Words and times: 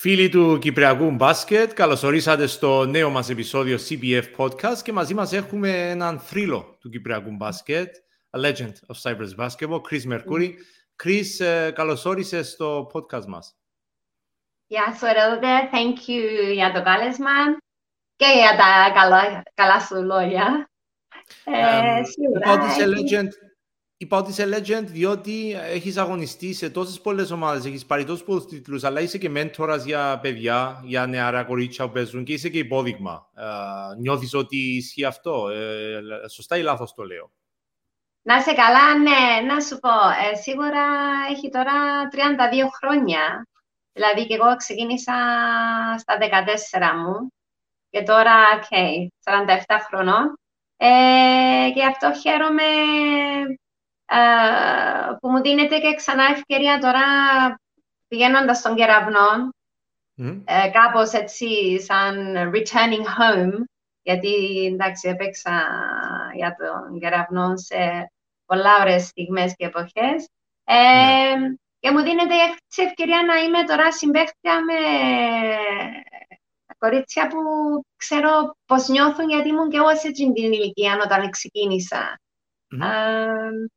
Φίλοι 0.00 0.28
του 0.28 0.58
Κυπριακού 0.58 1.10
Μπάσκετ, 1.10 1.72
καλωσορίσατε 1.72 2.46
στο 2.46 2.84
νέο 2.84 3.10
μας 3.10 3.30
επεισόδιο 3.30 3.78
CBF 3.88 4.22
Podcast 4.36 4.78
και 4.82 4.92
μαζί 4.92 5.14
μας 5.14 5.32
έχουμε 5.32 5.90
έναν 5.90 6.18
θρύλο 6.18 6.76
του 6.80 6.90
Κυπριακού 6.90 7.30
Μπάσκετ, 7.30 7.94
a 8.30 8.40
legend 8.40 8.72
of 8.86 9.02
Cyprus 9.02 9.46
Basketball, 9.46 9.80
Chris 9.90 10.12
Mercury. 10.12 10.50
Chris, 11.02 11.44
ε, 11.44 11.70
καλώς 11.70 12.04
όρισες 12.04 12.48
στο 12.50 12.90
podcast 12.92 13.24
μας. 13.26 13.56
Γεια 14.66 14.94
σου, 14.98 15.06
Ρόδε. 15.06 15.68
Thank 15.72 16.10
you 16.10 16.52
για 16.52 16.72
το 16.72 16.82
κάλεσμα 16.82 17.30
και 18.16 18.26
για 18.34 18.56
τα 18.56 19.00
καλά, 19.00 19.42
καλά 19.54 19.80
σου 19.80 20.02
λόγια. 20.02 20.70
Ε, 21.44 22.04
σίγουρα, 22.04 22.38
είπα 22.38 22.52
ότι 22.52 22.66
είσαι 22.66 22.86
legend, 22.86 23.47
είπα 24.00 24.16
ότι 24.16 24.30
είσαι 24.30 24.48
legend 24.56 24.84
διότι 24.86 25.52
έχεις 25.52 25.96
αγωνιστεί 25.96 26.52
σε 26.54 26.70
τόσες 26.70 27.00
πολλές 27.00 27.30
ομάδες, 27.30 27.64
έχεις 27.64 27.86
πάρει 27.86 28.04
τόσους 28.04 28.24
πολλούς 28.24 28.46
τίτλους, 28.46 28.84
αλλά 28.84 29.00
είσαι 29.00 29.18
και 29.18 29.28
μέντορας 29.28 29.84
για 29.84 30.18
παιδιά, 30.22 30.82
για 30.84 31.06
νεαρά 31.06 31.44
κορίτσια 31.44 31.86
που 31.86 31.92
παίζουν 31.92 32.24
και 32.24 32.32
είσαι 32.32 32.48
και 32.48 32.58
υπόδειγμα. 32.58 33.28
Ε, 33.34 33.44
νιώθεις 33.98 34.34
ότι 34.34 34.56
ισχύει 34.56 35.04
αυτό, 35.04 35.48
ε, 35.48 36.00
σωστά 36.28 36.56
ή 36.56 36.62
λάθος 36.62 36.94
το 36.94 37.02
λέω; 37.04 37.32
Να 38.22 38.40
σε 38.40 38.52
καλά, 38.52 38.98
ναι, 38.98 39.52
να 39.54 39.60
σου 39.60 39.78
πω. 39.78 39.90
Ε, 40.30 40.36
σίγουρα 40.36 40.84
έχει 41.30 41.50
τώρα 41.50 41.72
32 42.12 42.68
χρόνια. 42.80 43.46
Δηλαδή 43.92 44.26
και 44.26 44.34
εγώ 44.34 44.56
ξεκίνησα 44.56 45.14
στα 45.98 46.18
14 46.18 46.96
μου 46.96 47.32
και 47.90 48.02
τώρα, 48.02 48.34
okay, 48.58 49.06
47 49.24 49.78
χρονών. 49.88 50.38
Ε, 50.76 51.70
και 51.74 51.84
αυτό 51.84 52.12
χαίρομαι 52.20 52.62
ε, 52.62 53.54
που 55.20 55.30
μου 55.30 55.40
δίνεται 55.40 55.78
και 55.78 55.94
ξανά 55.94 56.24
ευκαιρία 56.24 56.78
τώρα 56.78 57.00
πηγαίνοντας 58.08 58.58
στον 58.58 58.74
κεραυνό, 58.74 59.52
mm. 60.16 60.42
ε, 60.44 60.70
κάπως 60.70 61.12
έτσι 61.12 61.80
σαν 61.80 62.34
returning 62.54 63.04
home, 63.18 63.62
γιατί 64.02 64.64
εντάξει 64.72 65.08
έπαιξα 65.08 65.66
για 66.34 66.56
τον 66.58 66.98
κεραυνό 67.00 67.56
σε 67.56 68.12
πολλά 68.46 68.80
ωραίες 68.80 69.06
στιγμές 69.06 69.54
και 69.56 69.66
εποχές. 69.66 70.28
Ε, 70.64 70.74
ναι. 71.38 71.48
Και 71.80 71.90
μου 71.90 72.02
δίνεται 72.02 72.34
η 72.34 72.82
ευκαιρία 72.82 73.22
να 73.26 73.36
είμαι 73.36 73.64
τώρα 73.64 73.92
συμπαίχτια 73.92 74.64
με 74.64 74.74
κορίτσια 76.78 77.26
που 77.28 77.38
ξέρω 77.96 78.56
πώς 78.66 78.88
νιώθουν 78.88 79.28
γιατί 79.28 79.48
ήμουν 79.48 79.70
και 79.70 79.76
εγώ 79.76 79.96
σε 79.96 80.10
την 80.10 80.32
ηλικία 80.34 80.98
όταν 81.04 81.30
ξεκίνησα. 81.30 82.20
Mm-hmm. 82.70 83.68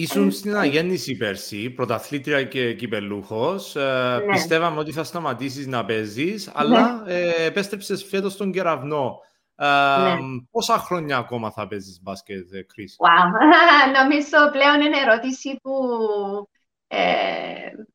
Ήσουν 0.00 0.28
ε, 0.28 0.30
στην 0.30 0.56
αγέννηση 0.56 1.16
πέρσι, 1.16 1.70
πρωταθλήτρια 1.70 2.44
και 2.44 2.74
κυπελούχος. 2.74 3.76
Ε, 3.76 4.22
ναι. 4.26 4.32
Πιστεύαμε 4.32 4.78
ότι 4.78 4.92
θα 4.92 5.04
σταματήσεις 5.04 5.66
να 5.66 5.84
παίζεις, 5.84 6.46
ναι. 6.46 6.52
αλλά 6.56 7.04
ε, 7.06 7.44
επέστρεψες 7.44 8.04
φέτος 8.04 8.32
στον 8.32 8.52
κεραυνό. 8.52 9.18
Ε, 9.54 9.66
ναι. 9.66 10.16
Πόσα 10.50 10.78
χρόνια 10.78 11.16
ακόμα 11.16 11.50
θα 11.50 11.66
παίζεις 11.68 12.00
μπάσκετ, 12.02 12.48
Κρίς; 12.66 12.96
Wow. 12.98 13.32
Νομίζω 14.02 14.50
πλέον 14.52 14.80
είναι 14.80 14.98
ερώτηση 15.06 15.58
που 15.62 15.72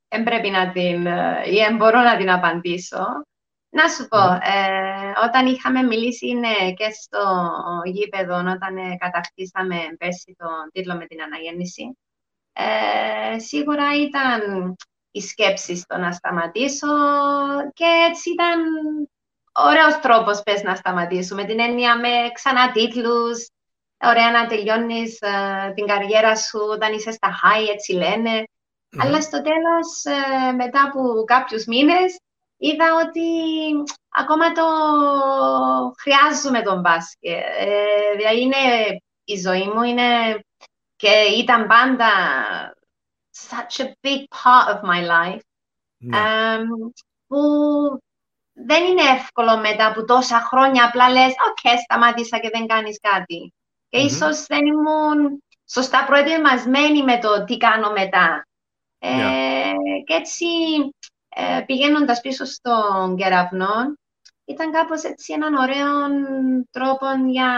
δεν 0.08 0.24
πρέπει 0.24 0.50
να 0.50 0.72
την, 0.72 1.06
ή 1.54 1.76
μπορώ 1.78 2.02
να 2.02 2.18
την 2.18 2.32
απαντήσω. 2.32 3.06
Να 3.76 3.88
σου 3.88 4.08
πω, 4.08 4.18
ναι. 4.18 4.38
ε, 4.38 5.14
όταν 5.26 5.46
είχαμε 5.46 5.82
μιλήσει 5.82 6.34
ναι, 6.34 6.74
και 6.74 6.90
στο 6.92 7.24
γήπεδο, 7.84 8.36
όταν 8.36 8.78
ε, 8.78 8.96
κατακτήσαμε 8.98 9.76
πέρσι 9.98 10.36
τον 10.38 10.72
τίτλο 10.72 10.96
με 10.96 11.06
την 11.06 11.22
αναγέννηση, 11.22 11.98
ε, 12.54 13.40
σίγουρα 13.40 13.88
ήταν 14.08 14.42
η 15.12 15.22
σκέψη 15.22 15.76
στο 15.76 15.98
να 15.98 16.12
σταματήσω 16.12 16.88
και 17.74 17.86
έτσι 18.10 18.30
ήταν 18.32 18.60
ωραίος 19.54 20.00
τρόπος 20.02 20.44
πες 20.44 20.64
να 20.64 20.76
σταματήσουμε. 20.76 21.46
Την 21.46 21.60
έννοια 21.60 22.00
με 22.00 22.32
ξανά 22.34 22.72
τίτλους, 22.72 23.48
ωραία 24.04 24.32
να 24.32 24.48
τελειώνεις 24.48 25.22
ε, 25.22 25.72
την 25.76 25.86
καριέρα 25.86 26.36
σου 26.36 26.60
όταν 26.72 26.94
είσαι 26.94 27.12
στα 27.12 27.30
high, 27.30 27.74
έτσι 27.74 27.94
λένε. 27.94 28.44
Αλλά 29.02 29.22
στο 29.22 29.42
τέλος, 29.42 30.04
ε, 30.04 30.52
μετά 30.52 30.84
από 30.84 31.24
κάποιους 31.24 31.66
μήνες, 31.66 32.20
είδα 32.64 32.88
ότι 33.06 33.28
ακόμα 34.10 34.52
το 34.52 34.66
χρειάζομαι 35.98 36.62
τον 36.62 36.80
μπάσκετ. 36.80 37.44
Ε, 37.58 38.16
δηλαδή 38.18 38.42
είναι 38.42 38.58
η 39.24 39.36
ζωή 39.36 39.68
μου, 39.68 39.84
είναι 39.84 40.40
και 40.96 41.10
ήταν 41.38 41.68
πάντα 41.68 42.10
such 43.50 43.86
a 43.86 43.86
big 43.86 44.24
part 44.44 44.68
of 44.74 44.82
my 44.82 45.02
life. 45.08 45.42
Ναι. 45.98 46.18
που 47.28 47.40
δεν 48.54 48.86
είναι 48.86 49.02
εύκολο 49.02 49.58
μετά 49.58 49.88
από 49.88 50.06
τόσα 50.06 50.40
χρόνια 50.40 50.86
απλά 50.86 51.10
λες 51.10 51.34
«ΟΚ, 51.48 51.80
σταμάτησα 51.84 52.40
και 52.40 52.50
δεν 52.54 52.66
κάνεις 52.66 53.00
κάτι». 53.00 53.54
Και 53.90 54.00
mm 54.00 54.06
ίσως 54.06 54.46
δεν 54.46 54.66
ήμουν 54.66 55.44
σωστά 55.70 56.06
προετοιμασμένη 56.06 57.04
με 57.04 57.20
το 57.20 57.44
τι 57.44 57.58
κάνω 57.58 57.92
μετά. 57.92 58.48
Ε, 59.00 59.72
και 60.06 60.14
έτσι 60.14 60.46
ε, 61.36 61.62
πηγαίνοντας 61.66 62.22
πίσω 62.22 62.46
στον 62.46 63.16
κεραυνό, 63.16 63.98
ήταν 64.46 64.72
κάπως 64.72 65.04
έτσι 65.04 65.34
έναν 65.34 65.54
ωραίο 65.54 65.90
τρόπο 66.72 67.06
για 67.28 67.52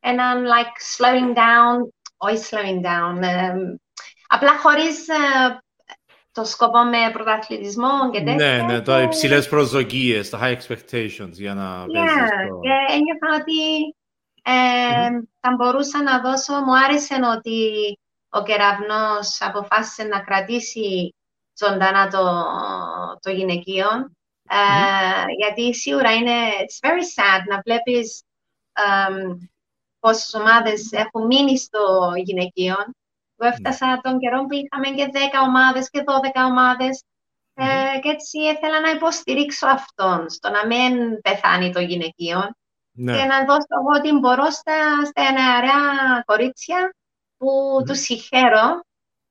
έναν 0.00 0.44
like 0.44 0.96
slowing 0.96 1.36
down, 1.36 1.88
όχι 2.16 2.44
slowing 2.50 2.80
down, 2.86 3.22
ε, 3.22 3.54
απλά 4.28 4.58
χωρίς 4.58 5.08
ε, 5.08 5.58
το 6.32 6.44
σκοπό 6.44 6.84
με 6.84 7.10
πρωταθλητισμό 7.12 8.10
και 8.10 8.20
τέτοια. 8.22 8.34
Ναι, 8.34 8.62
ναι, 8.62 8.80
το 8.80 8.98
υψηλές 8.98 9.48
προσδοκίες, 9.48 10.30
τα 10.30 10.38
high 10.42 10.56
expectations 10.56 11.32
για 11.32 11.54
να 11.54 11.84
yeah, 11.84 11.92
παίζεις 11.92 12.30
το... 12.48 12.60
Και 12.60 12.94
ένιωθα 12.94 13.40
ότι 13.40 13.94
ε, 14.42 14.52
mm-hmm. 14.52 15.22
θα 15.40 15.54
μπορούσα 15.56 16.02
να 16.02 16.20
δώσω, 16.20 16.52
μου 16.52 16.78
άρεσε 16.78 17.14
ότι 17.36 17.58
ο 18.28 18.42
κεραυνός 18.42 19.40
αποφάσισε 19.40 20.02
να 20.02 20.20
κρατήσει 20.20 21.14
ζωντανά 21.58 22.08
το, 22.08 22.44
το 23.20 23.30
γυναικείο. 23.30 23.86
Mm. 24.50 25.26
γιατί 25.38 25.74
σίγουρα 25.74 26.12
είναι 26.12 26.32
it's 26.60 26.88
very 26.88 27.02
sad 27.16 27.42
να 27.48 27.60
βλέπεις 27.64 28.22
um, 28.72 29.38
πόσες 29.98 30.34
ομάδες 30.34 30.92
έχουν 30.92 31.26
μείνει 31.26 31.58
στο 31.58 32.12
γυναικείο. 32.16 32.74
Εγώ 33.36 33.52
έφτασα 33.52 34.00
τον 34.02 34.18
καιρό 34.18 34.46
που 34.46 34.54
είχαμε 34.54 34.96
και 34.96 35.10
10 35.12 35.16
ομάδες 35.46 35.90
και 35.90 36.04
12 36.06 36.48
ομάδες 36.48 37.04
ε, 37.54 37.98
και 38.00 38.08
έτσι 38.08 38.38
ήθελα 38.38 38.80
να 38.80 38.90
υποστηρίξω 38.90 39.66
αυτόν, 39.66 40.30
στο 40.30 40.50
να 40.50 40.66
μην 40.66 41.20
πεθάνει 41.20 41.72
το 41.72 41.80
γυναικείο 41.80 42.50
ναι. 42.90 43.16
και 43.16 43.24
να 43.24 43.44
δώσω 43.44 43.66
εγώ 43.78 43.98
ό,τι 43.98 44.18
μπορώ 44.18 44.50
στα, 44.50 45.04
στα 45.04 45.32
νεαρά 45.32 45.78
κορίτσια 46.24 46.94
που 47.36 47.48
mm. 47.80 47.86
τους 47.86 47.98
συγχαίρω 47.98 48.84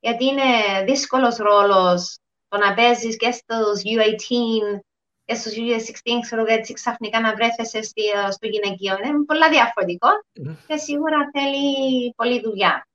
γιατί 0.04 0.24
είναι 0.24 0.50
δύσκολος 0.84 1.36
ρόλος 1.36 2.18
το 2.48 2.58
να 2.58 2.74
παίζεις 2.74 3.16
και 3.16 3.30
στους 3.30 3.82
U18 3.84 4.80
και 5.24 5.34
στους 5.34 5.52
U16, 5.52 6.18
ξέρω 6.20 6.44
έτσι 6.46 6.72
ξαφνικά 6.72 7.20
να 7.20 7.34
βρέθεσαι 7.34 7.82
στο 8.30 8.46
γυναικείο. 8.46 8.96
Είναι 8.98 9.24
πολλά 9.26 9.48
διαφορετικό 9.48 10.08
mm. 10.08 10.56
και 10.66 10.76
σίγουρα 10.76 11.30
θέλει 11.32 12.12
πολλή 12.16 12.40
δουλειά. 12.40 12.88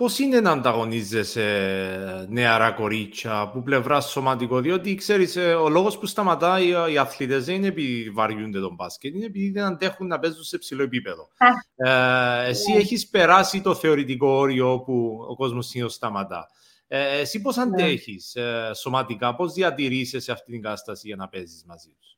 Πώς 0.00 0.18
είναι 0.18 0.40
να 0.40 0.50
ανταγωνίζεσαι 0.50 2.26
νεαρά 2.28 2.72
κορίτσια 2.72 3.40
από 3.40 3.62
πλευρά 3.62 4.00
σωματικό, 4.00 4.60
διότι 4.60 4.94
ξέρεις, 4.94 5.36
ε, 5.36 5.54
ο 5.54 5.68
λόγος 5.68 5.98
που 5.98 6.06
σταματάει 6.06 6.68
οι 6.92 6.98
αθλητές 6.98 7.44
δεν 7.44 7.54
είναι 7.54 7.66
επειδή 7.66 8.10
βαριούνται 8.10 8.60
τον 8.60 8.74
μπάσκετ, 8.74 9.14
είναι 9.14 9.24
επειδή 9.24 9.50
δεν 9.50 9.64
αντέχουν 9.64 10.06
να 10.06 10.18
παίζουν 10.18 10.42
σε 10.42 10.58
ψηλό 10.58 10.82
επίπεδο. 10.82 11.28
Ε, 11.76 12.48
εσύ 12.48 12.64
yeah. 12.70 12.74
Ναι. 12.74 12.80
έχεις 12.80 13.08
περάσει 13.08 13.60
το 13.60 13.74
θεωρητικό 13.74 14.28
όριο 14.28 14.80
που 14.80 15.26
ο 15.28 15.36
κόσμος 15.36 15.66
συνήθως 15.66 15.94
σταματά. 15.94 16.48
Ε, 16.86 17.18
εσύ 17.18 17.40
πώς 17.40 17.56
ναι. 17.56 17.62
αντέχεις 17.62 18.34
ε, 18.34 18.70
σωματικά, 18.74 19.34
πώς 19.34 19.52
διατηρείσαι 19.52 20.32
αυτή 20.32 20.52
την 20.52 20.62
κατάσταση 20.62 21.06
για 21.06 21.16
να 21.16 21.28
παίζεις 21.28 21.64
μαζί 21.66 21.94
τους; 22.00 22.16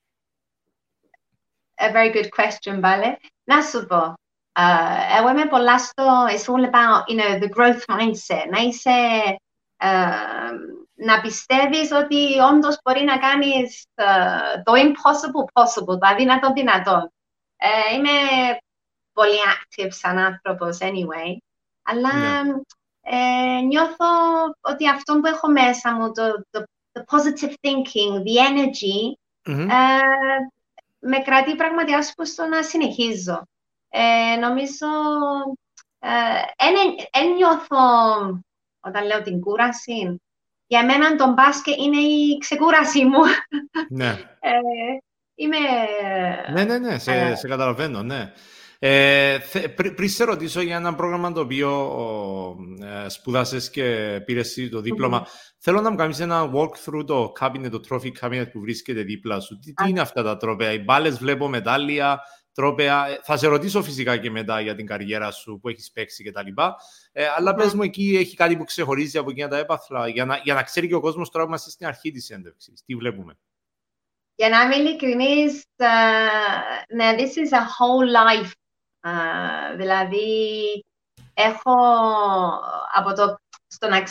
A 1.75 1.95
very 1.95 2.15
good 2.15 2.29
question, 2.43 2.81
Bale. 2.81 3.17
Να 3.45 3.62
σου 3.62 3.87
πω, 3.87 4.15
uh, 4.59 5.19
εγώ 5.19 5.29
είμαι 5.29 5.47
πολλά 5.47 5.79
στο, 5.79 6.05
it's 6.29 6.55
all 6.55 6.65
about, 6.65 7.05
you 7.09 7.17
know, 7.17 7.39
the 7.43 7.49
growth 7.49 7.85
mindset. 7.95 8.49
Να 8.51 8.59
είσαι, 8.59 8.91
uh, 9.79 10.53
να 10.95 11.21
πιστεύεις 11.21 11.93
ότι 11.93 12.39
όντως 12.53 12.79
μπορεί 12.85 13.05
να 13.05 13.19
κάνεις 13.19 13.85
uh, 13.95 14.63
το 14.63 14.73
impossible 14.73 15.63
possible, 15.63 15.99
δηλαδή 16.01 16.25
να 16.25 16.39
το 16.39 16.53
δυνατόν. 16.53 17.13
Uh, 17.57 17.97
είμαι 17.97 18.11
πολύ 19.13 19.39
active 19.55 19.91
σαν 19.91 20.19
άνθρωπος 20.19 20.79
anyway, 20.81 21.37
αλλά 21.83 22.43
ναι 22.43 22.53
ε, 23.03 23.61
νιώθω 23.61 24.07
ότι 24.61 24.89
αυτό 24.89 25.21
που 25.21 25.27
έχω 25.27 25.49
μέσα 25.49 25.95
μου, 25.95 26.13
το, 26.13 26.45
το, 26.51 26.65
το 26.93 27.05
positive 27.07 27.53
thinking, 27.61 28.23
the 28.23 28.37
energy, 28.51 29.13
mm-hmm. 29.45 29.69
ε, 29.69 29.99
με 30.99 31.19
κρατεί 31.19 31.57
πραγματικά 31.57 32.03
στο 32.03 32.47
να 32.47 32.63
συνεχίζω. 32.63 33.47
Ε, 33.94 34.37
νομίζω, 34.37 34.87
δεν 36.59 36.75
ε, 37.11 37.35
νιώθω, 37.37 37.77
όταν 38.81 39.06
λέω 39.06 39.23
την 39.23 39.41
κούραση, 39.41 40.21
για 40.67 40.85
μένα 40.85 41.17
το 41.17 41.33
μπάσκετ 41.33 41.77
είναι 41.79 42.00
η 42.00 42.39
ξεκούραση 42.39 43.05
μου. 43.05 43.21
Ναι. 43.89 44.09
ε, 44.41 44.50
είμαι... 45.35 45.59
Ναι, 46.53 46.65
ναι, 46.65 46.79
ναι, 46.79 46.99
σε, 46.99 47.12
ε, 47.12 47.35
σε 47.35 47.49
καταλαβαίνω, 47.49 48.03
ναι. 48.03 48.33
Ε, 48.79 49.39
πριν 49.97 50.09
σε 50.09 50.25
ρωτήσω 50.25 50.61
για 50.61 50.77
ένα 50.77 50.94
πρόγραμμα 50.94 51.33
το 51.33 51.41
οποίο 51.41 51.71
ε, 53.05 53.09
σπουδάσες 53.09 53.71
και 53.71 54.21
πήρες 54.25 54.69
το 54.71 54.81
διπλωμα 54.81 55.27
θέλω 55.59 55.81
να 55.81 55.91
μου 55.91 55.97
κάνεις 55.97 56.21
ένα 56.21 56.50
walkthrough 56.55 57.06
το 57.06 57.33
cabinet, 57.41 57.71
το 57.71 57.81
trophy 57.89 58.11
cabinet 58.21 58.50
που 58.53 58.61
βρίσκεται 58.61 59.03
δίπλα 59.03 59.41
σου. 59.41 59.59
Τι, 59.59 59.73
τι 59.73 59.89
είναι 59.89 60.00
αυτά 60.00 60.23
τα 60.23 60.37
τρόπια, 60.37 60.73
οι 60.73 60.79
μπάλες 60.79 61.19
βλέπω 61.19 61.49
μετάλλια, 61.49 62.21
τρόπια. 62.55 63.07
Ε, 63.09 63.21
θα 63.23 63.37
σε 63.37 63.47
ρωτήσω 63.47 63.83
φυσικά 63.83 64.17
και 64.17 64.31
μετά 64.31 64.61
για 64.61 64.75
την 64.75 64.87
καριέρα 64.87 65.31
σου 65.31 65.59
που 65.63 65.69
έχεις 65.69 65.91
παίξει 65.91 66.25
κτλ. 66.25 66.49
Ε, 67.13 67.27
αλλά 67.37 67.55
πες 67.55 67.75
μου 67.75 67.83
εκεί 67.83 68.17
έχει 68.17 68.37
κάτι 68.37 68.57
που 68.57 68.65
ξεχωρίζει 68.65 69.19
από 69.19 69.31
εκείνα 69.31 69.49
τα 69.49 69.59
έπαθλα 69.59 70.09
για 70.09 70.25
να, 70.25 70.37
για 70.37 70.55
να 70.55 70.63
ξέρει 70.63 70.89
και 70.89 70.95
ο 70.95 71.01
κόσμος 71.01 71.31
τώρα 71.31 71.45
που 71.45 71.51
είμαστε 71.51 71.71
στην 71.71 71.87
αρχή 71.87 72.11
της 72.11 72.31
έντευξης. 72.31 72.83
Τι 72.87 72.95
βλέπουμε; 72.95 73.39
Για 74.35 74.49
να 74.49 74.61
είμαι 74.61 74.77
ειλικρινής, 74.77 75.65
uh, 75.77 75.87
ναι, 76.95 77.15
this 77.17 77.21
is 77.21 77.53
a 77.53 77.63
whole 77.63 78.31
life 78.31 78.51
δηλαδή, 79.77 80.85
έχω 81.35 81.75
από 82.95 83.13
το 83.15 83.41
στο 83.67 83.89
να 83.89 84.03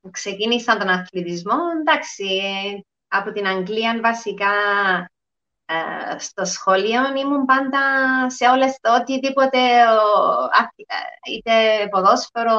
που 0.00 0.10
ξεκίνησα 0.10 0.76
τον 0.76 0.88
αθλητισμό, 0.88 1.58
εντάξει, 1.80 2.24
από 3.08 3.32
την 3.32 3.46
Αγγλία 3.46 4.00
βασικά 4.02 4.50
ε, 5.66 6.18
στο 6.18 6.44
σχολείο 6.44 7.02
ήμουν 7.16 7.44
πάντα 7.44 7.80
σε 8.30 8.48
όλες 8.48 8.78
το 8.80 8.94
οτιδήποτε, 8.94 9.58
είτε 11.30 11.52
ποδόσφαιρο, 11.90 12.58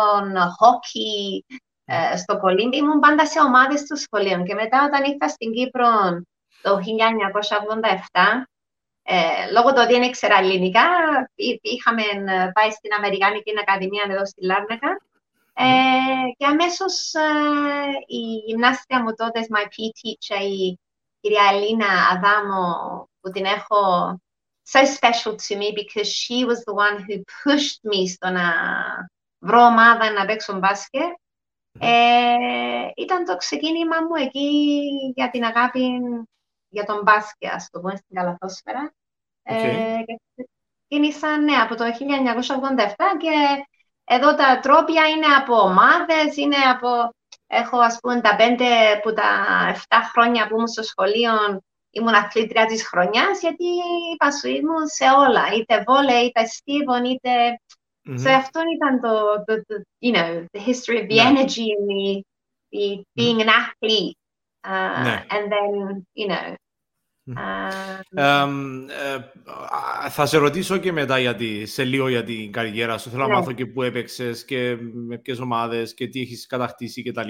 χόκι, 0.58 1.46
ε, 1.86 2.18
στο 2.18 2.40
κολύμπι, 2.40 2.78
ήμουν 2.78 3.00
πάντα 3.00 3.26
σε 3.26 3.40
ομάδες 3.40 3.84
του 3.84 3.98
σχολείου. 3.98 4.44
Και 4.44 4.54
μετά 4.54 4.84
όταν 4.84 5.04
ήρθα 5.04 5.28
στην 5.28 5.52
Κύπρο 5.52 5.88
το 6.62 6.80
1987, 6.80 8.46
ε, 9.04 9.52
λόγω 9.52 9.74
του 9.74 9.82
ότι 9.84 9.94
δεν 9.94 10.02
ήξερα 10.02 10.38
ελληνικά, 10.38 10.86
είχαμε 11.62 12.02
ε, 12.02 12.50
πάει 12.54 12.72
στην 12.72 12.94
Αμερικάνικη 12.98 13.54
Ακαδημία 13.60 14.06
εδώ 14.10 14.26
στη 14.26 14.46
Λάρνακα 14.46 14.98
ε, 15.58 15.66
και 16.38 16.46
αμέσως 16.46 17.14
ε, 17.14 17.22
η 18.08 18.22
γυμνάστρια 18.46 19.02
μου 19.04 19.14
τότε, 19.14 19.40
my 19.50 19.64
PE 19.64 19.88
teacher, 20.00 20.42
η 20.42 20.80
κυρία 21.26 21.50
Ελίνα 21.52 21.88
Αδάμο, 22.12 23.10
που 23.20 23.30
την 23.30 23.46
έχω 23.46 23.78
so 24.72 24.80
special 24.86 25.36
to 25.48 25.56
me 25.58 25.72
because 25.82 26.10
she 26.22 26.46
was 26.46 26.60
the 26.68 26.74
one 26.74 26.98
who 27.06 27.24
pushed 27.44 27.80
me 27.92 28.08
στο 28.08 28.30
να 28.30 28.44
βρω 29.40 29.62
ομάδα 29.66 30.12
να 30.12 30.26
παίξω 30.26 30.58
μπάσκετ. 30.58 31.14
Ε, 31.80 32.92
ήταν 32.96 33.26
το 33.26 33.36
ξεκίνημα 33.38 34.02
μου 34.02 34.16
εκεί 34.16 34.82
για 35.16 35.30
την 35.30 35.44
αγάπη 35.44 36.00
για 36.70 36.84
τον 36.84 37.02
μπάσκετ, 37.04 37.52
ας 37.54 37.70
το 37.70 37.80
πούμε, 37.80 37.96
στην 37.96 38.16
καλαθόσφαιρα. 38.16 38.94
Okay. 39.44 39.54
Ε, 39.54 40.04
ξεκίνησα, 40.88 41.38
ναι, 41.38 41.56
από 41.56 41.76
το 41.76 41.84
1987 41.84 41.88
και 43.18 43.66
εδώ 44.04 44.36
τα 44.36 44.60
τρόπια 44.60 45.08
είναι 45.08 45.26
από 45.26 45.56
ομάδες, 45.60 46.38
είναι 46.38 46.56
από... 46.56 47.14
Έχω, 47.48 47.78
ας 47.78 48.00
πούμε, 48.02 48.22
τα 48.22 48.36
πέντε 48.36 48.66
που 49.04 49.14
τα 49.14 49.30
7 49.88 49.96
χρόνια 50.12 50.48
που 50.48 50.56
ήμουν 50.56 50.68
στο 50.68 50.84
σχολείο 50.84 51.32
ήμουν 51.96 52.14
αθλήτρια 52.14 52.66
της 52.66 52.88
χρονιάς, 52.88 53.40
γιατί 53.42 53.66
είπα 54.14 54.32
σου 54.32 54.48
ήμουν 54.48 54.88
σε 54.88 55.06
όλα, 55.28 55.54
είτε 55.54 55.84
βόλε, 55.88 56.14
είτε 56.14 56.46
στίβον, 56.46 57.06
είτε... 57.06 57.30
Mm-hmm. 58.08 58.28
So 58.28 58.30
αυτό 58.30 58.60
ήταν 58.76 59.00
το, 59.02 59.44
το, 59.46 59.66
το, 59.66 59.82
you 60.00 60.14
know, 60.16 60.46
the 60.52 60.60
history 60.60 61.00
of 61.02 61.08
the 61.10 61.16
yeah. 61.16 61.28
energy 61.28 61.68
and 61.76 61.88
the, 61.90 62.24
the 62.72 63.04
being 63.16 63.38
mm. 63.38 63.42
an 63.42 63.50
athlete. 63.50 64.18
Uh, 64.64 65.04
yeah. 65.08 65.24
And 65.36 65.52
then, 65.52 66.06
you 66.14 66.28
know, 66.28 66.56
ε, 68.14 68.46
θα 70.10 70.26
σε 70.26 70.38
ρωτήσω 70.38 70.78
και 70.78 70.92
μετά 70.92 71.20
γιατί, 71.20 71.66
σε 71.66 71.84
λίγο 71.84 72.10
για 72.10 72.24
την 72.24 72.52
καριέρα 72.52 72.98
σου. 72.98 73.10
Θέλω 73.10 73.22
να 73.22 73.28
ναι. 73.28 73.34
μάθω 73.34 73.52
και 73.52 73.66
πού 73.66 73.82
έπαιξες 73.82 74.46
και 74.46 74.78
με 74.94 75.18
ποιες 75.18 75.40
ομάδες 75.40 75.94
και 75.94 76.08
τι 76.08 76.22
έχεις 76.22 76.48
κατακτήσει 76.48 77.04
κτλ. 77.04 77.30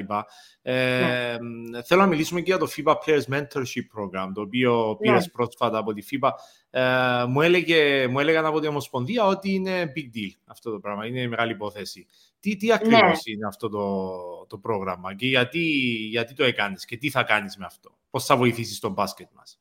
Ε, 0.62 1.38
ναι. 1.39 1.83
Θέλω 1.83 2.01
να 2.01 2.07
μιλήσουμε 2.07 2.42
και 2.42 2.50
για 2.50 2.57
το 2.57 2.68
FIBA 2.75 2.94
Players 2.94 3.33
Mentorship 3.33 3.86
Program, 3.95 4.31
το 4.33 4.42
οποίο 4.42 4.88
ναι. 4.88 4.95
πήρες 4.95 5.30
πρόσφατα 5.30 5.77
από 5.77 5.94
τη 5.94 6.06
FIBA. 6.12 6.30
Ε, 6.69 7.25
μου, 7.27 7.42
έλεγε, 7.42 8.07
μου 8.07 8.19
έλεγαν 8.19 8.45
από 8.45 8.59
την 8.59 8.69
Ομοσπονδία 8.69 9.25
ότι 9.25 9.53
είναι 9.53 9.94
big 9.95 10.18
deal 10.18 10.31
αυτό 10.45 10.71
το 10.71 10.80
πράγμα, 10.80 11.06
είναι 11.06 11.27
μεγάλη 11.27 11.51
υπόθεση. 11.51 12.06
Τι, 12.39 12.56
τι 12.56 12.71
ακριβώς 12.71 13.01
ναι. 13.01 13.33
είναι 13.33 13.47
αυτό 13.47 13.69
το, 13.69 14.45
το 14.47 14.57
πρόγραμμα 14.57 15.15
και 15.15 15.27
γιατί, 15.27 15.59
γιατί 16.09 16.33
το 16.33 16.44
έκανες 16.44 16.86
και 16.86 16.97
τι 16.97 17.09
θα 17.09 17.24
κάνεις 17.24 17.57
με 17.57 17.65
αυτό; 17.65 17.97
Πώς 18.09 18.25
θα 18.25 18.38
βοηθήσεις 18.38 18.80
τον 18.80 18.92
μπάσκετ 18.92 19.27
μας; 19.33 19.59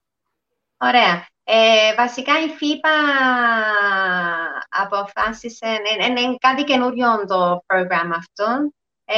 Ωραία. 0.76 1.26
Ε, 1.46 1.94
βασικά 1.94 2.32
η 2.40 2.46
FIPA 2.60 2.96
αποφάσισε, 4.68 5.80
είναι, 6.06 6.36
κάτι 6.38 6.64
καινούριο 6.64 7.24
το 7.26 7.62
πρόγραμμα 7.66 8.16
αυτό, 8.16 8.72
ε, 9.04 9.14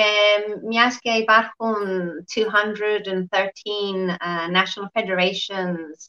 μιας 0.66 0.98
και 0.98 1.10
υπάρχουν 1.10 1.74
213 2.34 4.08
uh, 4.08 4.48
national 4.56 4.88
federations, 4.92 6.08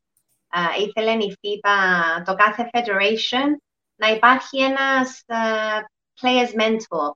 uh, 0.56 0.80
ήθελε 0.80 1.12
η 1.12 1.38
FIPA 1.42 1.78
το 2.26 2.36
κάθε 2.36 2.70
federation 2.74 3.48
να 3.96 4.08
υπάρχει 4.08 4.62
ένας 4.62 5.24
uh, 5.28 5.82
players 6.22 6.62
mentor. 6.62 7.12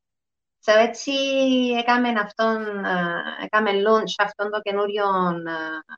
So 0.65 0.77
έτσι 0.77 1.11
έκαμε 1.77 2.09
αυτόν, 2.19 2.65
uh, 2.85 3.43
έκαμε 3.43 3.71
launch 3.71 4.13
αυτόν 4.17 4.49
το 4.51 4.61
καινούριο 4.61 5.05
uh, 5.47 5.95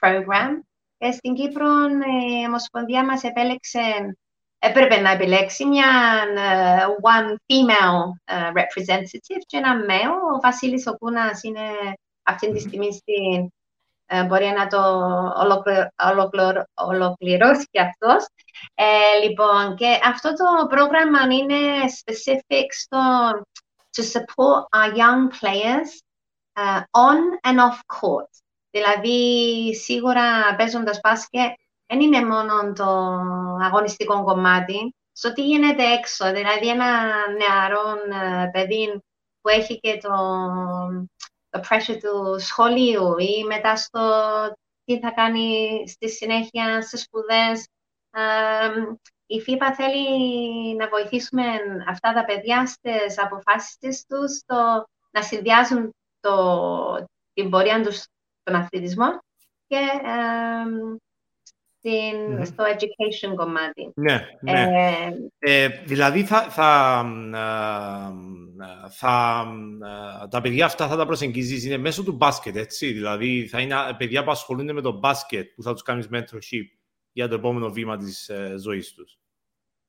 program 0.00 0.50
ε, 0.50 0.73
στην 1.12 1.34
Κύπρο 1.34 1.68
ε, 1.84 2.40
η 2.40 2.46
Ομοσπονδία 2.46 3.04
μας 3.04 3.22
επέλεξε, 3.22 3.80
έπρεπε 4.58 5.00
να 5.00 5.10
επιλέξει 5.10 5.64
μια 5.64 5.86
uh, 6.36 6.86
one 6.86 7.30
female 7.30 8.02
uh, 8.32 8.48
representative 8.48 9.42
και 9.46 9.56
ένα 9.56 9.74
male. 9.88 10.34
Ο 10.34 10.40
Βασίλης 10.40 10.86
Οκούνας 10.86 11.42
είναι 11.42 11.60
αυτή 12.22 12.52
τη 12.52 12.58
στιγμή 12.58 12.92
στην 12.92 13.52
uh, 14.06 14.26
μπορεί 14.26 14.46
να 14.46 14.66
το 14.66 14.80
ολοκληρώσει 16.74 17.66
και 17.70 17.80
αυτός. 17.80 18.26
Ε, 18.74 19.26
λοιπόν, 19.28 19.76
και 19.76 20.00
αυτό 20.04 20.32
το 20.32 20.66
πρόγραμμα 20.68 21.20
είναι 21.34 21.56
specific 22.04 22.66
στο 22.70 22.98
to 23.94 24.02
support 24.02 24.66
our 24.72 24.92
young 24.94 25.30
players 25.30 26.02
uh, 26.56 26.82
on 26.92 27.38
and 27.44 27.60
off 27.60 27.82
court. 27.86 28.43
Δηλαδή, 28.74 29.74
σίγουρα 29.74 30.54
παίζοντας 30.56 31.00
μπάσκετ 31.02 31.52
δεν 31.86 32.00
είναι 32.00 32.24
μόνο 32.24 32.72
το 32.72 32.84
αγωνιστικό 33.64 34.24
κομμάτι, 34.24 34.94
στο 35.12 35.32
τι 35.32 35.42
γίνεται 35.42 35.82
έξω. 35.82 36.32
Δηλαδή, 36.32 36.68
ένα 36.68 36.86
νεαρό 37.30 37.90
ε, 37.90 38.50
παιδί 38.52 39.00
που 39.40 39.48
έχει 39.48 39.80
και 39.80 39.98
το, 40.02 40.10
το 41.48 41.60
pressure 41.68 41.98
του 42.02 42.40
σχολείου 42.40 43.18
ή 43.18 43.44
μετά 43.44 43.76
στο 43.76 44.00
τι 44.84 44.98
θα 44.98 45.10
κάνει 45.10 45.82
στη 45.88 46.10
συνέχεια 46.10 46.82
στις 46.82 47.00
σπουδές. 47.02 47.68
η 49.26 49.42
FIPA 49.46 49.72
θέλει 49.74 50.06
να 50.76 50.88
βοηθήσουμε 50.88 51.44
αυτά 51.88 52.12
τα 52.12 52.24
παιδιά 52.24 52.66
στις 52.66 53.18
αποφάσεις 53.18 54.04
τους 54.06 54.42
να 55.10 55.22
συνδυάζουν 55.22 55.94
το, 56.20 56.36
την 57.32 57.50
πορεία 57.50 57.82
τους 57.82 58.04
στον 58.44 58.60
αθλητισμό 58.60 59.06
και 59.66 59.78
στην, 61.78 62.44
στο 62.44 62.64
education 62.64 63.34
κομμάτι. 63.34 63.92
Ναι, 63.94 64.26
ναι. 64.40 64.62
Ε, 65.38 65.64
ε, 65.64 65.68
δηλαδή 65.68 66.24
θα, 66.24 66.42
θα, 66.42 67.04
θα, 68.90 69.46
τα 70.30 70.40
παιδιά 70.40 70.64
αυτά 70.64 70.88
θα 70.88 70.96
τα 70.96 71.06
προσεγγίζεις 71.06 71.64
είναι 71.64 71.76
μέσω 71.76 72.02
του 72.02 72.12
μπάσκετ, 72.12 72.56
έτσι. 72.56 72.92
Δηλαδή 72.92 73.46
θα 73.46 73.60
είναι 73.60 73.76
παιδιά 73.98 74.24
που 74.24 74.30
ασχολούνται 74.30 74.72
με 74.72 74.80
το 74.80 74.92
μπάσκετ 74.92 75.50
που 75.54 75.62
θα 75.62 75.72
τους 75.72 75.82
κάνεις 75.82 76.08
mentorship 76.12 76.66
για 77.12 77.28
το 77.28 77.34
επόμενο 77.34 77.70
βήμα 77.70 77.96
της 77.96 78.28
ε, 78.28 78.54
ζωής 78.58 78.92
τους. 78.92 79.18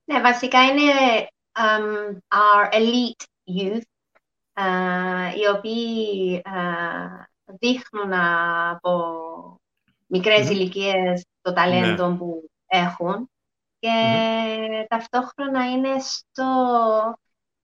Ναι, 0.03 0.21
βασικά 0.21 0.63
είναι 0.63 0.81
um, 1.59 2.17
our 2.27 2.73
elite 2.73 3.25
youth, 3.57 3.81
uh, 4.53 5.37
οι 5.37 5.47
οποίοι 5.57 6.41
uh, 6.45 7.23
δείχνουν 7.45 8.13
από 8.13 9.59
μικρές 10.05 10.47
mm 10.47 10.51
ηλικίες 10.51 11.25
το 11.41 11.53
ταλέντο 11.53 12.07
ναι. 12.07 12.17
που 12.17 12.49
έχουν 12.67 13.29
και 13.79 14.85
ταυτόχρονα 14.87 15.71
είναι 15.71 15.99
στο... 15.99 16.43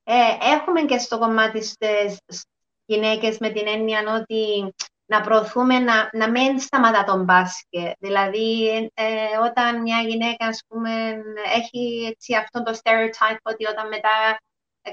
Ε, 0.03 0.53
έχουμε 0.53 0.81
και 0.81 0.97
στο 0.97 1.19
κομμάτι 1.19 1.63
στις 1.63 2.45
γυναίκες 2.85 3.37
με 3.37 3.49
την 3.49 3.67
έννοια 3.67 3.99
ότι 3.99 4.73
να 5.05 5.21
προωθούμε 5.21 5.79
να, 5.79 6.09
να 6.13 6.29
μην 6.29 6.59
σταματά 6.59 7.03
τον 7.03 7.23
μπάσκετ. 7.23 7.95
Δηλαδή, 7.99 8.67
ε, 8.93 9.37
όταν 9.49 9.81
μια 9.81 9.99
γυναίκα, 9.99 10.45
ας 10.45 10.63
πούμε, 10.67 11.21
έχει 11.55 12.07
έτσι, 12.09 12.35
αυτό 12.35 12.63
το 12.63 12.71
stereotype 12.71 13.41
ότι 13.41 13.65
όταν 13.65 13.87
μετά 13.87 14.39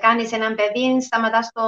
κάνεις 0.00 0.32
έναν 0.32 0.54
παιδί, 0.54 1.02
σταματάς 1.02 1.50
το 1.52 1.62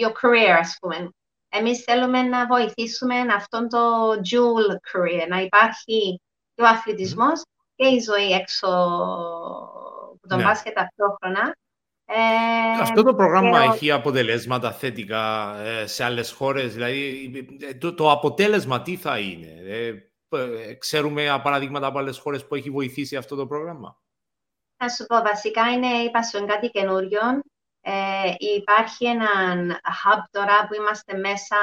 your 0.00 0.12
career, 0.12 0.56
ας 0.58 0.76
πούμε. 0.80 1.10
Εμείς 1.48 1.82
θέλουμε 1.82 2.22
να 2.22 2.46
βοηθήσουμε 2.46 3.14
αυτόν 3.20 3.68
το 3.68 4.10
dual 4.12 4.72
career, 4.72 5.26
να 5.28 5.40
υπάρχει 5.40 6.20
και 6.54 6.62
ο 6.62 6.66
αθλητισμός 6.66 7.42
και 7.74 7.86
η 7.86 7.98
ζωή 7.98 8.30
έξω 8.30 8.66
από 10.18 10.28
τον 10.28 10.38
ναι. 10.38 10.44
μπάσκετ 10.44 10.74
ταυτόχρονα. 10.74 11.56
Ε, 12.04 12.80
Αυτό 12.80 13.02
το 13.02 13.14
πρόγραμμα 13.14 13.62
έχει 13.62 13.90
αποτελέσματα 13.90 14.72
θετικά 14.72 15.56
ε, 15.58 15.86
σε 15.86 16.04
άλλες 16.04 16.32
χώρες, 16.32 16.74
δηλαδή 16.74 17.30
ε, 17.60 17.74
το, 17.74 17.94
το 17.94 18.10
αποτέλεσμα 18.10 18.82
τι 18.82 18.96
θα 18.96 19.18
είναι; 19.18 19.52
ξέρουμε 20.78 21.40
παραδείγματα 21.42 21.86
από 21.86 21.98
άλλες 21.98 22.18
χώρες 22.18 22.46
που 22.46 22.54
έχει 22.54 22.70
βοηθήσει 22.70 23.16
αυτό 23.16 23.36
το 23.36 23.46
πρόγραμμα; 23.46 23.98
Θα 24.76 24.88
σου 24.88 25.06
πω, 25.06 25.16
βασικά 25.22 25.70
είναι, 25.70 25.86
είπα 25.86 26.22
σου, 26.22 26.44
κάτι 26.46 26.68
καινούριο. 26.68 27.20
Υπάρχει 28.38 29.06
ένα 29.06 29.28
hub 29.84 30.22
τώρα 30.30 30.66
που 30.66 30.74
είμαστε 30.74 31.16
μέσα 31.16 31.56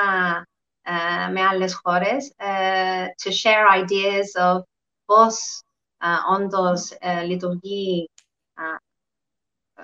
με 1.31 1.41
άλλες 1.41 1.79
χώρες 1.83 2.33
to 3.23 3.29
share 3.29 3.83
ideas 3.83 4.53
of 4.53 4.61
πώς 5.05 5.61
όντως 6.29 6.97
λειτουργεί 7.25 8.09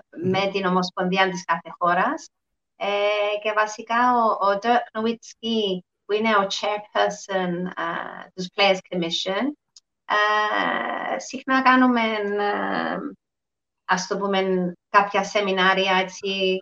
με 0.10 0.50
την 0.52 0.66
Ομοσπονδία 0.66 1.30
της 1.30 1.46
κάθε 1.46 1.76
χώρας. 1.78 2.30
Ε, 2.76 2.88
και 3.44 3.54
βασικά 3.54 4.16
ο, 4.16 4.48
ο 4.48 4.60
Dirk 4.62 5.00
Nowitzki, 5.00 5.80
που 6.06 6.14
είναι 6.14 6.36
ο 6.36 6.48
chairperson 6.48 7.52
uh, 7.78 8.28
του 8.34 8.46
Players 8.56 8.78
Commission, 8.90 9.44
uh, 10.06 11.16
συχνά 11.18 11.62
κάνουμε, 11.62 12.02
uh, 12.40 13.16
ας 13.86 14.08
το 14.08 14.18
πούμε, 14.18 14.74
κάποια 14.92 15.24
σεμινάρια, 15.24 15.98
έτσι, 15.98 16.58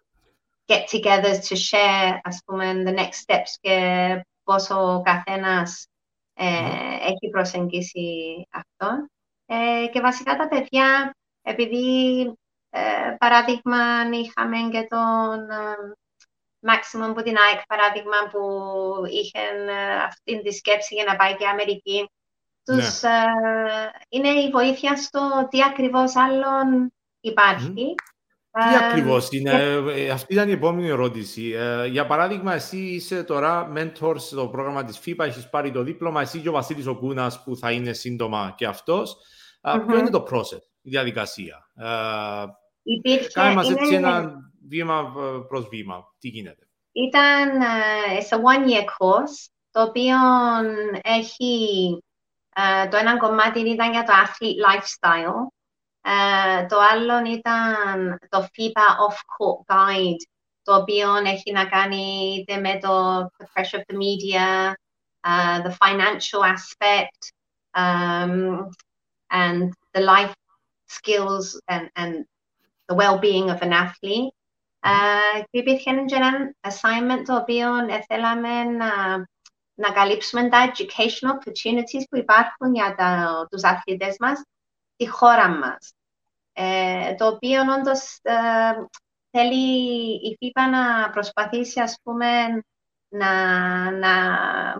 get-togethers 0.66 1.40
to 1.48 1.56
share, 1.56 2.20
ας 2.24 2.42
πούμε, 2.46 2.84
the 2.86 2.96
next 2.96 3.26
steps 3.26 3.54
και 3.60 3.78
πόσο 4.44 4.94
ο 4.94 5.02
καθένας 5.02 5.88
ε, 6.34 6.46
έχει 7.02 7.30
προσεγγίσει 7.32 8.48
αυτό. 8.52 9.10
Ε, 9.46 9.88
και 9.88 10.02
βασικά 10.02 10.36
τα 10.36 10.48
παιδιά, 10.48 11.16
επειδή 11.42 12.22
ε, 12.70 13.16
παράδειγμα, 13.18 14.10
είχαμε 14.12 14.58
και 14.72 14.88
τον 14.90 15.48
Maximum 16.62 17.14
που 17.16 17.22
την 17.22 17.38
ΑΕΚ, 17.38 17.66
παράδειγμα, 17.68 18.18
που 18.32 18.40
είχε 19.06 19.40
ε, 19.68 20.04
αυτή 20.04 20.42
τη 20.42 20.52
σκέψη 20.52 20.96
για 20.96 21.04
να 21.04 21.16
πάει 21.16 21.36
και 21.36 21.48
Αμερική. 21.48 22.10
Τους, 22.64 23.02
ναι. 23.02 23.10
ε, 23.10 23.92
είναι 24.10 24.30
η 24.30 24.50
βοήθεια 24.50 24.98
στο 24.98 25.48
τι 25.50 25.64
ακριβώς 25.64 26.16
άλλον 26.16 26.94
υπάρχει. 27.20 27.96
Τι 28.52 28.86
ακριβώς 28.86 29.28
είναι, 29.32 29.52
αυτή 30.14 30.34
ήταν 30.34 30.50
η 30.50 30.52
επόμενη 30.52 30.88
ερώτηση. 30.88 31.54
για 31.90 32.06
παράδειγμα, 32.06 32.54
εσύ 32.54 32.78
είσαι 32.78 33.24
τώρα 33.24 33.72
mentor 33.76 34.14
στο 34.18 34.48
πρόγραμμα 34.48 34.84
της 34.84 35.00
FIBA, 35.06 35.26
έχεις 35.26 35.50
πάρει 35.50 35.72
το 35.72 35.84
δίπλωμα, 35.84 36.22
εσύ 36.22 36.40
και 36.40 36.50
ο 36.50 36.52
Βασίλης 36.52 36.88
Οκούνας 36.88 37.44
που 37.44 37.56
θα 37.56 37.72
είναι 37.72 37.94
σύντομα 37.94 38.54
και 38.58 38.66
αυτός. 38.66 39.18
Ποιο 39.88 39.98
είναι 39.98 40.10
το 40.10 40.28
process, 40.32 40.62
η 40.82 40.90
διαδικασία; 40.90 41.70
Υπήρχε... 42.84 43.28
Κάνε 43.34 43.54
μας 43.54 43.70
έτσι 43.70 43.96
ένα 43.96 44.34
βήμα 44.68 45.14
προς 45.48 45.68
βήμα. 45.68 46.16
Τι 46.20 46.28
γίνεται; 46.28 46.68
Ήταν 46.92 47.62
σε 48.20 48.36
one-year 48.36 48.84
course, 48.84 49.50
το 49.72 49.82
οποίο 49.82 50.18
έχει... 51.02 51.58
το 52.90 52.98
ένα 52.98 53.18
κομμάτι 53.18 53.60
ήταν 53.60 53.92
για 53.92 54.04
το 54.04 54.14
athlete 54.26 54.60
lifestyle. 54.68 55.34
το 56.69 56.79
άλλο 56.79 57.25
ήταν 57.33 58.19
το 58.29 58.49
FIBA 58.57 58.87
off-court 59.09 59.75
guide, 59.75 60.27
το 60.63 60.75
οποίο 60.75 61.15
έχει 61.15 61.53
να 61.53 61.67
κάνει 61.67 62.35
είτε 62.39 62.57
με 62.57 62.79
το 62.79 63.21
the 63.21 63.45
pressure 63.55 63.79
of 63.79 63.85
the 63.87 63.97
media, 63.97 64.75
uh, 65.27 65.63
the 65.63 65.73
financial 65.85 66.45
aspect, 66.45 67.33
um, 67.75 68.71
and 69.31 69.73
the 69.93 70.01
life 70.01 70.35
skills 70.87 71.61
and, 71.69 71.91
and 71.97 72.25
the 72.89 72.95
well-being 72.95 73.51
of 73.51 73.63
an 73.63 73.73
athlete. 73.73 74.33
Uh, 74.87 75.45
και 75.51 75.59
υπήρχε 75.59 75.91
ένα 75.91 76.55
assignment 76.61 77.23
το 77.25 77.37
οποίο 77.37 77.69
θέλαμε 78.07 78.65
να, 78.65 79.17
να 79.75 79.93
καλύψουμε 79.93 80.49
τα 80.49 80.73
educational 80.73 81.31
opportunities 81.31 82.05
που 82.11 82.17
υπάρχουν 82.17 82.75
για 82.75 82.95
τα, 82.95 83.47
τους 83.51 83.63
αθλητές 83.63 84.17
μας 84.19 84.43
στη 85.00 85.10
χώρα 85.10 85.50
μας. 85.50 85.94
Ε, 86.54 87.16
το 87.16 87.28
οποίο 87.28 87.62
όντως 87.62 88.20
ε, 88.22 88.34
θέλει 89.32 89.66
η 90.14 90.38
FIFA 90.40 90.62
να 90.72 91.10
προσπαθήσει, 91.10 91.80
ας 91.80 92.00
πούμε, 92.04 92.28
να, 93.08 93.32
να 93.92 94.10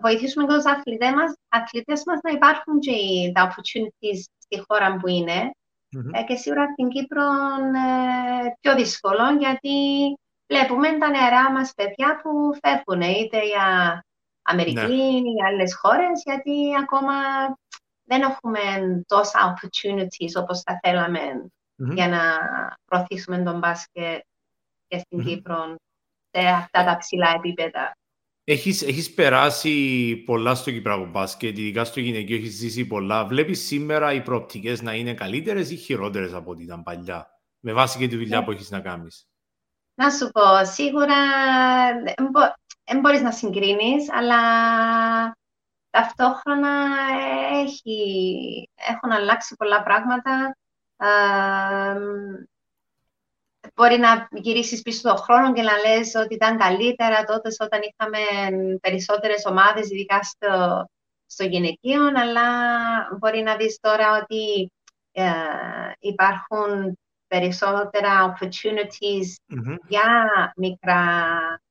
βοηθήσουμε 0.02 0.48
τους 0.48 0.66
αθλητές 0.66 1.12
μας, 1.12 1.36
αθλητές 1.50 2.04
μας 2.06 2.20
να 2.24 2.32
υπάρχουν 2.32 2.80
και 2.80 2.92
τα 3.34 3.48
opportunities 3.48 4.20
στη 4.38 4.64
χώρα 4.68 4.98
που 4.98 5.08
είναι. 5.08 5.52
Mm-hmm. 5.98 6.24
και 6.28 6.36
σίγουρα 6.36 6.66
στην 6.72 6.90
Κύπρο 6.90 7.24
ε, 8.44 8.50
πιο 8.60 8.76
δύσκολο 8.76 9.24
γιατί 9.40 9.78
βλέπουμε 10.48 10.98
τα 10.98 11.10
νεαρά 11.10 11.52
μας 11.52 11.74
παιδιά 11.76 12.20
που 12.22 12.30
φεύγουν 12.62 13.02
είτε 13.02 13.46
για 13.46 14.04
Αμερική 14.42 14.96
ναι. 14.96 15.04
ή 15.04 15.20
για 15.20 15.46
άλλες 15.48 15.76
χώρες 15.76 16.22
γιατί 16.26 16.76
ακόμα 16.82 17.14
δεν 18.10 18.22
έχουμε 18.22 18.60
τόσα 19.08 19.40
opportunities 19.54 20.42
όπως 20.42 20.62
θα 20.62 20.80
θέλαμε 20.84 21.20
mm-hmm. 21.20 21.94
για 21.94 22.08
να 22.08 22.22
προωθήσουμε 22.86 23.44
τον 23.44 23.60
μπάσκετ 23.60 24.22
και 24.88 24.98
στην 24.98 25.20
mm-hmm. 25.20 25.26
Κύπρο 25.26 25.76
σε 26.32 26.46
αυτά 26.48 26.84
τα 26.84 26.98
ψηλά 26.98 27.34
επίπεδα. 27.36 27.98
Έχεις, 28.44 28.82
έχεις 28.82 29.14
περάσει 29.14 30.16
πολλά 30.26 30.56
στο 30.56 30.72
Κυπράκο 30.72 31.06
μπάσκετ, 31.06 31.58
ειδικά 31.58 31.84
στο 31.84 32.00
γυναικείο 32.00 32.36
έχεις 32.36 32.56
ζήσει 32.56 32.88
πολλά. 32.88 33.26
Βλέπεις 33.26 33.66
σήμερα 33.66 34.14
οι 34.14 34.22
προοπτικές 34.22 34.82
να 34.82 34.94
είναι 34.94 35.14
καλύτερες 35.14 35.72
ή 35.72 35.76
χειρότερες 35.76 36.34
από 36.34 36.52
ό,τι 36.52 36.64
ήταν 36.64 36.84
παλιά, 36.84 37.28
με 37.60 37.74
βάση 37.74 37.98
και 37.98 38.08
τη 38.08 38.16
δουλειά 38.16 38.40
ναι. 38.40 38.46
που 38.46 38.52
έχεις 38.52 38.70
να 38.70 38.80
κάνεις; 38.80 39.28
Να 39.96 40.10
σου 40.10 40.30
πω, 40.32 40.66
σίγουρα 40.66 41.16
δεν 42.84 43.00
μπορείς 43.00 43.22
να 43.22 43.32
συγκρίνεις, 43.32 44.12
αλλά 44.12 44.40
ταυτόχρονα 45.90 46.88
έχει, 47.54 48.70
έχουν 48.76 49.12
αλλάξει 49.12 49.56
πολλά 49.56 49.84
πράγματα. 49.84 50.56
Μπορεί 53.76 53.98
να 53.98 54.28
γυρίσεις 54.32 54.82
πίσω 54.82 54.98
στον 54.98 55.18
χρόνο 55.18 55.54
και 55.54 55.62
να 55.62 55.78
λες 55.78 56.16
ότι 56.16 56.34
ήταν 56.34 56.58
καλύτερα 56.58 57.24
τότε 57.24 57.50
όταν 57.60 57.80
είχαμε 57.82 58.20
περισσότερες 58.82 59.46
ομάδες, 59.46 59.90
ειδικά 59.92 60.24
στο, 60.24 60.86
στο 61.26 61.44
γυναικείο, 61.44 62.06
αλλά 62.06 62.48
μπορεί 63.20 63.42
να 63.42 63.56
δεις 63.56 63.80
τώρα 63.80 64.22
ότι 64.22 64.72
ε, 65.12 65.32
υπάρχουν 66.00 66.98
περισσότερα 67.28 68.36
opportunities 68.36 69.56
για, 69.88 70.54
μικρά, 70.56 71.26
ε, 71.56 71.69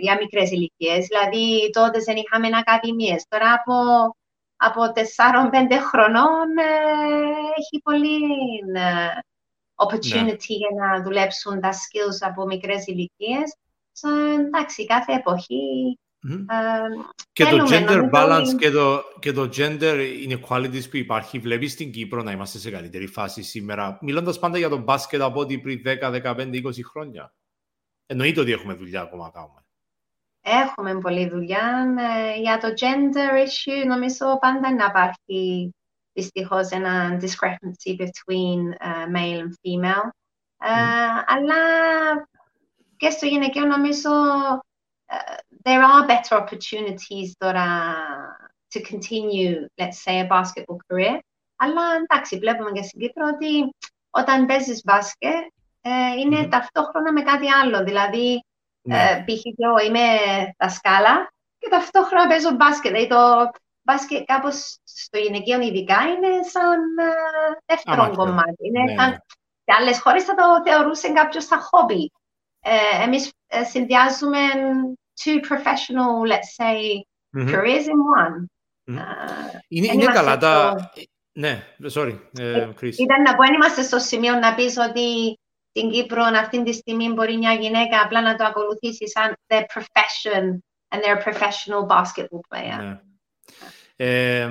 για 0.00 0.16
μικρές 0.20 0.50
ηλικίες. 0.50 1.06
Δηλαδή, 1.06 1.70
τότε 1.70 1.98
δεν 1.98 2.16
είχαμε 2.16 2.48
ακαδημίες. 2.58 3.24
Τώρα 3.28 3.52
από, 3.52 3.76
από 4.56 4.80
4-5 4.94 5.00
χρονών 5.90 6.48
ε, 6.58 6.72
έχει 7.58 7.80
πολύ 7.82 8.18
ε, 8.74 9.08
opportunity 9.84 10.48
ναι. 10.48 10.56
για 10.62 10.72
να 10.78 11.02
δουλέψουν 11.02 11.60
τα 11.60 11.72
skills 11.72 12.18
από 12.20 12.46
μικρές 12.46 12.86
ηλικίες. 12.86 13.56
So, 14.00 14.38
εντάξει, 14.38 14.86
κάθε 14.86 15.12
εποχή 15.12 15.98
mm-hmm. 16.28 16.44
και 17.32 17.44
το 17.44 17.66
gender 17.70 18.10
balance 18.12 18.54
και, 18.58 18.70
το, 18.70 19.02
και 19.18 19.32
το 19.32 19.48
gender 19.56 19.98
inequalities 20.28 20.90
που 20.90 20.96
υπάρχει, 20.96 21.38
βλέπεις 21.38 21.72
στην 21.72 21.92
Κύπρο 21.92 22.22
να 22.22 22.30
είμαστε 22.30 22.58
σε 22.58 22.70
καλύτερη 22.70 23.06
φάση 23.06 23.42
σήμερα, 23.42 23.98
μιλώντας 24.00 24.38
πάντα 24.38 24.58
για 24.58 24.68
τον 24.68 24.82
μπάσκετ 24.82 25.20
από 25.20 25.40
ό,τι 25.40 25.58
πριν 25.58 25.82
10, 25.84 26.22
15, 26.22 26.36
20 26.36 26.70
χρόνια; 26.90 27.32
Εννοείται 28.06 28.40
ότι 28.40 28.52
έχουμε 28.52 28.74
δουλειά 28.74 29.00
ακόμα 29.00 29.24
να 29.24 29.30
κάνουμε. 29.30 29.60
Έχουμε 30.40 31.00
πολλή 31.00 31.28
δουλειά. 31.28 31.94
Ε, 31.98 32.40
για 32.40 32.58
το 32.58 32.68
gender 32.68 33.46
issue 33.46 33.86
νομίζω 33.86 34.38
πάντα 34.38 34.74
να 34.74 34.84
υπάρχει 34.84 35.74
δυστυχώς 36.12 36.68
ένα 36.68 37.20
discrepancy 37.20 37.96
between 37.96 38.60
uh, 38.80 39.06
male 39.16 39.40
and 39.40 39.52
female. 39.62 40.08
Uh, 40.58 41.22
αλλά 41.26 41.56
και 42.96 43.10
στο 43.10 43.26
γυναικείο 43.26 43.64
νομίζω 43.64 44.10
uh, 45.06 45.36
there 45.62 45.82
are 45.82 46.06
better 46.06 46.36
opportunities 46.38 47.32
τώρα 47.38 47.94
to 48.74 48.80
continue, 48.82 49.66
let's 49.78 50.02
say, 50.02 50.20
a 50.20 50.26
basketball 50.26 50.78
career. 50.88 51.18
Αλλά 51.56 51.82
εντάξει, 52.02 52.38
βλέπουμε 52.38 52.70
και 52.70 52.82
στην 52.82 53.00
Κύπρο 53.00 53.26
ότι 53.26 53.74
όταν 54.10 54.46
παίζεις 54.46 54.82
μπάσκετ 54.84 55.52
ε, 55.88 56.20
είναι 56.20 56.40
mm-hmm. 56.40 56.50
ταυτόχρονα 56.50 57.12
με 57.12 57.22
κάτι 57.22 57.50
άλλο. 57.50 57.84
Δηλαδή, 57.84 58.44
mm-hmm. 58.88 58.94
ε, 58.94 59.24
π.χ. 59.26 59.42
εγώ 59.56 59.78
είμαι 59.86 60.06
δασκάλα 60.58 61.32
και 61.58 61.68
ταυτόχρονα 61.68 62.26
παίζω 62.26 62.50
μπάσκετ. 62.50 62.90
Δηλαδή 62.92 63.08
το 63.08 63.50
μπάσκετ 63.82 64.24
κάπως 64.24 64.78
στο 64.84 65.18
γυναικείο 65.18 65.60
ειδικά 65.60 65.98
είναι 66.02 66.42
σαν 66.42 66.80
uh, 67.08 67.56
δεύτερο 67.66 68.02
Αμάτια. 68.02 68.24
κομμάτι. 68.24 68.66
Είναι 68.66 68.82
ναι, 68.82 68.94
σαν... 68.98 69.10
Ναι. 69.10 69.16
Σε 69.68 69.76
άλλες 69.80 70.00
χώρες 70.00 70.24
θα 70.24 70.34
το 70.34 70.44
θεωρούσε 70.64 71.08
κάποιος 71.12 71.44
σαν 71.44 71.60
χόμπι. 71.60 72.12
Ε, 72.60 73.02
Εμείς 73.02 73.32
ε, 73.46 73.64
συνδυάζουμε 73.64 74.38
two 75.20 75.36
professional, 75.48 76.30
let's 76.32 76.50
say, 76.58 76.78
Μμμ. 77.30 77.48
careers 77.48 77.86
in 77.92 78.00
one. 78.20 78.44
Μμμ. 78.84 78.98
Ε, 78.98 79.02
Είναι, 79.68 79.86
εν 79.86 79.92
είναι 79.92 80.02
είμαστε 80.02 80.12
καλά 80.12 80.36
τα... 80.36 80.78
στο- 80.78 81.02
Ναι, 81.32 81.62
sorry, 81.94 82.18
ε, 82.38 82.68
Chris. 82.80 82.92
Ήταν 82.96 83.22
να 83.22 83.34
πω, 83.36 83.42
αν 83.42 83.54
είμαστε 83.54 83.82
στο 83.82 83.98
σημείο 83.98 84.34
να 84.34 84.54
πεις 84.54 84.76
ότι 84.76 85.38
στην 85.76 85.90
Κύπρο 85.90 86.22
αυτή 86.22 86.62
τη 86.62 86.72
στιγμή 86.72 87.12
μπορεί 87.12 87.36
μια 87.36 87.52
γυναίκα 87.52 88.00
απλά 88.04 88.22
να 88.22 88.34
το 88.34 88.44
ακολουθήσει 88.44 89.08
σαν 89.08 89.36
their 89.46 89.64
profession 89.74 90.42
and 90.88 91.00
they're 91.02 91.18
a 91.18 91.24
professional 91.24 91.86
basketball 91.86 92.40
player. 92.48 92.80
Ναι. 92.80 93.00
Ε, 93.98 94.50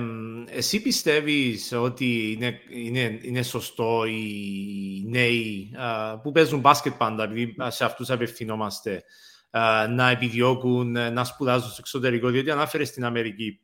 εσύ 0.50 0.82
πιστεύεις 0.82 1.72
ότι 1.72 2.32
είναι, 2.32 2.60
είναι, 2.70 3.20
είναι 3.22 3.41
σωστό 3.41 4.05
οι 4.05 5.05
νέοι 5.08 5.72
α, 5.77 6.20
που 6.20 6.32
παίζουν 6.32 6.60
μπάσκετ 6.60 6.94
πάντα, 6.94 7.24
επειδή 7.24 7.55
σε 7.67 7.86
αυτούς 7.86 8.10
απευθυνόμαστε, 8.10 9.03
α, 9.50 9.88
να 9.88 10.10
επιδιώκουν 10.10 10.96
ε, 10.96 11.10
να 11.10 11.24
σπουδάζουν 11.24 11.70
στο 11.70 11.77
εξωτερικό, 11.79 12.29
διότι 12.29 12.51
ανάφερε 12.51 12.84
στην 12.84 13.05
Αμερική. 13.05 13.60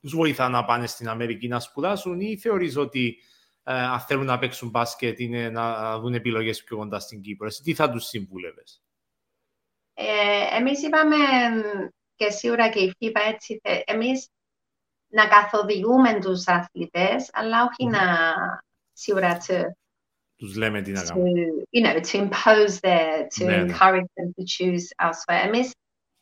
Τους 0.00 0.14
βοηθά 0.14 0.48
να 0.48 0.64
πάνε 0.64 0.86
στην 0.86 1.08
Αμερική 1.08 1.48
να 1.48 1.60
σπουδάσουν 1.60 2.20
ή 2.20 2.38
θεωρείς 2.38 2.76
ότι 2.76 3.16
ε, 3.64 3.72
αν 3.72 4.00
θέλουν 4.00 4.24
να 4.26 4.38
παίξουν 4.38 4.68
μπάσκετ 4.70 5.18
είναι 5.18 5.48
να 5.50 5.98
δουν 5.98 6.14
επιλογές 6.14 6.62
πιο 6.64 6.76
κοντά 6.76 6.98
στην 7.00 7.20
Κύπρο. 7.20 7.46
Εσύ 7.46 7.62
τι 7.62 7.74
θα 7.74 7.90
τους 7.90 8.04
συμβούλευες; 8.04 8.82
Ε, 9.94 10.56
εμείς 10.56 10.82
είπαμε 10.82 11.16
και 12.14 12.30
σίγουρα 12.30 12.68
και 12.68 12.78
η 12.80 12.92
FIBA 13.00 13.20
έτσι, 13.32 13.60
θε- 13.62 13.82
εμείς 13.90 14.28
να 15.08 15.26
καθοδηγούμε 15.28 16.20
τους 16.20 16.46
αθλητές, 16.46 17.30
αλλά 17.32 17.62
όχι 17.64 17.84
Μμμ. 17.84 17.90
να 17.90 18.34
σίγουρα 18.92 19.38
to, 19.46 19.62
Τους 20.36 20.56
λέμε 20.56 20.82
τι 20.82 20.90
να 20.92 21.02
to, 21.02 21.06
κάνουν. 21.06 21.34
you 21.70 21.84
know, 21.86 22.00
to 22.00 22.28
impose 22.28 22.78
their, 22.80 23.26
to 23.38 23.44
Ναι, 23.44 23.56
ναι. 23.56 23.72
encourage 23.72 24.10
them 24.14 24.28
to 24.36 24.44
choose 24.56 25.06
elsewhere. 25.06 25.44
Εμείς 25.46 25.70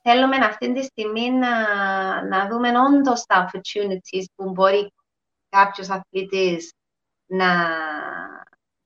θέλουμε 0.03 0.37
αυτή 0.37 0.73
τη 0.73 0.83
στιγμή 0.83 1.31
να, 1.31 1.53
να 2.27 2.49
δούμε 2.49 2.69
όντως 2.81 3.25
τα 3.25 3.51
opportunities 3.51 4.25
που 4.35 4.51
μπορεί 4.51 4.93
κάποιος 5.49 5.89
αθλητής 5.91 6.73
να 7.31 7.69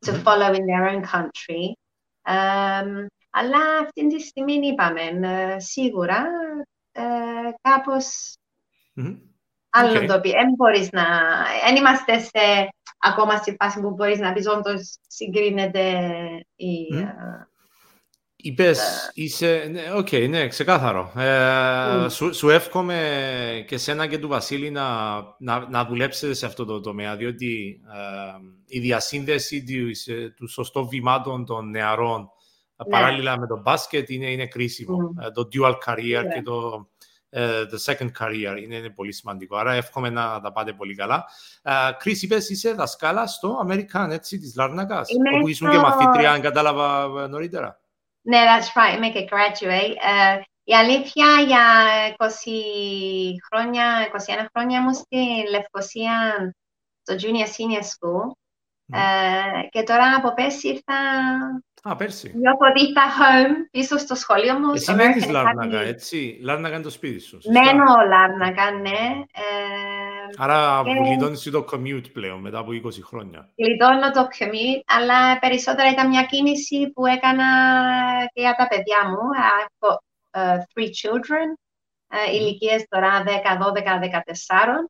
to 0.06 0.12
Μμμ. 0.12 0.22
follow 0.22 0.52
in 0.52 0.66
their 0.66 0.88
own 0.88 1.02
country. 1.02 1.72
Εμ, 2.22 3.06
αλλά 3.30 3.78
αυτή 3.82 4.06
τη 4.06 4.20
στιγμή 4.20 4.52
είπαμε, 4.52 5.00
ε, 5.00 5.58
σίγουρα 5.58 6.26
ε, 6.92 7.02
κάπως 7.60 8.36
Μμμ. 8.94 9.16
άλλο 9.70 10.00
Οκ. 10.00 10.06
το 10.06 10.20
πει. 10.20 10.30
Δεν 10.30 10.50
μπορείς 10.56 10.90
να... 10.90 11.04
Δεν 11.66 11.76
είμαστε 11.76 12.18
σε, 12.18 12.68
ακόμα 12.98 13.36
στη 13.36 13.56
φάση 13.58 13.80
που 13.80 13.90
μπορείς 13.90 14.18
να 14.18 14.32
πεις 14.32 14.46
όντως 14.46 14.96
συγκρίνεται 15.06 15.98
η... 16.56 16.94
Μμ. 16.94 17.08
Ε, 18.44 18.48
Είπες, 18.48 19.10
είσαι, 19.14 19.68
ναι, 19.72 19.82
οκ, 19.96 20.12
ναι, 20.12 20.48
ξεκάθαρο. 20.48 21.12
Ε, 21.16 21.96
Μμ. 21.96 22.08
σου, 22.08 22.34
σου 22.34 22.48
εύχομαι 22.50 23.64
και 23.66 23.76
σένα 23.76 24.06
και 24.06 24.18
του 24.18 24.28
Βασίλη 24.28 24.70
να, 24.70 25.14
να, 25.38 25.68
να 25.68 25.84
δουλέψετε 25.84 26.34
σε 26.34 26.46
αυτό 26.46 26.64
το 26.64 26.80
τομέα, 26.80 27.16
διότι 27.16 27.80
ε, 27.94 28.76
η 28.76 28.78
διασύνδεση 28.80 29.64
του, 29.64 29.90
του 30.36 30.48
σωστών 30.48 30.88
βημάτων 30.88 31.44
των 31.44 31.70
νεαρών 31.70 32.20
Ναι. 32.76 32.90
παράλληλα 32.90 33.38
με 33.38 33.46
το 33.46 33.60
μπάσκετ 33.60 34.08
είναι, 34.10 34.30
είναι 34.30 34.46
κρίσιμο. 34.46 34.96
Μμ. 34.96 35.20
Ε, 35.20 35.30
το 35.30 35.48
dual 35.52 35.74
career 35.86 36.22
Ναι. 36.26 36.34
και 36.34 36.42
το 36.44 36.88
ε, 37.30 37.48
the 37.72 37.92
second 37.92 38.10
career 38.18 38.62
είναι, 38.62 38.76
είναι 38.76 38.90
πολύ 38.90 39.12
σημαντικό. 39.12 39.56
Άρα 39.56 39.72
εύχομαι 39.72 40.10
να 40.10 40.40
τα 40.40 40.52
πάτε 40.52 40.72
πολύ 40.72 40.94
καλά. 40.94 41.24
Ε, 41.62 41.70
Chris, 42.04 42.16
είπες 42.22 42.48
είσαι 42.50 42.72
δασκάλας 42.72 43.32
στο 43.34 43.66
American, 43.68 44.08
έτσι, 44.10 44.38
της 44.38 44.54
Λάρνακας, 44.56 45.08
Είμαι 45.10 45.36
όπου 45.38 45.48
ήσουν 45.48 45.70
και 45.70 45.76
στο- 45.76 45.86
μαθήτρια, 45.86 46.32
αν 46.32 46.40
κατάλαβα 46.40 47.22
ε, 47.22 47.26
νωρίτερα; 47.26 47.80
Ναι, 48.26 48.38
that's 48.38 48.81
right, 48.81 48.97
είμαι 48.97 49.09
και 49.09 49.28
graduate. 49.31 49.95
Ε, 50.35 50.40
η 50.64 50.75
αλήθεια 50.75 51.26
για 51.47 51.64
20 52.16 52.25
χρόνια, 53.50 53.85
21 54.12 54.47
χρόνια 54.54 54.78
ήμουν 54.78 54.95
στη 54.95 55.16
Λευκοσία 55.50 56.35
στο 57.02 57.14
Junior 57.14 57.47
Senior 57.47 57.83
School 57.83 58.31
Μμ. 58.87 58.95
ε, 58.99 59.69
και 59.71 59.82
τώρα 59.82 60.15
από 60.17 60.34
πέρσι 60.34 60.69
ήρθα, 60.69 60.95
Α, 61.82 61.97
πέρσι. 61.97 62.32
νιώθω 62.37 62.67
ότι 62.71 62.80
ήρθα 62.87 63.02
home 63.02 63.54
πίσω 63.71 63.99
στο 63.99 64.15
σχολείο 64.15 64.58
μου. 64.58 64.73
Εσύ 64.75 64.84
στο 64.84 64.95
μένεις 64.95 65.25
American 65.26 65.30
Λάρνακα, 65.30 65.80
Academy. 65.80 65.87
έτσι; 65.87 66.39
Λάρνακα 66.43 66.75
είναι 66.75 66.84
το 66.84 66.91
σπίτι 66.91 67.21
σου. 67.21 67.41
σωστά; 67.43 67.50
Μένω 67.65 67.84
Λάρνακα, 68.08 68.71
ναι. 68.71 69.23
Ε, 69.32 70.03
Άρα 70.37 70.82
και- 70.84 71.08
γλιτώνεις 71.08 71.43
και 71.43 71.50
το 71.50 71.65
commute 71.73 72.13
πλέον 72.13 72.41
μετά 72.41 72.58
από 72.58 72.73
20 72.73 73.02
χρόνια. 73.02 73.50
Γλιτώνω 73.56 74.10
το 74.10 74.28
commute, 74.39 74.82
αλλά 74.87 75.39
περισσότερα 75.39 75.91
ήταν 75.91 76.08
μια 76.08 76.23
κίνηση 76.23 76.91
που 76.95 77.06
έκανα 77.06 77.45
και 78.32 78.41
για 78.41 78.54
τα 78.54 78.69
παιδιά 78.69 79.08
μου. 79.08 79.19
Έχω 79.65 80.02
ε, 80.30 80.58
three 80.75 80.89
children, 80.89 81.49
ε, 82.08 82.34
ηλικίες 82.37 82.84
τώρα 82.89 83.23
10, 83.26 83.56
12, 83.58 83.99
14. 83.99 84.89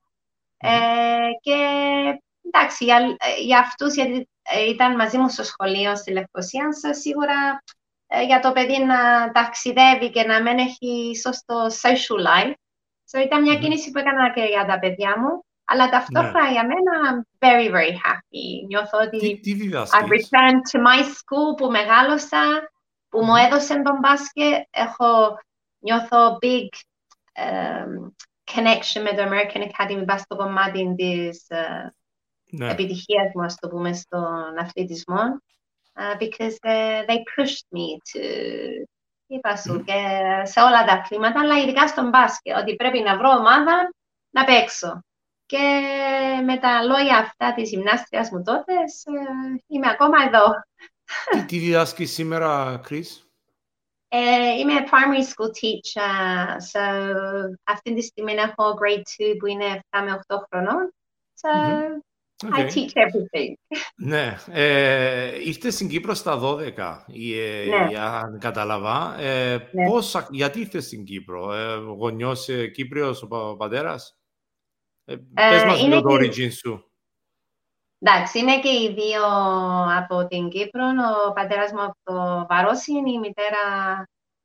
Ε, 0.57 1.29
και 1.41 1.59
εντάξει, 2.43 2.85
για, 2.85 2.97
ε, 2.97 3.43
για 3.43 3.59
αυτούς, 3.59 3.95
γιατί 3.95 4.29
ε, 4.43 4.69
ήταν 4.69 4.95
μαζί 4.95 5.19
μου 5.19 5.29
στο 5.29 5.43
σχολείο 5.45 5.97
στη 5.97 6.13
Λευκοσία, 6.13 6.69
so 6.83 6.91
σίγουρα 7.01 7.63
ε, 8.07 8.25
για 8.25 8.41
το 8.41 8.53
παιδί 8.53 8.79
να 8.85 9.31
ταξιδεύει 9.33 10.11
και 10.11 10.23
να 10.23 10.43
μην 10.43 10.59
έχει 10.59 11.17
σωστό 11.17 11.67
social 11.83 12.27
life. 12.27 12.55
So 13.13 13.19
ήταν 13.25 13.43
μια 13.43 13.53
Μμμ. 13.53 13.61
κίνηση 13.61 13.91
που 13.91 13.99
έκανα 13.99 14.33
και 14.33 14.43
για 14.43 14.65
τα 14.65 14.79
παιδιά 14.79 15.19
μου, 15.19 15.45
αλλά 15.65 15.89
ταυτόχρονα 15.89 16.51
για 16.51 16.67
μένα 16.67 16.93
I'm 17.11 17.47
very, 17.47 17.71
very 17.75 17.93
happy. 17.93 18.67
Νιώθω 18.67 18.99
Τι, 19.09 19.17
ότι 19.17 19.41
τι 19.41 19.53
I've 19.55 19.59
διδάσκεις; 19.59 20.01
returned 20.01 20.63
to 20.73 20.79
my 20.87 21.03
school 21.03 21.57
που 21.57 21.71
μεγάλωσα, 21.71 22.73
που 23.09 23.19
μου 23.25 23.33
Μμμ. 23.33 23.45
έδωσε 23.47 23.83
τον 23.83 23.99
μπάσκετ. 23.99 24.63
Έχω, 24.71 25.39
νιώθω 25.79 26.39
big 26.43 26.69
um, 27.45 28.11
connection 28.55 29.03
με 29.03 29.11
το 29.17 29.23
American 29.31 29.63
Academy 29.71 30.05
πας 30.07 30.21
στο 30.21 30.37
κομμάτι 30.37 30.95
της 30.97 31.47
uh, 31.49 31.91
Ναι. 32.51 32.71
επιτυχίας 32.71 33.31
μου, 33.35 33.43
ας 33.45 33.55
το 33.57 33.69
πούμε, 33.69 33.93
στον 33.93 34.59
αθλητισμό. 34.59 35.23
Uh, 36.01 36.17
because 36.19 36.57
uh, 36.65 37.05
they 37.09 37.19
pushed 37.37 37.65
me 37.77 37.87
to, 38.13 38.23
είπα 39.27 39.57
σου, 39.57 39.73
Μμμ. 39.73 39.85
και 39.85 40.03
σε 40.43 40.61
όλα 40.61 40.85
τα 40.85 40.93
αθλήματα, 40.93 41.41
αλλά 41.41 41.59
ειδικά 41.59 41.89
στον 41.89 42.09
μπάσκετ, 42.09 42.57
ότι 42.57 42.77
πρέπει 42.77 43.01
να 43.01 43.17
βρω 43.17 43.31
ομάδα 43.31 43.95
να 44.31 44.45
παίξω. 44.45 45.05
Και 45.47 45.83
με 46.45 46.59
τα 46.59 46.83
λόγια 46.83 47.17
αυτά 47.19 47.55
της 47.55 47.71
γυμνάστριας 47.71 48.31
μου 48.31 48.43
τότε, 48.43 48.73
ε, 48.73 49.57
είμαι 49.67 49.91
ακόμα 49.91 50.23
εδώ. 50.27 50.45
Τι, 51.31 51.45
τι 51.45 51.59
διδάσκεις 51.59 52.13
σήμερα, 52.13 52.81
Chris; 52.89 53.07
Ε, 54.09 54.51
είμαι 54.59 54.73
primary 54.73 55.23
school 55.23 55.49
teacher, 55.49 56.57
so 56.73 56.81
αυτή 57.65 57.95
τη 57.95 58.03
στιγμή 58.03 58.33
έχω 58.33 58.75
grade 58.81 59.03
2 59.33 59.37
που 59.39 59.47
είναι 59.47 59.81
7 59.91 60.01
με 60.03 60.21
8 60.27 60.37
χρονών. 60.51 60.95
So 61.41 61.49
Μμμ. 62.43 62.51
I 62.55 62.61
Οκ. 62.65 62.71
teach 62.75 62.93
everything. 63.03 63.55
Ναι. 63.97 64.37
Ε, 64.51 65.41
ήρθε 65.45 65.71
στην 65.71 65.89
Κύπρο 65.89 66.15
στα 66.15 66.37
12, 66.37 67.05
η, 67.07 67.39
ε, 67.41 67.65
Ναι. 67.65 67.91
η- 67.93 67.97
αν 67.97 68.39
κατάλαβα. 68.39 69.19
Ε, 69.21 69.69
Ναι. 69.73 69.87
πώς, 69.89 70.15
α- 70.15 70.29
γιατί 70.31 70.61
ήρθες 70.61 70.85
στην 70.85 71.05
Κύπρο, 71.05 71.53
ε, 71.53 71.75
γονιός 71.77 72.49
ε, 72.49 72.67
Κύπριος 72.69 73.23
ο, 73.23 73.27
πα- 73.27 73.49
ο 73.49 73.57
πατέρας; 73.57 74.19
Ε, 75.05 75.17
πες 75.35 75.65
μας 75.65 75.81
είναι 75.81 75.97
λίγο 75.97 76.01
το 76.01 76.19
και- 76.19 76.27
origin 76.47 76.53
σου. 76.53 76.89
Εντάξει, 77.99 78.39
είναι 78.39 78.61
και 78.61 78.69
οι 78.69 78.95
δύο 78.95 79.23
από 79.99 80.27
την 80.27 80.49
Κύπρο. 80.49 80.85
Ο 81.29 81.33
πατέρας 81.33 81.73
μου 81.73 81.83
από 81.83 81.97
το 82.03 82.47
Βαρόσιν, 82.49 83.07
η 83.07 83.19
μητέρα 83.19 83.59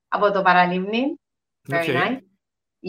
από 0.08 0.32
το 0.32 0.42
Παραλίμνη. 0.42 1.16
Very 1.70 1.78
Οκ. 1.80 1.84
nice. 1.86 2.20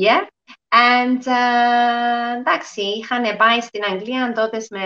Yeah. 0.05 0.27
And, 0.73 1.27
uh, 1.27 2.39
εντάξει, 2.39 2.81
είχαν 2.81 3.37
πάει 3.37 3.61
στην 3.61 3.85
Αγγλία 3.85 4.33
τότε 4.33 4.67
με 4.71 4.85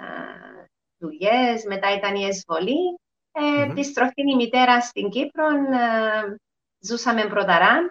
uh, 0.00 0.66
δουλειές, 0.98 1.64
μετά 1.64 1.94
ήταν 1.94 2.14
η 2.14 2.26
εισβολή. 2.30 2.98
Ε, 3.32 3.40
Μμμ. 3.40 3.70
Επιστροφή 3.70 4.22
η 4.30 4.34
μητέρα 4.34 4.80
στην 4.80 5.08
Κύπρο, 5.10 5.46
ε, 5.48 6.36
ζούσαμε 6.80 7.26
Πρωταράν. 7.26 7.90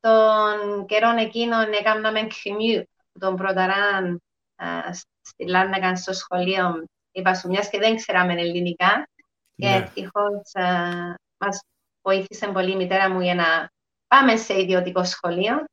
Τον 0.00 0.86
καιρό 0.86 1.10
εκείνον 1.10 1.72
έκαναμε 1.72 2.20
commute 2.20 2.82
τον 3.20 3.36
Πρωταράν 3.36 4.22
ε, 4.56 4.92
στη 5.20 5.46
Λάρνακα 5.48 5.96
στο 5.96 6.12
σχολείο. 6.12 6.84
Είπα 7.10 7.34
σου, 7.34 7.48
μιας 7.48 7.70
και 7.70 7.78
δεν 7.78 7.96
ξέραμε 7.96 8.32
ελληνικά. 8.32 9.08
Και 9.56 9.68
Ναι. 9.68 9.74
ευτυχώς 9.74 10.52
ε, 10.52 11.14
μας 11.38 11.60
βοήθησε 12.02 12.46
πολύ 12.48 12.72
η 12.72 12.76
μητέρα 12.76 13.10
μου 13.10 13.20
για 13.20 13.34
να 13.34 13.70
πάμε 14.06 14.36
σε 14.36 14.60
ιδιωτικό 14.60 15.04
σχολείο. 15.04 15.64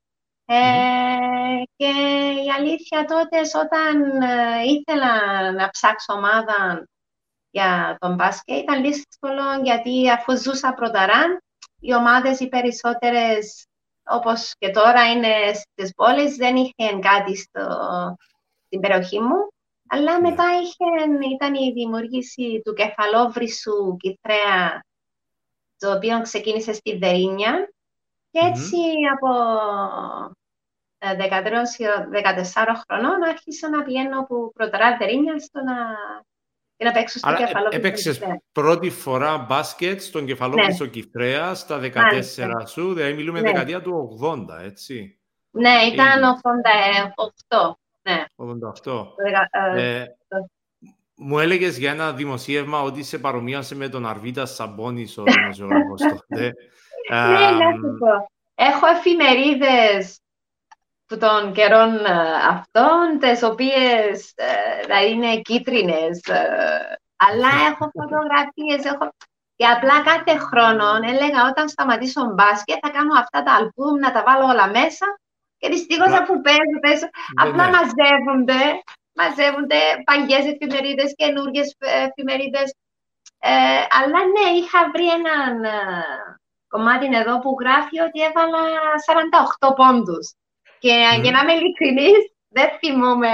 Ε, 0.45 1.63
και 1.75 1.91
η 2.45 2.49
αλήθεια 2.57 3.05
τότε 3.05 3.39
όταν 3.63 4.21
ε, 4.21 4.63
ήθελα 4.63 5.51
να 5.51 5.69
ψάξω 5.69 6.13
ομάδα 6.13 6.87
για 7.49 7.97
τον 7.99 8.15
μπάσκετ 8.15 8.57
ήταν 8.57 8.81
δύσκολο 8.81 9.43
γιατί 9.63 10.09
αφού 10.09 10.37
ζούσα 10.37 10.73
πρωταράν 10.73 11.41
οι 11.79 11.93
ομάδες 11.93 12.39
οι 12.39 12.47
περισσότερες 12.49 13.67
όπως 14.05 14.53
και 14.57 14.69
τώρα 14.69 15.11
είναι 15.11 15.53
στις 15.53 15.93
πόλεις 15.95 16.35
δεν 16.35 16.55
είχαν 16.55 17.01
κάτι 17.01 17.35
στο, 17.35 17.67
στην 18.65 18.79
περιοχή 18.79 19.19
μου. 19.19 19.51
Αλλά 19.87 20.19
Ναι. 20.19 20.29
μετά 20.29 20.43
είχε, 20.61 21.13
ήταν 21.35 21.53
η 21.53 21.71
δημιουργήση 21.71 22.61
του 22.63 22.73
κεφαλόβρυσου 22.73 23.97
Κιτρέα 23.97 24.83
το 25.77 25.91
οποίο 25.95 26.21
ξεκίνησε 26.21 26.73
στη 26.73 26.97
Δερίνια 26.97 27.73
Και 28.33 28.39
έτσι 28.39 28.77
από 29.13 29.29
13-14 30.99 31.07
χρονών 32.87 33.23
άρχισα 33.23 33.69
να 33.69 33.83
πηγαίνω 33.83 34.19
από 34.19 34.51
πρωτορά 34.53 34.97
τερίνια 34.97 35.39
στο 35.39 35.63
να, 35.63 35.75
και 36.75 36.85
να 36.85 36.91
παίξω 36.91 37.17
στο 37.17 37.35
κεφαλό. 37.35 37.69
Έπαιξες 37.71 38.21
πρώτη 38.51 38.89
φορά 38.89 39.37
μπάσκετ 39.37 40.01
στον 40.01 40.25
κεφαλόκριστο 40.25 40.83
ναι. 40.83 40.89
Κυπρέα 40.89 41.53
στα 41.53 41.79
14 41.79 41.95
Μάλιστα. 41.95 42.65
σου, 42.65 42.93
δηλαδή 42.93 43.13
μιλούμε 43.13 43.41
ναι. 43.41 43.47
δεκαετία 43.47 43.81
του 43.81 44.19
80, 44.21 44.63
έτσι. 44.63 45.19
Ναι, 45.51 45.75
ήταν 45.93 46.21
88. 47.49 47.73
Ναι. 48.01 48.25
88. 48.83 49.05
Ε, 49.75 50.05
μου 51.15 51.39
έλεγες 51.39 51.77
για 51.77 51.91
ένα 51.91 52.13
δημοσίευμα 52.13 52.81
ότι 52.81 53.03
σε 53.03 53.17
παρομοίασε 53.17 53.75
με 53.75 53.89
τον 53.89 54.05
Αρβίτα 54.05 54.45
Σαμπόνι 54.45 55.07
ο 55.17 55.23
δημοσιογράφος 55.23 56.01
τότε. 56.01 56.53
Ναι, 57.09 57.65
να 57.65 57.71
σου 57.71 57.97
πω. 57.99 58.31
Έχω 58.55 58.87
εφημερίδες 58.87 60.19
που 61.05 61.17
των 61.17 61.53
καιρών 61.53 62.05
ε, 62.05 62.33
αυτών, 62.49 63.19
τις 63.19 63.43
οποίες 63.43 64.33
ε, 64.35 65.05
είναι 65.09 65.41
κίτρινες. 65.41 66.21
Ε, 66.27 66.97
αλλά 67.15 67.49
έχω 67.69 67.91
φωτογραφίες, 67.93 68.93
έχω... 68.93 69.09
Και 69.55 69.65
απλά 69.65 70.01
κάθε 70.01 70.37
χρόνο 70.37 70.85
έλεγα 71.11 71.47
όταν 71.49 71.69
σταματήσω 71.69 72.23
μπάσκετ 72.33 72.77
θα 72.81 72.89
κάνω 72.89 73.13
αυτά 73.19 73.43
τα 73.43 73.53
αλπούμ, 73.53 73.99
να 73.99 74.11
τα 74.11 74.23
βάλω 74.23 74.45
όλα 74.45 74.67
μέσα 74.67 75.05
και 75.57 75.69
δυστυχώς 75.69 76.11
αφού 76.11 76.41
παίζω, 76.41 76.77
παίζω, 76.81 77.07
απλά 77.43 77.69
μαζεύονται, 77.75 78.61
μαζεύονται 79.19 79.79
παλιές 80.03 80.45
εφημερίδες, 80.53 81.13
καινούργιες 81.15 81.75
εφημερίδες. 81.79 82.75
Ε, 83.39 83.51
αλλά 83.99 84.19
ναι, 84.33 84.47
είχα 84.59 84.89
βρει 84.93 85.07
έναν 85.19 85.53
ε, 86.73 86.77
κομμάτι 86.77 87.05
εδώ 87.15 87.39
που 87.39 87.55
γράφει 87.59 87.99
ότι 87.99 88.19
έβαλα 88.29 88.63
48 89.69 89.75
πόντους. 89.75 90.25
Και 90.79 90.95
mm. 91.15 91.21
για 91.21 91.31
να 91.31 91.39
είμαι 91.39 91.53
ειλικρινής, 91.53 92.21
δεν 92.47 92.69
θυμόμαι 92.79 93.33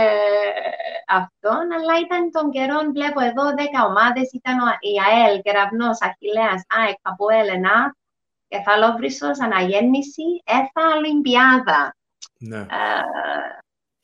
αυτόν, 1.08 1.66
αλλά 1.78 1.94
ήταν 2.06 2.32
τον 2.32 2.52
καιρό, 2.52 2.80
βλέπω 2.96 3.20
εδώ 3.30 3.44
10 3.58 3.88
ομάδες, 3.90 4.28
ήταν 4.40 4.58
η 4.80 4.94
ΑΕΛ, 5.08 5.42
Κεραυνός, 5.42 5.98
Αχιλέας, 6.02 6.62
ΑΕΚ, 6.78 6.98
Παπουέλ, 7.02 7.48
ΕΝΑ, 7.48 7.96
Κεφαλόβρυσος, 8.48 9.40
Αναγέννηση, 9.40 10.28
ΕΦΑ, 10.46 10.96
Ολυμπιάδα. 10.96 11.96
Ναι. 12.40 12.60
Ε, 12.60 13.02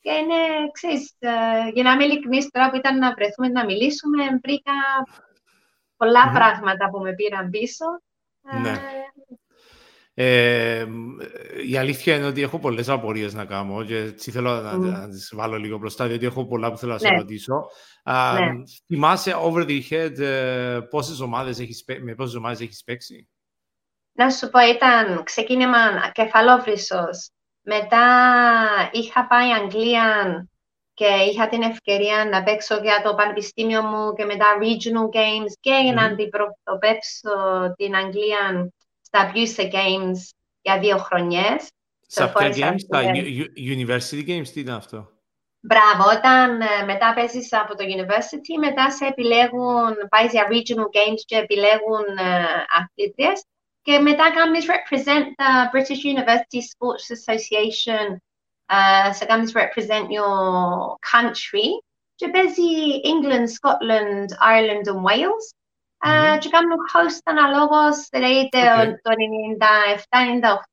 και 0.00 0.12
είναι, 0.12 0.40
ξέρεις, 0.72 1.14
ε, 1.18 1.68
για 1.74 1.82
να 1.82 1.92
είμαι 1.92 2.04
ειλικρινής 2.04 2.50
τώρα 2.50 2.70
που 2.70 2.76
ήταν 2.76 2.98
να 2.98 3.14
βρεθούμε 3.14 3.48
να 3.48 3.64
μιλήσουμε, 3.64 4.24
βρήκα 4.42 4.76
πράγματα 6.32 6.90
που 6.90 6.98
με 6.98 7.12
πήραν 7.14 7.50
πίσω. 7.50 7.84
Ναι. 8.62 8.80
Ε, 10.18 10.86
η 11.68 11.76
αλήθεια 11.76 12.16
είναι 12.16 12.26
ότι 12.26 12.42
έχω 12.42 12.58
πολλές 12.58 12.88
απορίες 12.88 13.34
να 13.34 13.44
κάνω 13.44 13.84
και 13.84 13.96
έτσι 13.96 14.30
θέλω 14.30 14.60
να, 14.60 14.76
να 14.76 15.08
τις 15.08 15.32
βάλω 15.34 15.56
λίγο 15.56 15.78
μπροστά, 15.78 16.06
διότι 16.06 16.26
έχω 16.26 16.46
πολλά 16.46 16.70
που 16.70 16.78
θέλω 16.78 16.92
να 16.92 16.98
σε 16.98 17.08
ναι. 17.08 17.16
ρωτήσω. 17.16 17.66
Ναι. 18.04 18.50
θυμάσαι 18.86 19.34
over 19.42 19.66
the 19.66 19.80
head 19.90 20.12
πόσες 20.90 21.20
ομάδες 21.20 21.58
έχεις, 21.58 21.84
με 22.00 22.14
πόσες 22.14 22.34
ομάδες 22.34 22.60
έχεις 22.60 22.82
παίξει; 22.84 23.28
Να 24.12 24.30
σου 24.30 24.48
πω, 24.50 24.58
ήταν 24.60 25.22
ξεκίνημα 25.22 26.10
κεφαλόφρυσος, 26.12 27.30
μετά 27.62 28.06
είχα 28.92 29.26
πάει 29.26 29.52
Αγγλία 29.52 30.48
και 30.96 31.06
είχα 31.30 31.48
την 31.48 31.62
ευκαιρία 31.62 32.28
να 32.30 32.42
παίξω 32.42 32.76
για 32.82 33.02
το 33.04 33.14
πανεπιστήμιο 33.14 33.82
μου 33.82 34.12
και 34.12 34.24
μετά 34.24 34.46
regional 34.60 35.16
games 35.16 35.52
και 35.60 35.72
mm. 35.90 35.94
να 35.94 36.04
αντιπροσωπεύσω 36.04 37.34
την 37.76 37.96
Αγγλία 37.96 38.70
στα 39.00 39.32
Buse 39.32 39.62
Games 39.62 40.18
για 40.60 40.78
δύο 40.78 40.96
χρονιές. 40.96 41.68
Σε 42.06 42.26
ποια 42.26 42.50
games, 42.50 42.82
τα 42.88 43.00
university 43.56 44.28
games, 44.28 44.48
τι 44.52 44.60
ήταν 44.60 44.74
αυτό; 44.74 45.10
Μπράβο, 45.60 46.02
όταν 46.16 46.60
ε, 46.60 46.84
μετά 46.84 47.12
παίζεις 47.14 47.52
από 47.52 47.76
το 47.76 47.84
university, 47.96 48.52
μετά 48.58 48.90
σε 48.90 49.04
επιλέγουν, 49.06 49.94
πάεις 50.08 50.32
για 50.32 50.46
regional 50.50 50.88
games 50.96 51.22
και 51.24 51.36
επιλέγουν 51.36 52.06
uh, 52.18 52.64
αθλήτριες 52.78 53.44
και 53.82 53.98
μετά 53.98 54.30
κάνεις 54.34 54.66
represent 54.74 55.26
the 55.40 55.52
British 55.72 56.02
University 56.14 56.60
Sports 56.70 57.06
Association, 57.16 58.06
uh, 58.72 59.10
σε 59.12 59.24
κάνεις 59.24 59.52
represent 59.54 60.06
your 60.16 60.96
country 61.12 61.68
και 62.14 62.28
παίζει 62.28 62.62
England, 63.12 63.46
Scotland, 63.56 64.28
Ireland 64.52 64.86
and 64.92 65.02
Wales. 65.06 65.46
Uh, 66.04 66.08
mm-hmm. 66.08 66.38
Και 66.38 66.48
κάνουν 66.48 66.76
host 66.92 67.20
αναλόγως, 67.24 68.08
δηλαδή 68.10 68.48
το 69.02 69.10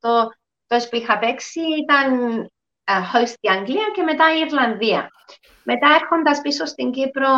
97-98 0.03 0.27
τόσο 0.67 0.89
που 0.89 0.95
είχα 0.95 1.19
παίξει 1.19 1.59
ήταν 1.59 2.39
uh, 2.85 3.01
host 3.13 3.35
η 3.39 3.49
Αγγλία 3.49 3.89
και 3.93 4.03
μετά 4.03 4.35
η 4.35 4.39
Ιρλανδία. 4.39 5.09
Μετά 5.63 5.87
έρχοντας 5.93 6.41
πίσω 6.41 6.65
στην 6.65 6.91
Κύπρο 6.91 7.29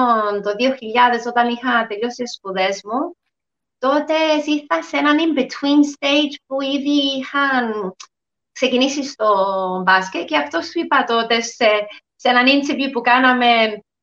το 0.43 0.51
2000 0.57 1.27
όταν 1.27 1.49
είχα 1.49 1.87
τελειώσει 1.87 2.23
τις 2.23 2.33
σπουδές 2.33 2.81
μου, 2.83 3.15
τότε 3.77 4.13
ήρθα 4.45 4.81
σε 4.81 4.97
έναν 4.97 5.17
in-between 5.19 5.81
stage 5.97 6.35
που 6.45 6.61
ήδη 6.61 7.17
είχαν 7.17 7.95
ξεκινήσεις 8.55 9.11
στο 9.11 9.27
μπάσκετ 9.85 10.25
και 10.25 10.37
αυτό 10.37 10.61
σου 10.61 10.79
είπα 10.79 11.03
τότε 11.03 11.41
σε, 11.41 11.67
σε 12.15 12.29
έναν 12.29 12.45
interview 12.45 12.91
που 12.91 13.01
κάναμε 13.01 13.47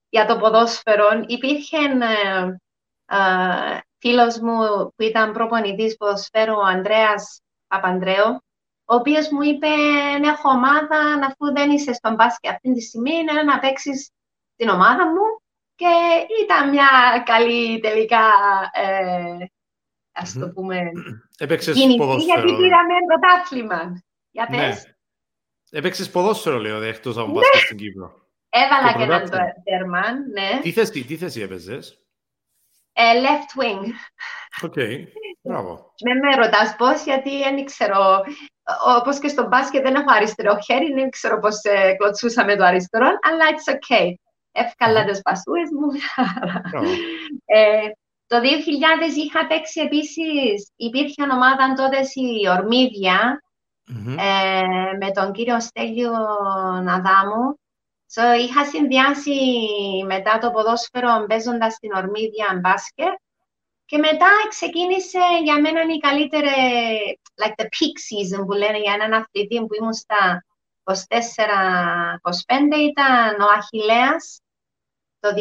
για 0.09 0.27
το 0.27 0.37
ποδόσφαιρο. 0.37 1.09
Υπήρχε 1.27 1.77
ε, 1.77 2.57
ε, 3.17 3.79
φίλος 3.99 4.39
μου 4.39 4.57
που 4.97 5.03
ήταν 5.03 5.33
προπονητής 5.33 5.97
ποδοσφαίρου, 5.97 6.55
ο 6.55 6.65
Ανδρέας 6.65 7.41
Παπανδρέου, 7.67 8.31
ο 8.85 8.95
οποίος 8.95 9.29
μου 9.31 9.43
είπε, 9.43 9.69
«Ναι, 10.21 10.29
έχω 10.29 10.49
ομάδα, 10.49 11.27
αφού 11.27 11.53
δεν 11.53 11.71
είσαι 11.71 11.93
στον 11.93 12.15
μπάσκετ 12.15 12.51
αυτή 12.51 12.73
τη 12.73 12.81
στιγμή, 12.81 13.15
είναι 13.15 13.43
να 13.43 13.59
παίξεις 13.59 14.11
την 14.57 14.69
ομάδα 14.69 15.07
μου. 15.07 15.41
Και 15.75 15.93
ήταν 16.45 16.69
μια 16.69 16.89
καλή 17.25 17.81
τελικά 17.81 18.25
ε, 18.73 19.47
ας 20.13 20.33
το 20.33 20.49
πούμε, 20.49 20.91
Έπαιξες 21.39 21.77
ποδόσφαιρο. 21.97 22.25
γιατί 22.25 22.63
πήραμε 22.63 22.95
πρωτάθλημα. 23.07 24.03
Για 24.33 24.47
ναι. 24.51 24.57
πες. 24.57 24.85
Ναι. 24.85 25.79
Έπαιξες 25.79 26.11
ποδόσφαιρο, 26.11 26.59
λέω, 26.59 26.83
εκτός 26.83 27.17
από 27.17 27.33
μπάσκετ 27.33 27.61
στην 27.61 27.77
Κύπρο. 27.77 28.23
Έβαλα 28.49 28.97
και 28.97 29.03
έναν 29.03 29.31
term, 29.65 30.31
ναι. 30.31 30.61
Τι 30.63 30.73
θέση, 30.73 31.05
τι 31.05 31.17
θέση 31.17 31.41
έπαιζες; 31.41 31.99
Ε, 32.93 33.03
left 33.21 33.63
wing. 33.63 33.85
Οκ, 34.63 34.73
okay. 34.77 35.05
μπράβο. 35.43 35.95
Με 36.05 36.15
με 36.29 36.37
ρωτάς 36.37 36.77
πώς, 36.77 37.05
γιατί 37.05 37.43
δεν 37.43 37.65
ξέρω, 37.65 38.25
όπως 38.99 39.19
και 39.19 39.29
στο 39.29 39.47
μπάσκετ 39.47 39.83
δεν 39.83 39.95
έχω 39.95 40.13
αριστερό 40.13 40.59
χέρι, 40.59 40.93
δεν 40.93 41.11
ξέρω 41.11 41.39
πώς 41.39 41.63
ε, 41.63 41.95
κλωτσούσαμε 41.95 42.57
το 42.57 42.65
αριστερό, 42.65 43.07
αλλά 43.07 43.45
it's 43.51 43.73
okay. 43.73 44.15
Εύκαλα 44.53 45.05
τις 45.05 45.23
πασούες 45.23 45.69
μου. 45.71 45.89
ε, 47.45 47.89
το 48.27 48.41
2000 48.41 49.17
είχα 49.17 49.47
παίξει 49.47 49.81
επίσης, 49.81 50.73
υπήρχε 50.77 51.23
ομάδα 51.23 51.75
τότε 51.75 51.99
η 52.15 52.49
ορμηδια 53.89 54.25
ε, 54.25 54.97
με 55.01 55.11
τον 55.11 55.33
κύριο 55.33 55.61
Στέλιο 55.61 56.13
Ναδάμου. 56.83 57.61
So, 58.15 58.39
είχα 58.39 58.65
συνδυάσει 58.65 59.41
μετά 60.07 60.39
το 60.39 60.51
ποδόσφαιρο 60.51 61.27
παίζοντα 61.29 61.71
στην 61.71 61.93
Ορμίδια 61.93 62.59
μπάσκετ 62.61 63.15
και 63.85 63.99
μετά 63.99 64.31
ξεκίνησε 64.49 65.19
για 65.43 65.61
μένα 65.61 65.81
η 65.81 65.99
καλύτερη, 65.99 66.51
like 67.43 67.63
the 67.63 67.65
peak 67.65 67.97
season 68.09 68.47
που 68.47 68.53
λένε 68.53 68.79
για 68.79 68.93
έναν 68.93 69.13
αθλητή 69.13 69.59
που 69.59 69.75
ήμουν 69.75 69.93
στα 69.93 70.45
24-25 70.85 70.93
ήταν 72.91 73.41
ο 73.41 73.49
Αχιλέας 73.57 74.41
το 75.21 75.29
2000 75.29 75.33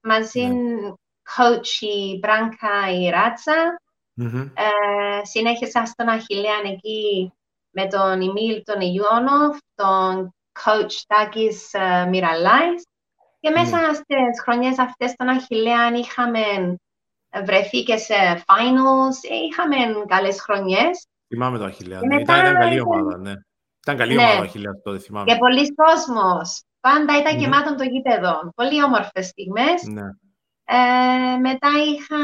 μαζί 0.00 0.40
ναι. 0.40 0.92
coach 1.36 1.80
η 1.80 2.18
Μπράνκα 2.18 2.90
η 2.90 3.10
ρατσα 4.22 4.52
Ε, 4.54 5.24
συνέχισα 5.24 5.84
στον 5.84 6.08
Αχιλέαν 6.08 6.64
εκεί 6.64 7.32
με 7.70 7.86
τον 7.86 8.20
Ιμίλ 8.20 8.62
τον 8.64 8.80
Ιόνοφ, 8.80 9.58
τον 9.74 10.34
coach 10.64 10.92
Τάκης 11.06 11.70
uh, 11.72 12.08
Μιραλάης 12.08 12.86
και 13.40 13.50
μέσα 13.50 13.78
mm. 13.90 13.94
στις 13.94 14.42
χρονιές 14.42 14.78
αυτές 14.78 15.14
των 15.16 15.28
Αχιλέαν 15.28 15.94
είχαμε 15.94 16.40
βρεθεί 17.44 17.82
και 17.82 17.96
σε 17.96 18.14
finals, 18.46 19.30
είχαμε 19.48 19.76
καλές 20.06 20.40
χρονιές. 20.40 21.06
Θυμάμαι 21.28 21.58
το 21.58 21.64
Αχιλέαν, 21.64 22.06
ναι. 22.06 22.20
ήταν, 22.20 22.40
ήταν 22.40 22.54
καλή 22.54 22.80
ομάδα, 22.80 23.18
ναι. 23.18 23.32
Ήταν 23.82 23.96
καλή 23.96 24.14
ναι. 24.14 24.22
ομάδα 24.22 24.38
ο 24.38 24.42
Αχιλέαν 24.42 24.80
τότε, 24.82 24.98
θυμάμαι. 24.98 25.32
Και 25.32 25.38
πολλοί 25.38 25.74
κόσμος. 25.74 26.62
Πάντα 26.80 27.18
ήταν 27.18 27.34
mm. 27.34 27.38
γεμάτο 27.38 27.74
το 27.74 27.84
γήπεδο. 27.84 28.52
Πολύ 28.54 28.82
όμορφες 28.82 29.26
στιγμές. 29.26 29.82
Ναι. 29.82 30.06
Ε, 30.64 31.36
μετά 31.36 31.68
είχα 31.86 32.22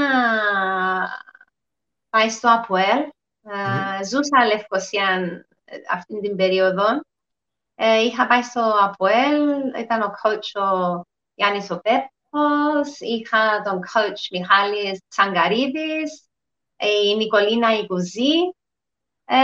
πάει 2.16 2.30
στο 2.30 2.48
ΑΠΟΕΛ. 2.50 2.98
Ε, 3.42 4.04
ζούσα 4.04 4.46
Λευκοσία 4.46 5.08
αυτή 5.90 6.20
την 6.20 6.36
περίοδο. 6.36 7.00
Ε, 7.74 8.00
είχα 8.02 8.26
πάει 8.26 8.42
στο 8.42 8.74
ΑΠΟΕΛ, 8.82 9.40
ήταν 9.78 10.02
ο 10.02 10.14
coach 10.22 10.62
ο 10.62 11.00
Γιάννης 11.34 11.70
ο 11.70 11.80
Πέπος, 11.80 13.00
είχα 13.00 13.62
τον 13.62 13.80
coach 13.92 14.20
Μιχάλης 14.30 15.00
Τσαγκαρίδης, 15.08 16.28
η 16.76 17.16
Νικολίνα 17.16 17.78
Ικουζή 17.78 18.54
Ε, 19.24 19.36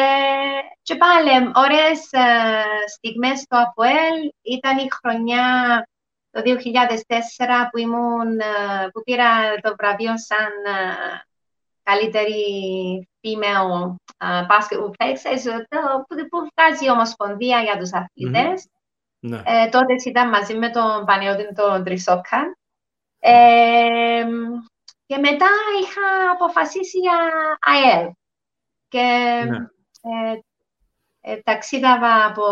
και 0.82 0.96
πάλι, 0.96 1.50
ωραίες 1.54 2.12
ε, 2.12 2.88
στιγμές 2.88 3.40
στο 3.40 3.56
ΑΠΟΕΛ. 3.56 4.32
Ήταν 4.42 4.78
η 4.78 4.88
χρονιά 4.90 5.46
το 6.30 6.40
2004 6.40 7.68
που, 7.70 7.78
ήμουν, 7.78 8.40
ε, 8.40 8.88
που 8.92 9.02
πήρα 9.02 9.54
το 9.60 9.74
βραβείο 9.78 10.18
σαν 10.18 10.52
ε, 10.66 11.31
καλύτερη 11.82 13.08
female 13.22 13.94
uh, 14.24 14.46
basketball 14.46 14.90
player, 14.96 15.16
που, 16.06 16.28
που 16.28 16.48
βγάζει 16.54 16.84
η 16.84 16.90
Ομοσπονδία 16.90 17.60
για 17.60 17.78
τους 17.78 17.92
αθλητες 17.92 18.68
Ναι. 19.18 19.42
Ε, 19.46 19.68
τότε 19.68 19.94
ήταν 20.06 20.28
μαζί 20.28 20.54
με 20.54 20.70
τον 20.70 21.04
Πανιώτη 21.04 21.54
τον 21.54 21.84
Τρισόκα. 21.84 22.56
Ε, 23.18 24.24
και 25.06 25.18
μετά 25.18 25.48
είχα 25.82 26.30
αποφασίσει 26.32 26.98
για 26.98 27.18
ΑΕΛ. 27.60 28.10
Και 28.88 29.00
Ναι. 29.48 29.56
ε, 30.32 30.38
ε, 31.20 31.36
ταξίδαβα 31.36 32.26
από 32.26 32.44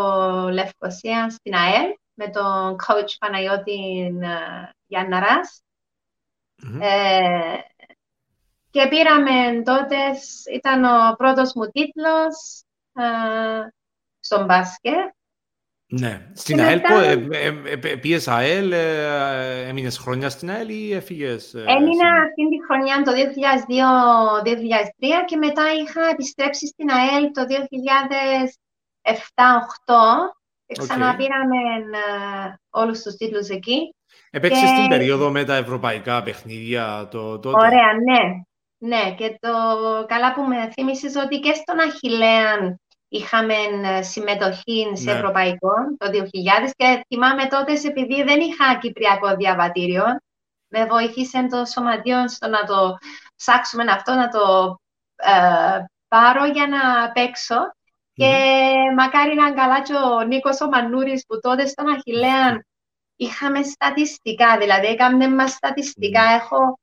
Λευκοσία 0.52 1.30
στην 1.30 1.54
ΑΕΛ 1.54 1.94
με 2.14 2.28
τον 2.30 2.76
coach 2.86 3.14
Παναγιώτη 3.18 4.06
ε, 4.22 4.70
Γιάνναρας. 4.86 5.62
Μμμ. 6.62 6.80
Ε, 6.82 7.64
και 8.70 8.88
πήραμε 8.88 9.62
τότες, 9.62 10.42
ήταν 10.54 10.84
ο 10.84 11.14
πρώτος 11.16 11.52
μου 11.54 11.66
τίτλος 11.66 12.62
ε, 12.92 13.02
στον 14.20 14.44
μπάσκετ. 14.44 14.94
Ναι. 15.92 16.30
Στην 16.34 16.56
Και 16.56 16.62
ΑΕΛ, 16.62 16.80
μετά- 16.80 16.94
πο- 16.94 17.00
ε, 17.00 17.26
ε, 17.46 17.54
ε, 17.90 17.96
πήγες 17.96 18.28
ΑΕΛ, 18.28 18.72
ε, 18.72 19.68
έμεινες 19.68 19.98
χρόνια 19.98 20.30
στην 20.30 20.50
ΑΕΛ 20.50 20.68
ή 20.68 20.92
έφυγες. 20.94 21.54
ε, 21.54 21.64
Έμεινα 21.66 21.92
στην- 21.92 22.06
αυτή 22.22 22.48
τη 22.48 22.64
χρονιά 22.66 23.02
το 23.02 23.12
2002-2003 23.12 25.24
και 25.24 25.36
μετά 25.36 25.62
είχα 25.82 26.08
επιστρέψει 26.10 26.66
στην 26.66 26.90
ΑΕΛ 26.90 27.30
το 27.32 27.46
2007-2008 27.46 30.34
και 30.66 30.80
Οκ. 30.80 30.86
ξαναπήραμε 30.88 31.56
ε, 32.46 32.54
όλους 32.70 33.02
τους 33.02 33.14
τίτλους 33.14 33.48
εκεί. 33.48 33.94
Έπαιξες 34.30 34.70
και- 34.70 34.76
την 34.80 34.88
περίοδο 34.88 35.30
με 35.30 35.44
τα 35.44 35.54
ευρωπαϊκά 35.56 36.22
παιχνίδια 36.22 37.08
το, 37.10 37.38
τότε; 37.38 37.58
Ωραία, 37.58 37.92
ναι. 38.08 38.40
Ναι, 38.82 39.14
και 39.14 39.38
το 39.40 39.48
καλά 40.06 40.32
που 40.32 40.42
με 40.42 40.70
θύμισες 40.72 41.14
ότι 41.16 41.38
και 41.38 41.52
στον 41.52 41.78
Αχιλέαν 41.78 42.80
είχαμε 43.08 43.54
ε, 43.84 44.02
συμμετοχή 44.02 44.90
σε 44.92 45.10
Ναι. 45.10 45.16
ευρωπαϊκό 45.16 45.72
το 45.98 46.10
2000 46.12 46.70
και 46.76 47.04
θυμάμαι 47.08 47.46
τότε 47.46 47.72
επειδή 47.72 48.22
δεν 48.22 48.40
είχα 48.40 48.78
κυπριακό 48.80 49.36
διαβατήριο 49.36 50.04
με 50.68 50.86
βοήθησε 50.86 51.46
το 51.50 51.64
σωματείο 51.64 52.28
στο 52.28 52.48
να 52.48 52.64
το 52.64 52.96
ψάξουμε 53.36 53.84
αυτό, 53.92 54.14
να 54.14 54.28
το 54.28 54.76
ε, 55.16 55.84
πάρω 56.08 56.44
για 56.44 56.66
να 56.66 57.12
παίξω 57.12 57.56
και 58.12 58.34
μακάρι 58.96 59.34
να 59.34 59.46
είναι 59.46 59.54
καλά 59.54 59.82
και 59.82 59.94
ο 59.94 60.20
Νίκος 60.22 60.60
ο 60.60 60.68
Μανούρης 60.68 61.24
που 61.26 61.40
τότε 61.40 61.66
στον 61.66 61.88
Αχιλέαν 61.88 62.66
είχαμε 63.16 63.62
στατιστικά, 63.62 64.58
δηλαδή 64.58 64.86
έκαμε 64.86 65.28
μας 65.28 65.50
στατιστικά. 65.50 66.22
Μμμ. 66.22 66.34
Έχω... 66.34 66.78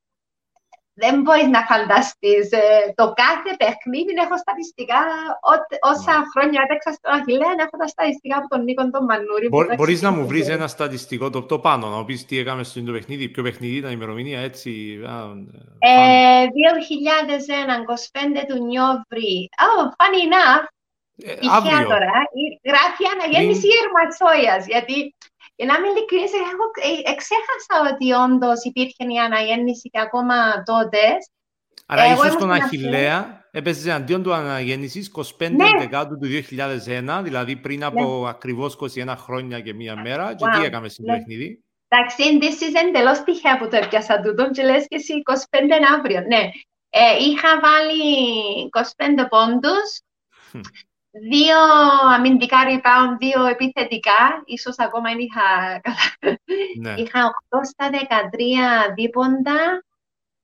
Δεν 1.03 1.15
μπορείς 1.21 1.47
να 1.55 1.61
φανταστείς. 1.71 2.45
ε, 2.61 2.65
το 2.99 3.05
κάθε 3.23 3.51
παιχνίδι 3.61 4.13
έχω 4.25 4.37
στατιστικά. 4.43 4.99
Ό, 5.51 5.53
όσα 5.91 6.13
Μάλιστα. 6.13 6.31
χρόνια 6.33 6.59
έπαιξα 6.65 6.91
στον 6.97 7.11
Αχιλέαν 7.17 7.57
έχω 7.65 7.75
τα 7.81 7.87
στατιστικά 7.93 8.35
από 8.39 8.47
τον 8.53 8.61
Νίκο 8.67 8.83
τον 8.95 9.03
Μανούρη. 9.09 9.47
που 9.49 9.55
Μπο- 9.57 9.65
το 9.67 9.75
μπορείς 9.79 10.01
να 10.01 10.11
μου 10.15 10.21
εξηγήσει. 10.23 10.43
βρεις 10.45 10.55
ένα 10.57 10.67
στατιστικό 10.75 11.25
το, 11.29 11.39
το 11.51 11.57
πάνω, 11.67 11.83
να 11.89 11.97
μου 11.97 12.05
πεις 12.05 12.25
τι 12.25 12.35
έκαμε 12.43 12.63
στο 12.63 12.81
παιχνίδι, 12.95 13.29
ποιο 13.33 13.43
παιχνίδι 13.43 13.75
ήταν 13.81 13.91
η 13.91 13.95
ημερομηνία, 13.99 14.39
έτσι. 14.49 14.69
α, 15.13 15.15
ε, 15.79 15.91
Ε, 16.43 16.47
2001, 16.57 17.73
25 17.81 18.41
του 18.47 18.57
Νιόβρη. 18.69 19.33
Oh, 19.65 19.83
funny 19.97 20.21
enough, 20.27 20.65
ε, 21.29 21.33
τυχαία 21.33 21.55
αύριο. 21.57 21.87
τώρα, 21.93 22.11
η- 22.41 22.53
γράφει 22.69 23.03
αναγέννηση 23.13 23.67
Ερματσόιας, 23.81 24.63
γιατί 24.73 25.15
για 25.57 25.65
να 25.65 25.73
είμαι 25.75 25.87
ειλικρινής, 25.87 26.31
εγώ 26.53 26.65
ε, 26.89 27.11
εξέχασα 27.13 27.75
ότι 27.93 28.05
όντως 28.25 28.59
υπήρχε 28.63 29.03
η 29.15 29.17
αναγέννηση 29.25 29.89
και 29.89 29.99
ακόμα 29.99 30.35
τότε. 30.71 30.99
Άρα 31.85 32.03
Εγώ 32.03 32.11
ίσως 32.11 32.25
ήμουν 32.25 32.37
στον 32.39 32.51
στην 32.53 32.63
Αχιλέα 32.63 33.47
έπαιζες 33.51 33.93
αντίον 33.93 34.23
του 34.23 34.33
αναγέννησης 34.33 35.11
25 35.15 35.49
Ναι. 35.51 35.65
Δεκάτου 35.79 36.17
του 36.17 36.27
2001, 36.27 37.21
δηλαδή 37.23 37.55
πριν 37.55 37.83
από 37.83 38.27
ακριβώς 38.27 38.75
21 38.75 39.13
χρόνια 39.17 39.59
και 39.59 39.73
μία 39.73 40.01
μέρα. 40.01 40.35
Και 40.35 40.45
Wow. 40.47 40.59
τι 40.59 40.65
έκαμε 40.65 40.89
στην 40.89 41.05
Ναι. 41.07 41.17
παιχνίδι; 41.17 41.63
Εντάξει, 41.87 42.23
this 42.41 42.63
is 42.63 42.87
εντελώς 42.87 43.23
τυχαία 43.23 43.57
που 43.57 43.67
το 43.67 43.75
έπιασα 43.75 44.19
τούτο 44.19 44.49
και 44.51 44.63
λες 44.63 44.85
και 44.87 44.95
εσύ 44.95 45.13
25 45.13 45.83
αύριο. 45.97 46.21
Ναι, 46.27 46.49
ε, 46.89 47.17
είχα 47.29 47.59
βάλει 47.59 48.03
25 48.69 49.27
πόντους, 49.29 49.99
Χμ. 50.49 50.59
Δύο 51.29 51.57
αμυντικά 52.13 52.57
rebound, 52.67 53.17
δύο 53.17 53.45
επιθετικά, 53.45 54.41
ίσως 54.45 54.75
ακόμα 54.77 55.09
δεν 55.09 55.19
είχα 55.19 55.79
καλά. 55.81 56.37
Ναι. 56.79 57.01
Είχα 57.01 57.29
8 57.49 57.59
στα 57.63 57.89
13 58.89 58.93
δίποντα. 58.95 59.83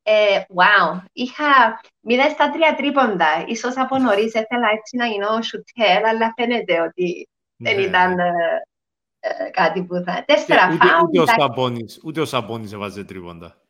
Ε, 0.06 0.40
wow, 0.56 1.02
είχα 1.12 1.82
0 2.10 2.14
στα 2.34 2.52
3 2.52 2.76
τρίποντα. 2.78 3.44
Ίσως 3.48 3.78
από 3.78 3.98
νωρίς 3.98 4.34
ήθελα 4.34 4.68
έτσι 4.74 4.98
να 4.98 5.06
γίνω 5.06 5.42
σουτέρ, 5.42 6.06
αλλά 6.06 6.34
φαίνεται 6.36 6.82
ότι 6.82 7.30
δεν 7.56 7.76
ναι. 7.76 7.82
ήταν 7.82 8.20
ε, 8.20 8.32
ε, 9.20 9.50
κάτι 9.50 9.84
που 9.84 10.04
θα... 10.06 10.14
Και 10.14 10.24
Τέσσερα 10.26 10.70
ούτε, 10.74 10.88
φάουλ, 10.88 11.04
ούτε, 11.04 11.20
ο 11.20 11.22
εντάξει. 11.22 11.42
Σαμπόνις, 11.42 12.00
ούτε 12.04 12.22
ο 12.22 12.26
Σαμπόνις 12.26 12.74
έβαζε 12.74 13.04
τρίποντα. 13.04 13.63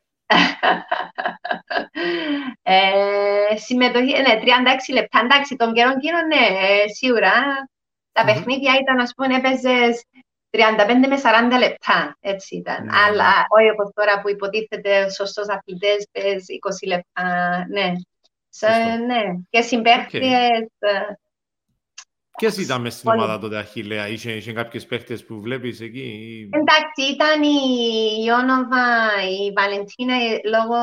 Ε, 2.61 3.55
συμμετοχή, 3.57 4.11
ναι, 4.21 4.39
36 4.39 4.93
λεπτά. 4.93 5.19
Εντάξει, 5.23 5.55
τον 5.55 5.73
καιρό 5.73 5.89
εκείνο, 5.89 6.17
ναι, 6.27 6.57
ε, 6.59 6.87
σίγουρα. 6.87 7.31
Τα 8.11 8.23
Μμμ. 8.23 8.33
παιχνίδια 8.33 8.73
ήταν, 8.81 8.99
ας 8.99 9.13
πούμε, 9.15 9.35
έπαιζες 9.35 10.03
35 10.49 11.07
με 11.07 11.17
40 11.17 11.57
λεπτά, 11.57 12.17
έτσι 12.19 12.55
ήταν. 12.55 12.83
Ναι, 12.85 12.91
Αλλά 13.07 13.45
όχι 13.47 13.69
όπως 13.69 13.89
τώρα 13.93 14.21
που 14.21 14.29
υποτίθεται 14.29 15.09
σωστός 15.09 15.47
αθλητές, 15.49 16.07
πες 16.11 16.45
20 16.47 16.87
λεπτά, 16.87 17.23
ναι. 17.69 17.91
Σε, 18.49 18.67
Σωστό. 18.67 19.05
ναι. 19.05 19.21
Και 19.49 19.61
συμπαίχτες, 19.61 20.21
ε, 20.21 20.67
Ποιες 22.37 22.57
ήταν 22.57 22.81
μες 22.81 22.93
στην 22.93 23.09
Όλοι. 23.09 23.19
ομάδα 23.19 23.39
τότε 23.39 23.57
Αχιλέα, 23.57 24.07
είχε, 24.07 24.31
είχε 24.31 24.53
κάποιες 24.53 24.85
παίχτες 24.85 25.25
που 25.25 25.41
βλέπεις 25.41 25.79
εκεί. 25.81 25.99
ή- 25.99 26.49
Εντάξει, 26.51 27.01
ήταν 27.13 27.43
η 27.43 27.57
Ιόνοβα, 28.25 28.85
η 29.29 29.51
Βαλεντίνα, 29.55 30.15
η- 30.25 30.41
λόγω, 30.49 30.75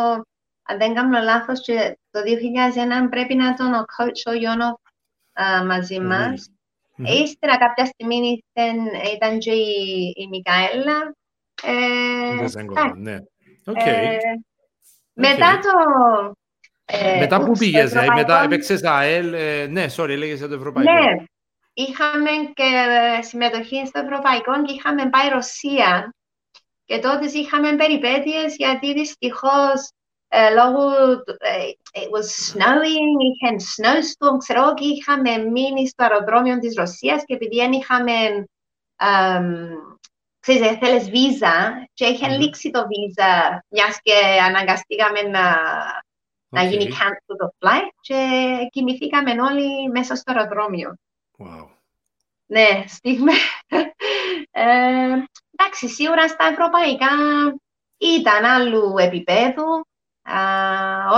αν 0.62 0.78
δεν 0.78 0.94
κάνω 0.94 1.18
λάθος, 1.22 1.60
και 1.60 1.98
το 2.10 2.20
2001 2.22 3.08
πρέπει 3.08 3.34
να 3.34 3.48
ήταν 3.48 3.72
ο 3.72 3.84
coach 3.96 4.32
ο 4.32 4.32
Ιόνοβ 4.32 4.74
α, 5.32 5.64
μαζί 5.64 5.98
Μμμ. 6.00 6.06
μας. 6.06 6.48
Μμμ. 6.96 7.06
Ύστερα 7.06 7.56
κάποια 7.58 7.84
στιγμή 7.86 8.42
ήταν, 8.54 8.76
ήταν 9.14 9.38
και 9.38 9.52
η, 9.52 10.12
η 10.16 10.28
Μικαέλα. 10.28 11.14
Ε, 11.62 12.36
Δεν 12.38 12.48
σε 12.48 12.60
έγκολα, 12.60 12.92
ναι. 12.96 13.16
Οκ. 13.66 13.76
ε, 13.86 14.16
μετά 15.12 15.58
το... 15.62 15.68
ε, 16.84 17.18
Μετά 17.18 17.36
που 17.36 17.44
oops, 17.48 17.58
το 17.58 17.64
πήγες, 17.64 17.88
δηλαδή, 17.90 18.08
μετά 18.08 18.20
ευρωπαϊκό- 18.20 18.44
έπαιξες 18.52 18.82
ΑΕΛ, 18.84 19.32
ε, 19.32 19.66
ναι, 19.66 19.86
sorry, 19.96 20.08
έλεγες 20.08 20.38
για 20.38 20.48
το 20.48 20.54
ευρωπαϊκό. 20.54 20.92
Ναι, 20.92 21.24
είχαμε 21.80 22.30
και 22.54 22.70
συμμετοχή 23.20 23.86
στο 23.86 23.98
Ευρωπαϊκό 24.00 24.62
και 24.64 24.72
είχαμε 24.72 25.08
πάει 25.08 25.28
Ρωσία. 25.28 26.14
Και 26.84 26.98
τότε 26.98 27.26
είχαμε 27.26 27.76
περιπέτειες 27.76 28.54
γιατί 28.56 28.92
δυστυχώς 28.92 29.90
ε, 30.28 30.54
λόγω 30.54 30.90
του- 31.22 31.36
ε, 31.38 32.00
it 32.00 32.08
was 32.16 32.28
snowing, 32.52 33.16
είχε 33.28 33.56
snowstorm, 33.76 34.36
ξέρω 34.38 34.62
εγώ, 34.62 34.74
και 34.74 34.84
είχαμε 34.84 35.36
μείνει 35.36 35.88
στο 35.88 36.02
αεροδρόμιο 36.04 36.58
της 36.58 36.74
Ρωσίας 36.76 37.24
και 37.24 37.34
επειδή 37.34 37.56
δεν 37.56 37.72
είχαμε 37.72 38.12
εμ, 38.96 39.68
ξέρεις, 40.40 40.60
ε, 40.70 40.76
θέλεις 40.80 41.10
βίζα 41.10 41.86
και 41.94 42.06
είχε 42.06 42.28
Μμμ. 42.28 42.38
λήξει 42.40 42.70
το 42.70 42.86
βίζα 42.86 43.64
μιας 43.68 43.98
και 44.02 44.14
αναγκαστήκαμε 44.46 45.22
να, 45.22 45.56
να 46.48 46.62
Οκ. 46.62 46.68
γίνει 46.70 46.88
cancel 46.90 47.34
το 47.38 47.48
flight 47.58 47.90
και 48.00 48.48
κοιμηθήκαμε 48.70 49.30
όλοι 49.30 49.88
μέσα 49.90 50.14
στο 50.14 50.32
αεροδρόμιο. 50.32 50.94
Wow. 51.42 51.66
Ναι, 52.46 52.84
στιγμή. 52.86 53.32
Ε, 54.50 54.62
εντάξει, 55.56 55.88
σίγουρα 55.88 56.28
στα 56.28 56.44
ευρωπαϊκά 56.52 57.08
ήταν 57.98 58.44
άλλου 58.44 58.94
επίπεδου. 58.98 59.64
Α, 60.22 60.38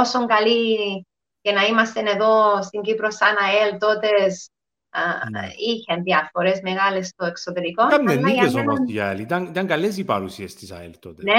όσον 0.00 0.26
καλή 0.26 1.06
και 1.40 1.52
να 1.52 1.64
είμαστε 1.66 2.00
εδώ 2.00 2.62
στην 2.62 2.82
Κύπρο 2.82 3.10
σαν 3.10 3.36
ΑΕΛ 3.38 3.78
τότες 3.78 4.48
α, 4.90 5.00
Ναι. 5.30 5.48
είχε 5.56 6.00
διαφορές 6.02 6.60
μεγάλες 6.62 7.06
στο 7.06 7.24
εξωτερικό. 7.24 7.86
Κάμνε 7.88 8.12
αλλά 8.12 8.20
για 8.20 8.30
νίκες 8.30 8.54
μένα- 8.54 8.72
όμως 8.72 8.90
για 8.90 9.06
ΑΕΛ. 9.08 9.18
Ήταν, 9.18 9.44
ήταν 9.44 9.66
καλές 9.66 9.96
οι 9.96 10.04
παρουσίες 10.04 10.54
της 10.54 10.70
ΑΕΛ 10.72 10.98
τότε. 10.98 11.22
Ναι, 11.22 11.38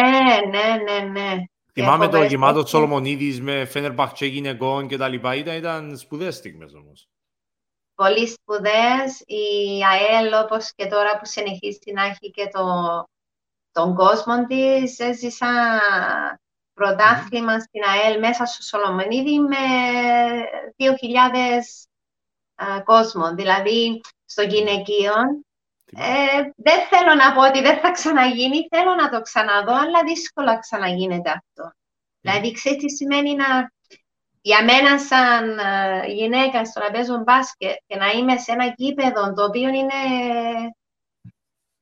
ναι, 0.50 0.84
ναι, 0.84 1.00
ναι. 1.20 1.44
Θυμάμαι 1.74 1.98
Και 1.98 2.06
το 2.06 2.12
φοβερές 2.12 2.30
γεμάτος 2.32 2.54
παίκτες. 2.56 2.70
Σολομονίδης 2.70 3.42
με 3.42 3.66
Φένερμπαχτσε 3.66 4.26
γυναικών 4.26 4.88
και 4.88 4.98
τα 4.98 5.08
λοιπά. 5.08 5.36
Ήταν, 5.36 5.56
ήταν 5.56 5.98
σπουδαίες 5.98 6.36
στιγμές 6.36 6.74
όμως. 6.74 7.08
Πολύ 7.96 8.28
σπουδαίες. 8.28 9.24
Η 9.26 9.46
ΑΕΛ, 9.86 10.34
όπως 10.34 10.74
και 10.76 10.86
τώρα 10.86 11.20
που 11.20 11.26
συνεχίζει 11.26 11.92
να 11.94 12.04
έχει 12.04 12.32
και 12.32 12.48
το, 12.48 12.64
τον 13.72 13.96
κόσμο 13.96 14.46
της, 14.46 15.00
έζησα 15.00 15.48
πρωτάθλημα 16.74 17.60
στην 17.60 17.82
ΑΕΛ 17.84 18.20
μέσα 18.20 18.46
στο 18.46 18.64
Σολομονίδη 18.64 19.40
με 19.40 19.58
2.000 20.78 22.84
κόσμο. 22.84 23.36
Δηλαδή, 23.36 24.02
στο 24.26 24.42
γυναικείο, 24.42 25.14
ε, 25.96 26.52
δεν 26.56 26.88
θέλω 26.90 27.16
να 27.16 27.34
πω 27.34 27.48
ότι 27.48 27.62
δεν 27.62 27.80
θα 27.80 27.92
ξαναγίνει, 27.92 28.68
θέλω 28.70 28.96
να 28.96 29.10
το 29.10 29.22
ξαναδώ, 29.22 29.74
αλλά 29.74 30.04
δύσκολα 30.06 30.60
ξαναγίνεται 30.60 31.30
αυτό. 31.30 31.72
Δηλαδή, 32.20 32.52
ξέρεις 32.52 32.84
τι 32.84 32.90
σημαίνει 32.90 33.36
να... 33.36 33.72
Για 34.46 34.64
μένα 34.64 35.00
σαν 35.00 35.58
uh, 35.58 36.08
γυναίκα 36.08 36.66
στο 36.66 36.80
να 36.80 36.92
παίζω 36.92 37.24
μπάσκετ 37.24 37.76
και 37.88 37.96
να 37.96 38.10
είμαι 38.12 38.38
σε 38.38 38.52
ένα 38.52 38.74
γήπεδο 38.78 39.34
το 39.34 39.44
οποίο 39.44 39.70
είναι... 39.70 39.94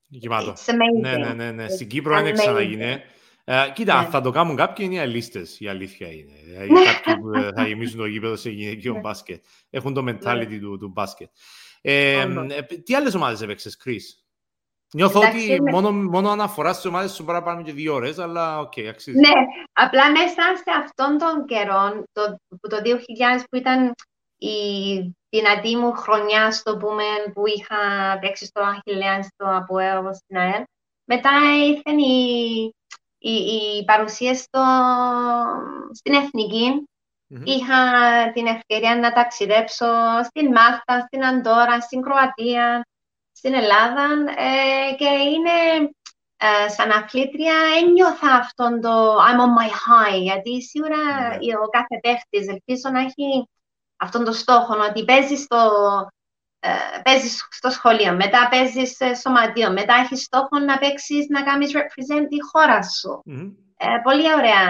Γεμάτο. 0.08 0.54
Ναι, 1.02 1.17
ναι, 1.17 1.34
ναι, 1.34 1.52
ναι. 1.52 1.69
Στην 1.69 1.88
Κύπρο 1.88 2.21
δεν 2.21 2.34
ξαναγίνει. 2.34 3.02
Ε, 3.43 3.71
κοίτα, 3.74 4.02
ναι. 4.02 4.08
θα 4.10 4.21
το 4.21 4.32
κάνουν 4.32 4.56
κάποιοι, 4.56 4.88
είναι 4.89 5.00
αλίστες, 5.00 5.60
η 5.60 5.67
αλήθεια 5.67 6.12
είναι. 6.12 6.34
Δηλαδή, 6.45 6.69
κάποιοι 6.86 7.21
που 7.21 7.34
ε, 7.34 7.50
θα 7.56 7.67
γεμίσουν 7.67 7.97
το 7.97 8.06
γήπεδο 8.06 8.36
σε 8.36 8.50
γυναικείο 8.50 8.93
ναι. 8.93 9.00
μπάσκετ. 9.00 9.45
Έχουν 9.69 9.93
το 9.93 10.04
mentality 10.08 10.47
ναι. 10.50 10.60
του, 10.60 10.78
του 10.78 10.88
μπάσκετ. 10.88 11.30
Ε, 11.82 12.21
ε, 12.21 12.62
τι 12.62 12.95
άλλες 12.95 13.13
ομάδες 13.13 13.41
έπαιξες, 13.41 13.78
Κρι. 13.78 14.02
Νιώθω 14.93 15.19
ότι 15.19 15.54
είναι... 15.54 15.71
μόνο, 15.71 15.91
μόνο 15.91 16.30
αναφορά 16.30 16.73
στις 16.73 16.86
ομάδες 16.86 17.12
σου 17.12 17.23
μπορεί 17.23 17.38
να 17.38 17.43
πάμε 17.43 17.63
και 17.63 17.73
δύο 17.73 17.93
ώρες, 17.93 18.19
αλλά 18.19 18.60
OK, 18.60 18.72
okay, 18.75 18.86
αξίζει. 18.86 19.19
Ναι, 19.19 19.34
απλά 19.73 20.12
μέσα 20.12 20.41
σε 20.56 20.71
αυτόν 20.80 21.17
τον 21.17 21.45
καιρό, 21.45 22.06
το, 22.12 22.36
το 22.69 22.77
2000 23.38 23.43
που 23.49 23.58
ήταν 23.58 23.93
η 24.38 24.56
δυνατή 25.30 25.75
μου 25.75 25.91
χρονιά, 25.91 26.51
στο 26.51 26.77
πούμε, 26.77 27.04
που 27.34 27.47
είχα 27.47 27.75
παίξει 28.19 28.45
στο 28.45 28.62
Αχιλέαν, 28.62 29.23
στο 29.23 29.56
Αποέλ, 29.56 30.13
στην 30.13 30.38
ΑΕΛ, 30.38 30.63
μετά 31.04 31.32
ήρθε 31.65 31.91
η, 32.01 32.63
η, 33.17 33.34
η 33.77 33.86
παρουσία 33.86 34.36
στο, 34.36 34.63
στην 35.91 36.13
Εθνική. 36.13 36.86
Mm-hmm. 37.34 37.43
Είχα 37.43 37.82
την 38.34 38.45
ευκαιρία 38.45 38.95
να 38.95 39.13
ταξιδέψω 39.13 39.86
στην 40.23 40.45
Μάλτα, 40.45 41.06
στην 41.06 41.25
Αντόρα, 41.25 41.82
στην 41.82 42.01
Κροατία, 42.01 42.86
στην 43.41 43.54
Ελλάδα 43.54 44.08
ε, 44.38 44.95
και 44.95 45.06
είναι 45.06 45.89
ε, 46.38 46.69
σαν 46.69 46.91
αθλήτρια 46.91 47.54
ένιωθα 47.82 48.34
αυτόν 48.34 48.82
το 48.82 49.15
I'm 49.15 49.39
on 49.45 49.51
my 49.60 49.69
high, 49.69 50.21
γιατί 50.21 50.62
σίγουρα 50.62 50.97
mm-hmm. 50.97 51.63
ο 51.65 51.67
κάθε 51.69 51.99
παίχτης 52.01 52.47
ελπίζω 52.47 52.89
να 52.91 52.99
έχει 52.99 53.49
αυτόν 53.97 54.23
τον 54.23 54.34
στόχο, 54.34 54.73
ότι 54.89 55.06
παίζεις 55.06 55.41
στο, 55.41 55.58
ε, 56.60 57.01
παίζεις 57.04 57.47
στο 57.49 57.69
σχολείο, 57.69 58.13
μετά 58.13 58.47
παίζεις 58.51 58.91
στο 58.91 59.13
σωματείο, 59.15 59.71
μετά 59.71 59.93
έχεις 59.93 60.21
στόχο 60.21 60.60
να 60.60 60.77
παίξεις, 60.77 61.27
να 61.30 61.43
κάνεις 61.43 61.71
represent 61.75 62.25
τη 62.30 62.38
χώρα 62.51 62.84
σου. 62.84 63.21
Mm-hmm. 63.25 63.51
Ε, 63.77 63.97
πολύ 64.04 64.34
ωραία 64.34 64.63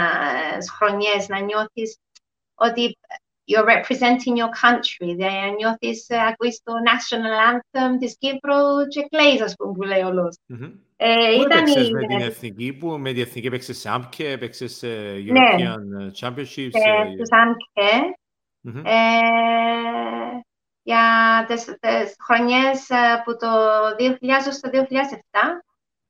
ε, 0.55 0.57
χρονιές 0.77 1.27
να 1.27 1.39
νιώθεις 1.39 1.97
ότι 2.55 2.97
you're 3.51 3.65
representing 3.65 4.35
your 4.41 4.51
country. 4.63 5.15
Δηλαδή, 5.15 5.55
νιώθεις, 5.57 6.09
ε, 6.09 6.17
ακούεις 6.27 6.61
το 6.63 6.73
national 6.91 7.53
anthem 7.53 7.97
της 7.99 8.17
Κύπρου 8.17 8.87
και 8.87 9.07
κλαίεις, 9.09 9.41
ας 9.41 9.55
πούμε, 9.55 9.71
που 9.71 9.81
λέει 9.81 10.01
όλος. 10.01 10.37
Mm-hmm. 10.53 10.71
Ε, 10.95 11.35
Πού 11.35 11.43
έπαιξες 11.43 11.87
η... 11.87 11.91
με 11.91 12.07
την 12.07 12.19
εθνική, 12.21 12.73
που 12.73 12.87
με 12.87 13.11
την 13.11 13.21
εθνική 13.21 13.47
έπαιξες 13.47 13.77
σε 13.77 13.89
ΑΜΚΕ, 13.89 14.31
έπαιξες 14.31 14.73
σε 14.73 14.87
European 15.13 15.77
ναι. 15.85 16.11
Championships. 16.19 16.71
Ε, 16.71 17.13
στους 17.13 17.29
ΑΜΚΕ. 17.31 18.15
Mm-hmm. 18.67 18.85
Ε, 18.85 20.39
για 20.83 21.05
τις, 21.47 21.63
τις 21.63 22.15
χρονιές 22.23 22.87
που 23.23 23.37
το 23.37 23.47
2000 23.99 24.51
στο 24.51 24.69
2007, 24.73 24.77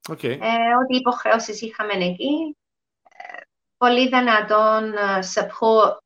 okay. 0.10 0.38
ε, 0.42 0.76
ό,τι 0.82 0.96
υποχρεώσεις 0.96 1.62
είχαμε 1.62 1.94
εκεί, 1.94 2.58
πολύ 3.78 4.08
δυνατόν 4.08 4.94
support 5.34 5.98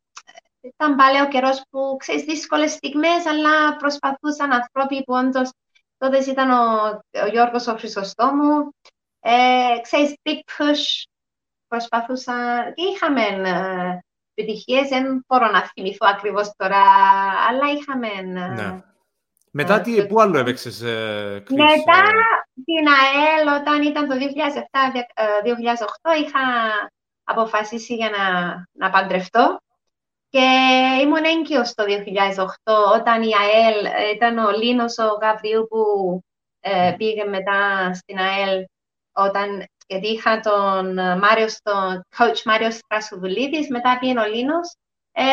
ήταν 0.74 0.96
πάλι 0.96 1.22
ο 1.22 1.28
καιρός 1.28 1.62
που 1.70 1.96
ξέρεις 2.00 2.24
δύσκολες 2.24 2.72
στιγμές, 2.72 3.26
αλλά 3.26 3.76
προσπαθούσαν 3.76 4.54
άνθρωποι 4.54 5.04
που 5.04 5.14
όντως 5.14 5.50
τότες 5.98 6.26
ήταν 6.26 6.50
ο, 6.50 6.86
ο 7.24 7.28
Γιώργος 7.32 7.68
ο 7.68 7.76
Χρυσοστόμου. 7.78 8.74
Ε, 9.20 9.80
ξέρεις, 9.82 10.14
big 10.24 10.40
push 10.58 11.04
προσπαθούσαν 11.68 12.74
και 12.74 12.84
είχαμε 12.84 13.22
ε, 13.22 14.00
επιτυχίες. 14.34 14.88
Δεν 14.88 15.24
μπορώ 15.28 15.52
να 15.52 15.62
θυμηθώ 15.62 16.08
ακριβώς 16.10 16.52
τώρα, 16.56 16.82
αλλά 17.50 17.72
είχαμε. 17.72 18.08
Ε, 18.08 18.48
ναι. 18.48 18.82
Μετά 19.52 19.82
τι, 19.82 20.06
πού 20.08 20.22
άλλο 20.22 20.38
έπαιξες, 20.38 20.82
ε, 20.82 21.44
Μετά 21.50 22.02
την 22.66 22.88
ΑΕΛ, 22.88 23.62
όταν 23.62 23.82
ήταν 23.82 24.08
το 24.08 24.16
2007-2008, 24.16 24.20
είχα 26.26 26.40
αποφασίσει 27.24 27.96
για 27.96 28.10
να, 28.10 28.54
να 28.72 28.90
παντρευτώ. 28.90 29.60
Και 30.36 31.00
ήμουν 31.02 31.24
έγκυος 31.24 31.74
το 31.74 31.84
2008, 31.84 32.94
όταν 32.94 33.22
η 33.24 33.32
ΑΕΛ 33.42 33.86
ήταν 34.16 34.38
ο 34.38 34.52
Λίνος 34.52 34.98
ο 34.98 35.18
Γαβριού 35.22 35.68
που 35.68 35.80
ε, 36.60 36.96
πήγε 36.98 37.24
μετά 37.24 37.94
στην 37.94 38.18
ΑΕΛ, 38.20 38.66
όταν 39.12 39.66
γιατί 39.88 40.08
είχα 40.08 40.40
τον 40.40 40.94
Μάριος, 41.20 41.60
τον 41.62 42.02
coach 42.18 42.42
Μάριος 42.46 42.76
Στρασοβουλίδης, 42.76 43.70
μετά 43.70 43.98
πήγε 44.00 44.20
ο 44.20 44.26
Λίνος 44.26 44.76
ε, 45.12 45.24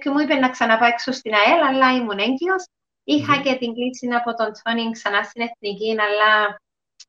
και 0.00 0.10
μου 0.10 0.18
είπε 0.18 0.34
να 0.34 0.50
ξαναπάξω 0.50 1.12
στην 1.12 1.34
ΑΕΛ, 1.34 1.62
αλλά 1.62 1.92
ήμουν 1.92 2.18
έγκυος. 2.18 2.64
Είχα 3.04 3.40
και 3.42 3.54
την 3.54 3.74
κλίση 3.74 4.08
από 4.14 4.34
τον 4.34 4.52
Τόνι 4.62 4.90
ξανά 4.90 5.22
στην 5.22 5.42
Εθνική, 5.42 5.96
αλλά 6.00 6.60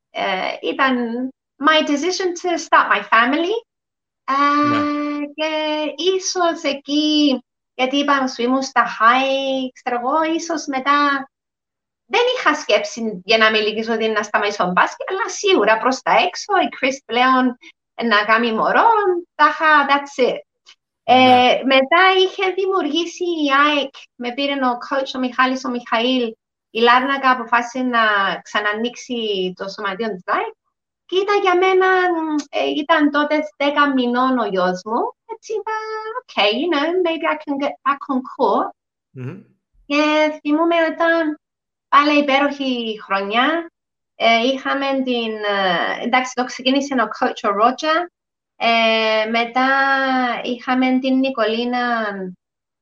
ε, 0.10 0.58
ήταν 0.62 0.96
my 1.70 1.82
decision 1.88 2.30
to 2.42 2.58
start 2.58 2.88
my 2.90 3.02
family. 3.12 3.71
Ναι. 4.26 5.26
Και 5.36 5.52
ίσως 5.96 6.64
εκεί, 6.64 7.40
γιατί 7.74 7.98
είπαμε 7.98 8.28
σου 8.28 8.42
ήμουν 8.42 8.62
στα 8.62 8.86
high, 8.86 9.70
ξέρω 9.74 10.00
εγώ, 10.00 10.34
ίσως 10.36 10.66
μετά 10.66 11.30
δεν 12.06 12.22
είχα 12.36 12.56
σκέψη 12.56 13.22
για 13.26 13.38
να 13.38 13.52
μιλήσω 13.52 13.94
ότι 13.94 14.08
να 14.08 14.24
σταματήσω 14.24 14.72
μπάσκετ, 14.72 15.10
αλλά 15.10 15.30
σίγουρα 15.30 15.78
προς 15.78 16.02
τα 16.02 16.12
έξω, 16.12 16.54
η 16.66 16.70
Chris 16.78 16.98
πλέον 17.06 17.58
να 18.04 18.26
κάνει 18.26 18.52
μωρό, 18.54 18.90
τα 19.36 19.48
είχα, 19.48 19.86
that's 19.88 20.30
it. 20.30 20.40
Ε, 21.04 21.14
ναι. 21.14 21.64
μετά 21.64 22.02
είχε 22.18 22.52
δημιουργήσει 22.52 23.24
η 23.24 23.48
ΑΕΚ, 23.66 23.94
με 24.16 24.34
πήρε 24.34 24.54
ο 24.54 24.78
coach 24.90 25.12
ο 25.16 25.20
Μιχάλης 25.20 25.64
ο 25.66 25.70
Μιχαήλ, 25.70 26.34
η 26.70 26.80
Λάρνακα 26.80 27.32
αποφάσισε 27.32 27.84
να 27.84 28.00
ξανανοίξει 28.42 29.16
το 29.56 29.68
σωματείο 29.68 30.08
της 30.08 30.24
ΑΕΚ 30.26 30.54
και 31.12 31.18
ήταν 31.18 31.42
για 31.42 31.58
μένα, 31.58 31.88
ε, 32.50 32.70
ήταν 32.70 33.12
τότε 33.12 33.40
10 33.58 33.94
μηνών 33.96 34.38
ο 34.38 34.46
γιος 34.46 34.82
μου. 34.86 35.02
Έτσι 35.34 35.54
είπα, 35.54 35.72
okay, 36.22 36.52
you 36.60 36.68
know, 36.74 36.88
maybe 37.06 37.26
I 37.34 37.38
can 37.44 37.56
get 37.64 37.76
back 37.86 38.02
on 38.14 38.20
court. 38.34 38.70
Mm-hmm. 39.18 39.44
Και 39.86 40.04
θυμούμαι 40.42 40.76
ήταν 40.76 41.40
πάλι 41.90 42.20
υπέροχη 42.20 43.00
χρονιά. 43.04 43.72
Ε, 44.16 44.46
είχαμε 44.46 44.86
την, 45.04 45.32
ε, 45.34 46.04
εντάξει, 46.04 46.34
το 46.36 46.44
ξεκίνησε 46.44 46.94
ο 46.94 47.08
coach 47.20 47.50
ο 47.50 47.52
Ρότζα. 47.52 48.12
Ε, 48.56 49.26
μετά 49.30 49.68
είχαμε 50.44 51.00
την 51.00 51.20
Νικολίνα 51.20 52.12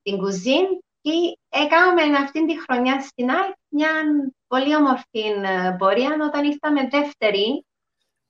την 0.01 0.17
κουζίν 0.17 0.65
και 1.01 1.11
έκαναμε 1.49 2.17
αυτή 2.17 2.45
τη 2.45 2.59
χρονιά 2.61 3.01
στην 3.01 3.29
ΑΕΚ 3.29 3.53
μια 3.67 3.91
πολύ 4.47 4.75
όμορφη 4.75 5.19
ε, 5.43 5.75
πορεία 5.77 6.17
όταν 6.21 6.43
ήρθαμε 6.43 6.87
δεύτερη 6.87 7.63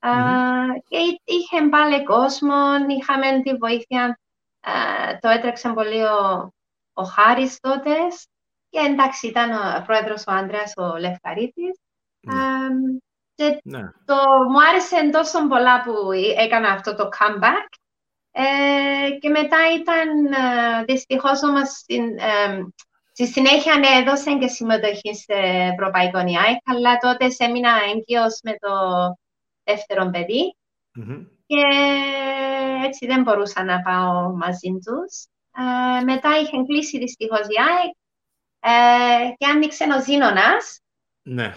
Mm-hmm. 0.01 0.65
και 0.87 0.97
είχε 1.23 1.67
πάλι 1.69 2.03
κόσμο, 2.03 2.55
είχαμε 2.99 3.41
τη 3.41 3.55
βοήθεια, 3.55 4.19
το 5.19 5.29
έτρεξε 5.29 5.69
πολύ 5.69 6.03
ο, 6.03 6.51
ο 6.93 7.03
Χάρης 7.03 7.59
τότες 7.59 8.27
και 8.69 8.79
εντάξει 8.79 9.27
ήταν 9.27 9.51
ο 9.51 9.83
πρόεδρος 9.85 10.23
ο 10.27 10.31
Άντρας 10.31 10.73
ο 10.77 10.97
Λευκαρίτης. 10.97 11.79
Mm. 12.27 12.99
Και 13.35 13.59
ναι. 13.63 13.79
το, 14.05 14.15
μου 14.49 14.61
άρεσε 14.69 15.09
τόσο 15.11 15.47
πολλά 15.47 15.81
που 15.81 16.11
έκανα 16.37 16.69
αυτό 16.69 16.95
το 16.95 17.09
comeback. 17.19 17.67
Ε, 18.31 19.09
και 19.19 19.29
μετά 19.29 19.57
ήταν 19.79 20.25
ε, 20.25 20.83
δυστυχώς 20.83 21.43
όμως 21.43 21.69
στην, 21.69 22.17
ε, 22.17 22.67
στη 23.11 23.27
συνέχεια 23.27 23.77
ναι, 23.77 23.87
έδωσε 23.87 24.33
και 24.33 24.47
συμμετοχή 24.47 25.15
σε 25.15 25.33
Ευρωπαϊκό 25.73 26.19
ΝΙΑΕΚ, 26.19 26.59
αλλά 26.65 26.97
τότες 26.97 27.39
έμεινα 27.39 27.71
έγκυος 27.95 28.39
με 28.43 28.51
το 28.59 28.69
δεύτερο 29.69 30.09
και 31.45 31.63
έτσι 32.85 33.05
δεν 33.05 33.21
μπορούσα 33.21 33.63
να 33.63 33.81
πάω 33.81 34.29
μαζί 34.35 34.69
τους. 34.85 35.25
Ε, 35.59 36.03
μετά 36.03 36.29
είχε 36.39 36.63
κλείσει 36.67 36.97
δυστυχώς 36.97 37.39
η 37.39 37.55
ΑΕΚ 37.69 37.93
ε, 38.59 39.33
και 39.37 39.45
άνοιξε 39.45 39.83
ο 39.83 40.01
Ζήνωνας. 40.03 40.81
Ναι. 41.21 41.53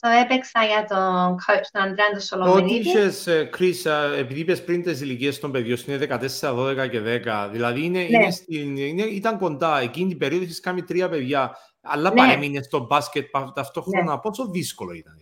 So, 0.00 0.08
έπαιξα 0.24 0.64
για 0.64 0.84
τον 0.88 1.36
coach 1.46 1.66
τον 1.70 1.82
Αντρέα 1.82 2.20
Σολομενίδη. 2.20 2.88
Ότι 2.88 2.88
είχες, 2.88 3.48
Κρίς, 3.50 3.86
επειδή 4.18 4.40
είπες 4.40 4.64
πριν 4.64 4.82
τις 4.82 5.00
ηλικίες 5.00 5.40
των 5.40 5.52
παιδιών, 5.52 5.78
είναι 5.86 6.18
14, 6.40 6.54
12 6.54 6.88
και 6.90 7.22
10, 7.24 7.48
δηλαδή 7.52 7.84
είναι, 7.84 7.98
ναι. 7.98 8.04
είναι 8.04 8.30
στην, 8.30 8.76
είναι, 8.76 9.02
ήταν 9.02 9.38
κοντά, 9.38 9.80
εκείνη 9.80 10.08
την 10.08 10.18
περίοδο 10.18 10.44
είχες 10.44 10.60
κάνει 10.60 10.82
τρία 10.82 11.08
παιδιά, 11.08 11.56
αλλά 11.80 12.08
ναι. 12.08 12.14
παρέμεινες 12.16 12.64
στο 12.64 12.86
μπάσκετ 12.86 13.26
ταυτόχρονα, 13.54 14.12
ναι. 14.12 14.20
πόσο 14.20 14.50
δύσκολο 14.50 14.92
ήταν 14.92 15.12
εκείνο 15.12 15.16
το 15.16 15.21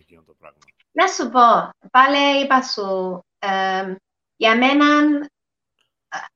Να 0.91 1.07
σου 1.07 1.29
πω, 1.29 1.69
πάλι 1.91 2.43
είπα 2.43 2.61
σου, 2.61 3.19
ε, 3.39 3.95
για 4.35 4.57
μένα 4.57 4.85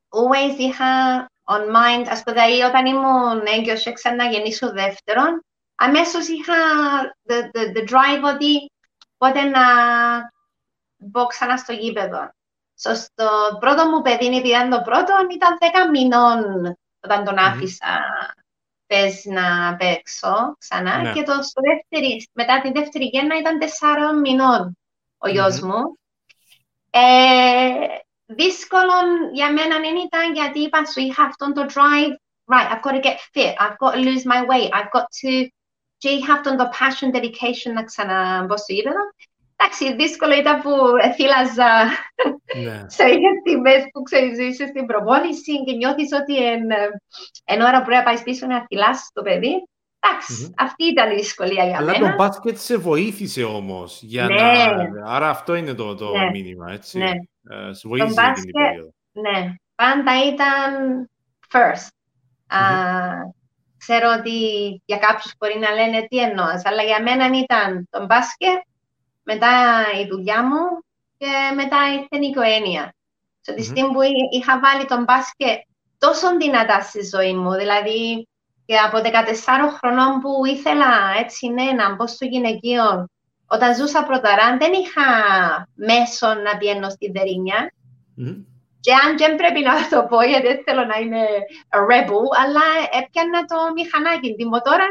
always 0.10 0.58
είχα 0.58 1.26
on 1.44 1.62
mind, 1.62 2.06
ας 2.10 2.24
πούμε, 2.24 2.36
δηλαδή, 2.36 2.62
όταν 2.62 2.86
ήμουν 2.86 3.46
έγκυος 3.46 3.84
και 3.84 3.92
ξαναγεννήσω 3.92 4.72
δεύτερον, 4.72 5.46
αμέσως 5.76 6.28
είχα 6.28 6.56
the, 7.30 7.34
the, 7.34 7.78
the 7.78 7.90
drive 7.90 8.34
ότι 8.34 8.72
πότε 9.18 9.44
να 9.44 9.62
μπω 10.98 11.26
ξανά 11.26 11.58
στο 11.58 11.74
γήπεδο. 11.74 12.30
So, 12.82 12.96
στο 12.96 13.58
πρώτο 13.60 13.90
μου 13.90 14.02
παιδί, 14.02 14.26
επειδή 14.26 14.48
ήταν 14.48 14.70
το 14.70 14.82
πρώτο, 14.82 15.14
ήταν 15.32 15.58
10 15.88 15.90
μηνών 15.92 16.76
όταν 17.00 17.24
τον 17.24 17.38
άφησα 17.38 18.00
πες 18.88 19.26
να 19.26 19.76
παίξω 19.76 20.56
ξανά 20.58 21.02
ναι. 21.02 21.12
και 21.12 21.24
το 21.24 21.34
στο 21.42 21.62
δεύτερη, 21.62 22.30
μετά 22.34 22.62
τη 22.62 22.72
δεύτερη 22.72 23.06
γέννα 23.06 23.38
ήταν 23.38 23.58
4 23.60 24.20
μηνών 24.22 24.78
ο 25.18 25.30
γιος 25.30 25.60
μου. 25.60 26.00
Ε, 26.90 27.00
δύσκολο 28.26 28.94
για 29.34 29.52
μένα 29.52 29.80
δεν 29.80 29.96
ήταν 29.96 30.34
γιατί 30.34 30.60
είπα 30.60 30.86
σου 30.86 31.00
είχα 31.00 31.24
αυτόν 31.24 31.54
το 31.54 31.66
drive 31.74 32.14
right, 32.46 32.70
I've 32.72 32.82
got 32.82 32.94
to 32.94 33.02
get 33.02 33.20
fit, 33.34 33.56
I've 33.60 33.78
got 33.78 33.94
to 33.94 34.00
lose 34.00 34.24
my 34.26 34.42
weight, 34.50 34.72
I've 34.74 34.92
got 34.92 35.06
to 35.22 35.50
και 35.98 36.10
είχα 36.10 36.34
αυτόν 36.34 36.58
το 36.58 36.70
passion, 36.80 37.16
dedication 37.16 37.74
να 37.74 37.84
ξαναμπω 37.84 38.58
στο 38.58 38.74
γήπεδο. 38.74 39.00
Εντάξει, 39.56 39.96
δύσκολο 39.96 40.34
ήταν 40.34 40.62
που 40.62 40.72
θύλαζα 41.16 41.72
ναι. 42.64 42.86
σε 42.96 43.04
στιγμές 43.42 43.84
που 43.92 44.02
ξέρεις, 44.02 44.38
είσαι 44.40 44.66
στην 44.68 44.86
προπόνηση 44.86 45.64
και 45.64 45.74
νιώθεις 45.74 46.10
ότι 46.22 46.46
εν, 46.46 46.62
εν 47.44 47.62
ώρα 47.62 47.78
που 47.80 47.86
πρέπει 47.86 48.04
να 48.06 48.12
πάει 48.14 48.24
πίσω 48.24 48.46
να 48.46 48.66
θυλάσεις 48.68 49.10
το 49.14 49.22
παιδί. 49.22 49.64
Εντάξει, 50.00 50.48
mm-hmm. 50.48 50.54
αυτή 50.58 50.86
ήταν 50.86 51.12
η 51.12 51.16
δυσκολία 51.16 51.66
για 51.66 51.78
Αλλά 51.78 51.92
μένα. 51.92 51.98
Αλλά 51.98 52.10
το 52.10 52.24
μπάσκετ 52.24 52.58
σε 52.58 52.78
βοήθησε 52.78 53.44
όμως. 53.44 54.02
Για 54.02 54.26
ναι. 54.26 54.36
να... 54.36 55.06
Άρα 55.06 55.30
αυτό 55.30 55.56
είναι 55.56 55.74
το, 55.74 55.96
το 55.96 56.18
ναι. 56.18 56.30
μήνυμα, 56.30 56.72
έτσι. 56.72 56.98
Ναι. 56.98 57.12
Ε, 57.50 57.74
σε 57.74 57.88
βοήθησε 57.88 58.14
μπάσκετ, 58.14 58.44
την 58.44 58.52
περίοδο. 58.52 58.94
Ναι, 59.12 59.54
πάντα 59.76 60.12
ήταν 60.28 60.74
first. 61.52 61.90
Mm-hmm. 62.50 63.32
ξέρω 63.78 64.08
ότι 64.20 64.38
για 64.86 64.98
κάποιους 64.98 65.34
μπορεί 65.38 65.60
να 65.60 65.72
λένε 65.72 66.08
τι 66.10 66.20
εννοάς, 66.20 66.66
αλλά 66.66 66.84
για 66.84 67.02
μένα 67.02 67.26
ήταν 67.26 67.88
το 67.90 68.06
μπάσκετ, 68.06 68.62
μετά 69.26 69.52
η 70.02 70.08
δουλειά 70.08 70.44
μου 70.44 70.64
και 71.18 71.32
μετά 71.56 71.78
ήρθε 71.94 72.26
η 72.26 72.30
οικογένεια. 72.30 72.96
Στο 73.42 73.54
mm-hmm. 73.54 73.56
τη 73.56 73.64
στιγμή 73.64 73.94
που 73.94 74.02
είχα 74.32 74.60
βάλει 74.60 74.86
τον 74.86 75.04
μπάσκετ 75.04 75.60
τόσο 75.98 76.38
δυνατά 76.38 76.82
στη 76.82 77.02
ζωή 77.14 77.34
μου, 77.34 77.52
δηλαδή 77.52 78.28
και 78.66 78.78
από 78.78 78.98
14 78.98 79.04
χρονών 79.78 80.20
που 80.22 80.46
ήθελα 80.46 80.92
έτσι 81.20 81.48
ναι, 81.48 81.72
να 81.72 81.96
μπω 81.96 82.08
στο 82.08 82.26
γυναικείο, 82.26 83.08
όταν 83.48 83.76
ζούσα 83.76 84.04
πρωταράν 84.04 84.58
δεν 84.58 84.74
είχα 84.74 85.08
μέσο 85.76 86.28
να 86.34 86.58
πιένω 86.58 86.90
στην 86.90 87.14
Τερίνια. 87.14 87.74
Mm-hmm. 88.20 88.44
Και 88.80 88.94
αν 88.94 89.18
δεν 89.18 89.36
πρέπει 89.36 89.62
να 89.62 89.74
το 89.90 90.08
πω, 90.10 90.22
γιατί 90.24 90.48
δεν 90.48 90.62
θέλω 90.66 90.86
να 90.86 90.98
είμαι 90.98 91.24
rebel, 91.90 92.26
αλλά 92.44 92.66
έπιανα 93.00 93.46
το 93.46 93.58
μηχανάκι, 93.76 94.36
τη 94.36 94.46
μοτόρα 94.46 94.88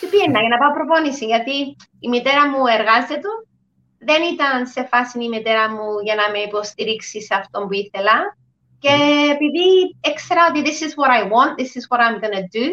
και 0.00 0.06
πήγαινα 0.10 0.40
για 0.40 0.52
να 0.54 0.58
πάω 0.60 0.72
προπόνηση. 0.78 1.24
Γιατί 1.32 1.56
η 2.06 2.08
μητέρα 2.14 2.42
μου 2.50 2.62
εργάζεται, 2.76 3.30
δεν 4.08 4.20
ήταν 4.34 4.66
σε 4.74 4.82
φάση 4.90 5.24
η 5.24 5.28
μητέρα 5.28 5.64
μου 5.74 5.88
για 6.06 6.14
να 6.20 6.30
με 6.32 6.38
υποστηρίξει 6.48 7.18
σε 7.22 7.34
αυτό 7.40 7.56
που 7.66 7.74
ήθελα. 7.84 8.16
Και 8.82 8.94
επειδή 9.34 9.66
ήξερα 10.10 10.42
ότι 10.50 10.60
this 10.66 10.78
is 10.86 10.92
what 11.00 11.10
I 11.18 11.22
want, 11.34 11.52
this 11.60 11.72
is 11.78 11.84
what 11.90 12.00
I'm 12.06 12.16
gonna 12.22 12.44
do, 12.56 12.66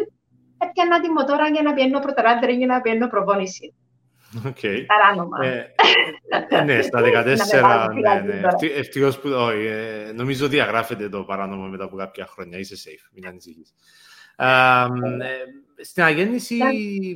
έπιανα 0.63 0.99
τη 1.01 1.09
μοτόρα 1.09 1.47
για 1.47 1.61
να 1.61 1.73
πιένω 1.73 1.99
πρωτοράντερη 1.99 2.53
για 2.53 2.67
να 2.67 2.81
πιένω 2.81 3.07
προπόνηση. 3.07 3.73
Okay. 4.45 4.85
Παράνομα. 4.87 5.45
Ε, 5.45 5.73
ε, 6.49 6.61
ναι, 6.61 6.81
στα 6.81 7.01
14. 7.01 7.93
ναι, 7.93 8.33
ναι. 8.33 8.41
Ευτυχώς 8.75 9.19
που. 9.19 9.29
Όχι, 9.29 9.65
ε, 9.65 10.11
νομίζω 10.15 10.47
διαγράφεται 10.47 11.09
το 11.09 11.23
παράνομο 11.23 11.67
μετά 11.67 11.83
από 11.83 11.95
κάποια 11.95 12.25
χρόνια. 12.25 12.57
Είσαι 12.57 12.75
safe, 12.75 13.09
μην 13.13 13.27
ανησυχείς. 13.27 13.73
Ε, 14.35 14.45
στην 15.81 16.03
αγέννηση, 16.03 16.57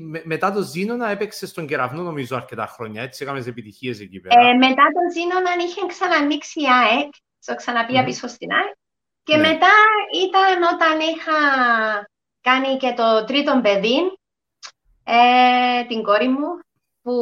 με, 0.02 0.22
μετά 0.26 0.52
το 0.52 0.62
Ζήνονα 0.62 1.10
έπαιξε 1.10 1.48
στον 1.48 1.68
κεραυνό 1.68 2.02
νομίζω 2.02 2.36
αρκετά 2.36 2.68
χρόνια. 2.68 3.02
Έτσι 3.02 3.24
έκαμε 3.24 3.44
επιτυχίες 3.48 4.00
εκεί 4.00 4.20
πέρα. 4.20 4.42
Ε, 4.42 4.54
μετά 4.54 4.84
το 4.94 5.14
Ζήνονα 5.14 5.52
είχε 5.60 5.86
ξανανοίξει 5.88 6.62
η 6.62 6.66
ΑΕΚ. 6.68 7.14
Στο 7.40 7.56
ξαναπήγα 7.56 8.02
mm. 8.02 8.06
πίσω 8.06 8.28
στην 8.28 8.52
ΑΕΚ. 8.52 8.74
Και 9.24 9.36
ναι. 9.36 9.48
μετά 9.48 9.72
ήταν 10.26 10.64
όταν 10.64 11.00
είχα 11.00 11.40
κάνει 12.42 12.78
και 12.78 12.94
το 12.94 13.24
τρίτο 13.26 13.60
παιδί, 13.64 13.98
ε, 15.04 15.84
την 15.88 16.04
κόρη 16.04 16.28
μου, 16.28 16.60
που 17.02 17.14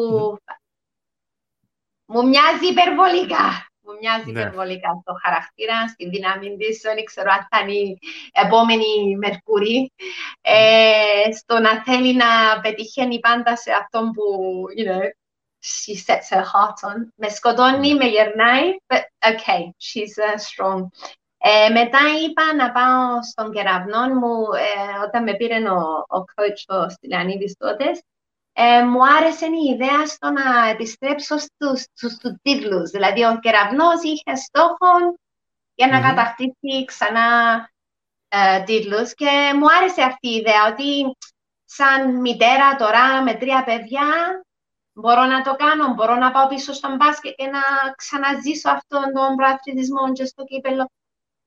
μου 2.06 2.28
μοιάζει 2.28 2.68
υπερβολικά. 2.70 3.69
Μου 3.90 3.98
μοιάζει 4.00 4.32
ναι. 4.32 4.40
υπερβολικά 4.40 4.90
στο 5.02 5.14
χαρακτήρα, 5.24 5.88
στην 5.88 6.10
δύναμη 6.10 6.58
της. 6.58 6.82
Δεν 6.82 7.04
ξέρω 7.04 7.30
αν 7.38 7.48
θα 7.50 7.60
είναι 7.60 7.72
η 7.72 8.00
επόμενη 8.32 9.18
Μερκούρη. 9.18 9.94
Ε, 10.42 11.32
στο 11.32 11.60
να 11.60 11.84
θέλει 11.84 12.16
να 12.16 12.60
πετυχαίνει 12.62 13.20
πάντα 13.20 13.56
σε 13.56 13.72
αυτό 13.72 14.00
που 14.14 14.24
you 14.78 14.86
know, 14.90 15.06
she 15.70 15.94
sets 16.06 16.30
her 16.30 16.46
heart 16.52 16.80
on. 16.90 16.98
Με 17.16 17.30
σκοτώνει, 17.30 17.96
με 17.96 18.06
γερνάει, 18.06 18.76
but 18.88 19.04
okay, 19.32 19.62
she's 19.88 20.16
uh, 20.28 20.38
strong. 20.48 20.88
Ε, 21.42 21.70
μετά 21.70 22.00
είπα 22.24 22.56
να 22.56 22.72
πάω 22.72 23.24
στον 23.32 23.52
κεραυνό 23.52 24.08
μου, 24.20 24.54
ε, 24.54 25.06
όταν 25.06 25.24
με 25.24 25.34
πήρε 25.36 25.70
ο, 25.70 25.80
ο 26.18 26.24
coach 26.36 26.76
ο 26.76 26.90
Στυλιανίδης 26.90 27.56
τότε, 27.58 27.86
ε, 28.54 28.84
μου 28.84 29.00
άρεσε 29.18 29.46
η 29.46 29.74
ιδέα 29.74 30.06
στο 30.06 30.30
να 30.30 30.68
επιστρέψω 30.70 31.38
στους, 31.38 31.82
στους, 31.82 32.12
στους 32.12 32.32
τίτλους. 32.42 32.90
Δηλαδή, 32.90 33.24
ο 33.24 33.40
κεραυνός 33.40 34.04
είχε 34.04 34.36
στόχο 34.36 35.18
για 35.76 35.88
να 35.88 36.00
mm-hmm. 36.00 36.04
κατακτήσει 36.04 36.86
ξανά 36.86 37.28
ε, 38.28 38.64
τίτλους 38.64 39.14
και 39.14 39.30
μου 39.56 39.66
άρεσε 39.78 40.02
αυτή 40.02 40.28
η 40.28 40.36
ιδέα 40.36 40.68
ότι 40.72 41.18
σαν 41.66 42.20
μητέρα 42.20 42.76
τώρα 42.76 43.24
με 43.24 43.34
τρία 43.34 43.64
παιδιά 43.64 44.08
μπορώ 44.94 45.24
να 45.26 45.42
το 45.42 45.56
κάνω, 45.56 45.94
μπορώ 45.94 46.16
να 46.16 46.32
πάω 46.32 46.48
πίσω 46.48 46.74
στον 46.74 46.96
μπάσκετ 46.96 47.34
και 47.36 47.48
να 47.48 47.62
ξαναζήσω 47.96 48.70
αυτόν 48.70 49.14
τον 49.14 49.36
προαθλητισμό 49.36 50.12
και 50.14 50.26
στο 50.26 50.44
κύπελο. 50.44 50.92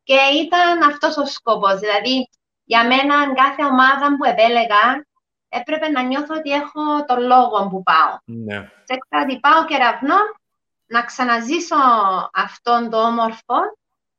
Και 0.03 0.19
ήταν 0.45 0.83
αυτός 0.83 1.17
ο 1.17 1.27
σκοπός, 1.27 1.79
δηλαδή 1.79 2.29
για 2.65 2.87
μένα 2.87 3.35
κάθε 3.35 3.65
ομάδα 3.65 4.17
που 4.17 4.25
επέλεγα 4.25 5.07
έπρεπε 5.53 5.89
να 5.89 6.03
νιώθω 6.03 6.35
ότι 6.35 6.51
έχω 6.51 7.05
τον 7.07 7.21
λόγο 7.21 7.69
που 7.69 7.83
πάω. 7.83 8.19
Ναι. 8.25 8.71
Σε 8.85 8.99
κάτι 9.09 9.41
πάω 9.41 9.65
κεραυνό, 9.65 10.17
να 10.87 11.03
ξαναζήσω 11.03 11.77
αυτόν 12.33 12.91
το 12.91 13.03
όμορφο 13.03 13.59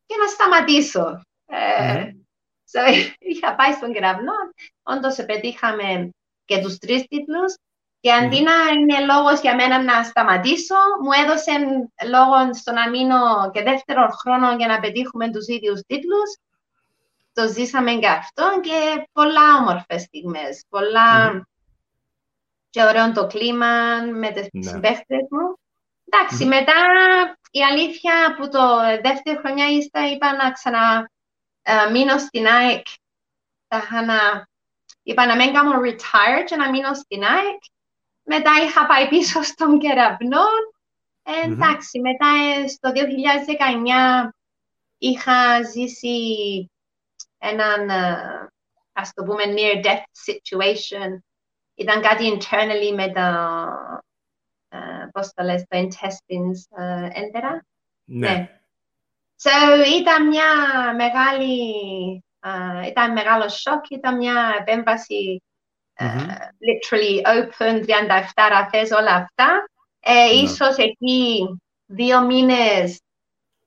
και 0.06 0.16
να 0.22 0.28
σταματήσω. 0.28 1.22
Ε, 1.46 2.12
είχα 3.32 3.56
πάει 3.56 3.74
στον 3.74 3.94
κεραυνό, 3.94 4.34
όντως 4.84 5.16
πετύχαμε 5.16 6.10
και 6.46 6.62
τους 6.62 6.78
τρεις 6.78 7.08
τίτλους 7.08 7.56
και 8.00 8.12
αντί 8.12 8.42
να 8.42 8.54
είναι 8.74 9.06
λόγος 9.06 9.42
για 9.42 9.56
μένα 9.56 9.84
να 9.84 10.04
σταματήσω, 10.04 10.76
μου 11.04 11.12
έδωσε 11.24 11.52
λόγο 12.10 12.54
στο 12.54 12.72
να 12.72 12.90
μείνω 12.90 13.52
και 13.54 13.64
δεύτερο 13.64 14.08
χρόνο 14.08 14.56
για 14.56 14.68
να 14.68 14.80
πετύχουμε 14.80 15.32
τους 15.32 15.48
ίδιους 15.48 15.82
τίτλους 15.82 16.30
το 17.34 17.48
ζήσαμε 17.48 17.94
και 17.94 18.08
αυτό 18.08 18.60
και 18.62 19.08
πολλά 19.12 19.56
όμορφες 19.60 20.02
στιγμές. 20.02 20.66
Πολλά 20.70 21.32
mm. 21.32 21.42
και 22.70 22.84
ωραίο 22.84 23.12
το 23.12 23.28
κλίμα 23.28 24.02
με 24.14 24.32
τις 24.32 24.48
ναι. 24.52 24.62
συμπαίχτες 24.62 25.28
μου. 25.30 25.60
Εντάξει, 26.06 26.44
mm. 26.44 26.48
μετά 26.48 26.74
η 27.52 27.64
αλήθεια 27.64 28.36
που 28.38 28.50
το 28.50 28.80
δεύτερη 29.02 29.38
χρονιά 29.38 29.68
ύστα 29.68 30.10
είπα 30.10 30.36
να 30.36 30.52
ξαναμείνω 30.52 31.08
ε, 31.62 31.92
μείνω 31.92 32.18
στην 32.18 32.48
ΑΕΚ. 32.48 32.88
να, 34.06 34.48
είπα 35.04 35.26
να 35.26 35.36
μην 35.36 35.54
κάνω 35.54 35.80
retire 35.82 36.44
και 36.46 36.56
να 36.56 36.70
μείνω 36.70 36.94
στην 36.94 37.24
ΑΕΚ. 37.24 37.62
Μετά 38.24 38.52
είχα 38.66 38.86
πάει 38.86 39.08
πίσω 39.08 39.44
στον 39.44 39.80
κεραυνό. 39.80 40.46
Ε, 41.24 41.46
εντάξει, 41.46 42.00
μετά 42.00 42.28
ε, 42.28 42.68
στο 42.68 42.92
2019 44.26 44.30
είχα 44.98 45.64
ζήσει 45.64 46.18
έναν, 47.44 47.90
ας 48.94 49.14
το 49.14 49.24
πούμε, 49.24 49.44
near-death 49.48 50.04
situation. 50.26 51.18
Ήταν 51.76 52.02
κάτι 52.02 52.38
internally 52.38 52.94
με 52.96 53.12
τα, 53.12 53.48
uh, 54.70 55.10
πώς 55.12 55.34
το 55.34 55.44
λες, 55.44 55.66
το 55.68 55.78
intestines 55.78 56.80
uh, 56.80 57.10
έντερα. 57.14 57.66
Ναι. 58.04 58.30
ναι. 58.30 58.60
So, 59.42 59.52
ήταν 60.00 60.28
μια 60.28 60.46
μεγάλη, 60.96 61.64
uh, 62.40 62.88
ήταν 62.88 63.12
μεγάλο 63.12 63.50
σοκ, 63.50 63.90
ήταν 63.90 64.18
μια 64.18 64.56
επέμβαση 64.60 65.44
mm-hmm. 66.00 66.28
literally 66.68 67.22
open, 67.26 67.86
37 67.86 68.50
ραφές, 68.50 68.92
όλα 68.92 69.16
αυτά. 69.16 69.70
Ε, 70.00 70.28
yeah. 70.28 70.44
Ίσως 70.44 70.78
εκεί 70.78 71.48
δύο 71.86 72.22
μήνες 72.22 73.02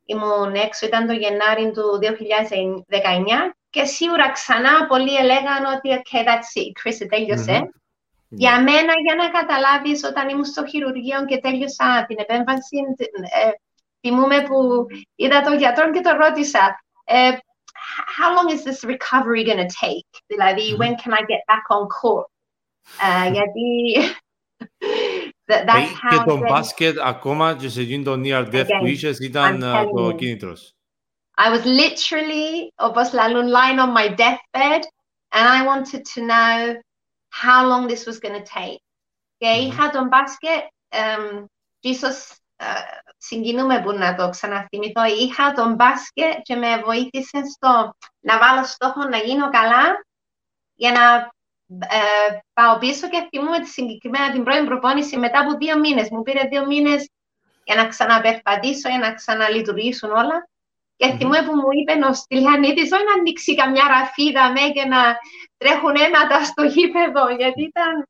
ήμουν 0.04 0.54
έξω, 0.54 0.86
ήταν 0.86 1.06
το 1.06 1.12
Γενάρη 1.12 1.70
του 1.70 1.98
2019 2.02 3.52
και 3.76 3.84
σίγουρα 3.84 4.30
ξανά 4.30 4.86
πολλοί 4.86 5.14
έλεγαν 5.14 5.64
ότι 5.74 5.88
okay, 5.98 6.22
that's 6.28 6.52
it, 6.60 6.70
Chris, 6.78 7.06
τέλειωσε. 7.08 7.56
Mm-hmm. 7.60 8.36
Για 8.42 8.62
μένα, 8.62 8.92
για 9.04 9.14
να 9.14 9.28
καταλάβεις, 9.38 10.04
όταν 10.04 10.28
ήμουν 10.28 10.44
στο 10.44 10.66
χειρουργείο 10.66 11.24
και 11.24 11.38
τέλειωσα 11.38 12.04
την 12.08 12.16
επέμβαση, 12.18 12.76
ε, 13.42 13.50
θυμούμαι 14.00 14.42
που 14.42 14.56
είδα 15.14 15.40
τον 15.40 15.58
γιατρό 15.58 15.90
και 15.90 16.00
τον 16.00 16.16
ρώτησα 16.16 16.80
ε, 17.04 17.30
how 18.16 18.28
long 18.36 18.48
is 18.56 18.62
this 18.68 18.80
recovery 18.94 19.42
going 19.48 19.62
to 19.66 19.70
take? 19.84 20.12
Δηλαδή, 20.26 20.66
mm-hmm. 20.70 20.80
when 20.80 20.92
can 21.00 21.12
I 21.12 21.22
get 21.32 21.42
back 21.50 21.66
on 21.76 21.84
court? 21.98 22.30
Ε, 23.08 23.30
γιατί 23.30 23.68
that's 25.68 25.92
how 26.02 26.10
και 26.10 26.24
το 26.26 26.38
μπάσκετ 26.38 26.98
ακόμα 26.98 27.56
και 27.56 27.68
σε 27.68 27.80
εκείνο 27.80 28.02
το 28.02 28.22
near 28.24 28.54
death 28.54 28.68
που 28.80 28.86
είχες 28.86 29.18
ήταν 29.18 29.64
το 29.94 30.12
κίνητρος. 30.12 30.75
I 31.38 31.50
was 31.50 31.64
literally, 31.64 32.72
όπως 32.74 33.12
λαλούν, 33.12 33.48
lying 33.48 33.78
on 33.78 33.92
my 33.92 34.08
deathbed 34.08 34.82
and 35.30 35.48
I 35.48 35.66
wanted 35.66 36.04
to 36.14 36.20
know 36.26 36.80
how 37.30 37.66
long 37.68 37.86
this 37.86 38.06
was 38.06 38.18
going 38.18 38.42
to 38.42 38.44
take. 38.44 38.82
Και 39.38 39.46
mm-hmm. 39.46 39.60
είχα 39.60 39.90
τον 39.90 40.06
μπάσκετ, 40.06 40.64
um, 40.88 41.44
και 41.78 41.88
ίσως 41.88 42.28
uh, 42.56 42.64
συγκινούμε 43.18 43.82
που 43.82 43.92
να 43.92 44.14
το 44.14 44.28
ξαναθυμηθώ, 44.28 45.04
είχα 45.04 45.52
τον 45.52 45.74
μπάσκετ 45.74 46.40
και 46.42 46.56
με 46.56 46.82
βοήθησε 46.84 47.40
στο 47.54 47.96
να 48.20 48.38
βάλω 48.38 48.64
στόχο 48.64 49.04
να 49.04 49.16
γίνω 49.16 49.50
καλά 49.50 50.04
για 50.74 50.92
να 50.92 51.34
ε, 51.86 52.38
πάω 52.52 52.78
πίσω 52.78 53.08
και 53.08 53.28
θυμούμαι 53.30 53.60
τη 53.60 53.68
συγκεκριμένα 53.68 54.32
την 54.32 54.44
πρώτη 54.44 54.64
προπόνηση 54.64 55.16
μετά 55.16 55.40
από 55.40 55.56
δύο 55.56 55.78
μήνες. 55.78 56.08
Μου 56.10 56.22
πήρε 56.22 56.48
δύο 56.48 56.66
μήνες 56.66 57.10
για 57.64 57.74
να 57.74 57.86
ξαναπερπατήσω, 57.86 58.88
για 58.88 58.98
να 58.98 59.14
ξαναλειτουργήσουν 59.14 60.10
όλα. 60.10 60.48
Και 60.96 61.06
mm-hmm. 61.06 61.16
θυμούμαι 61.18 61.42
που 61.42 61.54
μου 61.54 61.68
είπε 61.78 62.06
ο 62.06 62.14
Στυλιανίτης, 62.14 62.92
όχι 62.92 63.04
να 63.04 63.12
ανοίξει 63.12 63.54
καμιά 63.54 63.84
ραφίδα 63.88 64.52
με 64.52 64.60
και 64.60 64.84
να 64.84 65.00
τρέχουν 65.56 65.94
αίματα 65.94 66.44
στο 66.44 66.62
γήπεδο, 66.62 67.28
γιατί 67.28 67.62
ήταν... 67.62 68.06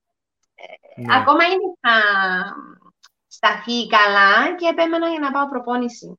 Ναι. 0.96 1.16
Ακόμα 1.16 1.44
είναι 1.44 1.68
θα 1.80 1.96
σταθεί 3.26 3.86
καλά 3.86 4.54
και 4.54 4.66
επέμενα 4.66 5.08
για 5.08 5.18
να 5.18 5.30
πάω 5.30 5.48
προπόνηση. 5.48 6.18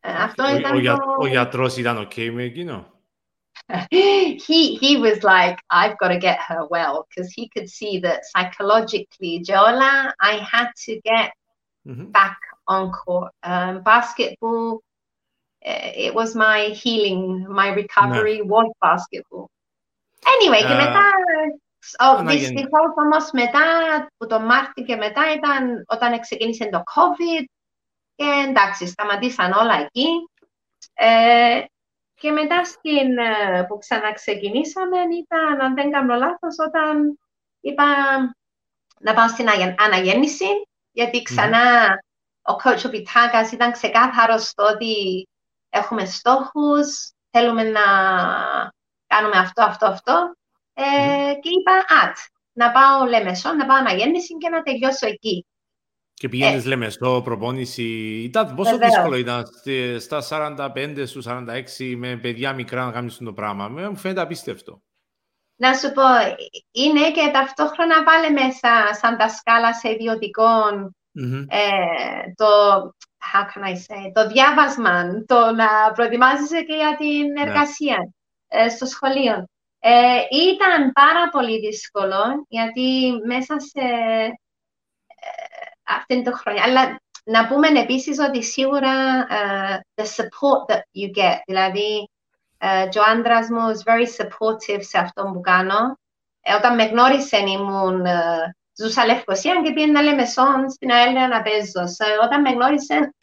Αυτό 0.00 0.44
ο, 0.44 0.56
ήταν 0.56 0.76
ο, 0.76 0.80
το... 0.80 0.96
ο 1.18 1.26
γιατρός 1.26 1.76
ήταν 1.76 2.08
ok 2.08 2.30
με 2.32 2.42
εκείνο; 2.42 2.86
he 4.46 4.60
he 4.82 4.96
was 4.96 5.18
like, 5.22 5.58
I've 5.70 5.98
got 5.98 6.08
to 6.08 6.18
get 6.18 6.38
her 6.48 6.62
well 6.74 7.06
because 7.06 7.28
he 7.36 7.44
could 7.52 7.68
see 7.68 7.94
that 8.00 8.20
psychologically, 8.30 9.34
Jola, 9.48 10.12
I 10.20 10.34
had 10.52 10.68
to 10.86 10.92
get 11.10 11.28
mm-hmm. 11.86 12.10
back 12.18 12.38
on 12.66 12.90
court. 12.92 13.32
Um, 13.42 13.82
basketball, 13.82 14.66
eh, 14.74 14.87
it 16.06 16.14
was 16.14 16.34
my 16.34 16.60
healing, 16.82 17.46
my 17.48 17.68
recovery 17.80 18.38
no. 18.38 18.44
was 18.52 18.68
basketball. 18.80 19.46
Anyway, 20.34 20.62
uh, 20.62 20.68
και 20.68 20.74
μετά, 20.74 21.04
oh, 21.98 22.24
δυστυχώς 22.26 22.92
όμως 22.96 23.30
μετά, 23.32 23.60
που 24.16 24.26
το 24.26 24.40
Μάρτιο 24.40 24.84
και 24.84 24.96
μετά 24.96 25.32
ήταν 25.32 25.84
όταν 25.88 26.20
ξεκίνησε 26.20 26.68
το 26.68 26.82
COVID 26.94 27.44
και 28.14 28.44
εντάξει, 28.48 28.86
σταματήσαν 28.86 29.52
όλα 29.52 29.74
εκεί. 29.74 30.08
Ε, 30.94 31.62
Και 32.20 32.30
μετά 32.30 32.64
στην, 32.64 33.14
που 33.68 33.78
ξαναξεκινήσαμε 33.78 34.96
ήταν, 35.20 35.60
αν 35.60 35.74
δεν 35.74 35.90
κάνω 35.90 36.14
λάθος, 36.14 36.56
όταν 36.66 37.18
είπα 37.60 37.84
να 39.00 39.14
πάω 39.14 39.28
στην 39.28 39.48
αναγέννηση, 39.78 40.46
γιατί 40.90 41.22
ξανά 41.22 41.88
mm-hmm. 41.88 42.52
ο 42.52 42.56
coach 42.64 42.86
ο 42.86 42.90
Πιτάκας 42.90 43.52
ήταν 43.52 43.72
ξεκάθαρος 43.72 44.48
στο 44.48 44.64
ότι 44.64 45.28
έχουμε 45.68 46.04
στόχους, 46.04 47.12
θέλουμε 47.30 47.62
να 47.62 47.80
κάνουμε 49.06 49.38
αυτό, 49.38 49.64
αυτό, 49.64 49.86
αυτό. 49.86 50.36
Ε, 50.74 50.82
mm-hmm. 50.82 51.38
Και 51.40 51.48
είπα, 51.48 51.72
ατ, 52.02 52.16
να 52.52 52.70
πάω 52.70 53.04
Λεμεσό, 53.08 53.52
να 53.52 53.66
πάω 53.66 53.76
αναγέννηση 53.76 54.36
και 54.36 54.48
να 54.48 54.62
τελειώσω 54.62 55.06
εκεί. 55.06 55.46
Και 56.14 56.28
πήγαινες, 56.28 56.64
ε, 56.64 56.68
λέμε, 56.68 56.88
στο 56.88 57.20
προπόνηση. 57.24 57.82
Ήταν, 58.22 58.54
πόσο 58.54 58.70
βεβαίως. 58.70 58.92
δύσκολο 58.92 59.16
ήταν 59.16 59.44
στα 59.98 60.20
45, 60.20 61.06
στους 61.06 61.26
46, 61.26 61.96
με 61.96 62.16
παιδιά 62.16 62.52
μικρά 62.52 62.84
να 62.84 62.92
κάνεις 62.92 63.16
το 63.16 63.32
πράγμα. 63.32 63.68
Μου 63.68 63.96
φαίνεται 63.96 64.20
απίστευτο. 64.20 64.82
Να 65.60 65.74
σου 65.74 65.92
πω, 65.92 66.02
είναι 66.70 67.10
και 67.10 67.30
ταυτόχρονα 67.32 68.02
πάλι 68.04 68.32
μέσα 68.32 68.94
σαν 69.00 69.16
τα 69.16 69.28
σκάλα 69.28 69.74
σε 69.74 69.90
ιδιωτικό 69.90 70.50
mm-hmm. 71.20 71.44
ε, 71.48 72.32
το, 72.34 72.46
how 73.32 73.44
can 73.44 73.62
I 73.62 73.74
say, 73.74 74.10
το 74.12 74.26
διάβασμα, 74.26 75.24
το 75.26 75.50
να 75.52 75.92
προετοιμάζεσαι 75.94 76.62
και 76.62 76.74
για 76.74 76.96
την 76.96 77.32
ναι. 77.32 77.40
εργασία 77.40 77.96
ναι. 77.96 78.62
ε, 78.64 78.68
στο 78.68 78.86
σχολείο. 78.86 79.48
Ε, 79.80 80.20
ήταν 80.30 80.92
πάρα 80.92 81.28
πολύ 81.28 81.58
δύσκολο, 81.58 82.44
γιατί 82.48 83.12
μέσα 83.26 83.60
σε 83.60 83.80
αυτή 85.82 86.14
είναι 86.14 86.30
το 86.30 86.36
χρονιά. 86.36 86.62
Αλλά 86.62 87.00
να 87.24 87.48
πούμε 87.48 87.68
επίσης 87.68 88.18
ότι 88.18 88.42
σίγουρα 88.42 89.26
uh, 89.30 89.76
the 89.94 90.04
support 90.04 90.74
that 90.74 90.82
you 90.92 91.22
get, 91.22 91.36
δηλαδή 91.46 92.10
uh, 92.58 92.96
ο 92.96 93.02
άντρας 93.10 93.48
μου 93.48 93.58
is 93.58 93.92
very 93.92 94.06
supportive 94.22 94.80
σε 94.80 94.98
αυτό 94.98 95.22
που 95.32 95.40
κάνω. 95.40 95.98
Ε, 96.40 96.54
όταν 96.54 96.74
με 96.74 96.84
γνώρισε 96.84 97.36
ήμουν 97.36 98.04
uh, 98.06 98.50
ζούσα 98.78 99.06
Λευκοσία 99.06 99.60
και 99.64 99.72
πήγαινα 99.72 100.02
λέμε 100.02 100.26
σόν 100.26 100.70
στην 100.70 100.90
αέλια 100.92 101.28
να 101.28 101.42
παίζω. 101.42 101.82
So, 101.96 102.24
όταν 102.24 102.40
με 102.40 102.50
γνώρισε 102.50 103.14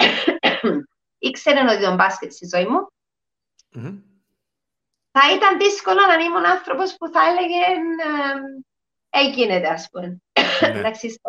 ήξερε 1.28 1.60
ότι 1.60 1.82
τον 1.82 1.96
μπάσκετ 1.96 2.32
στη 2.32 2.48
ζωή 2.54 2.66
μου. 2.66 2.88
Mm-hmm. 3.76 4.02
Θα 5.12 5.34
ήταν 5.36 5.58
δύσκολο 5.58 6.00
να 6.06 6.24
ήμουν 6.24 6.46
άνθρωπος 6.46 6.96
που 6.98 7.10
θα 7.12 7.22
έλεγε 7.30 7.64
uh, 8.06 8.64
έγινε, 9.10 9.68
ας 9.68 9.88
πούμε. 9.92 10.22
Εντάξει, 10.62 11.20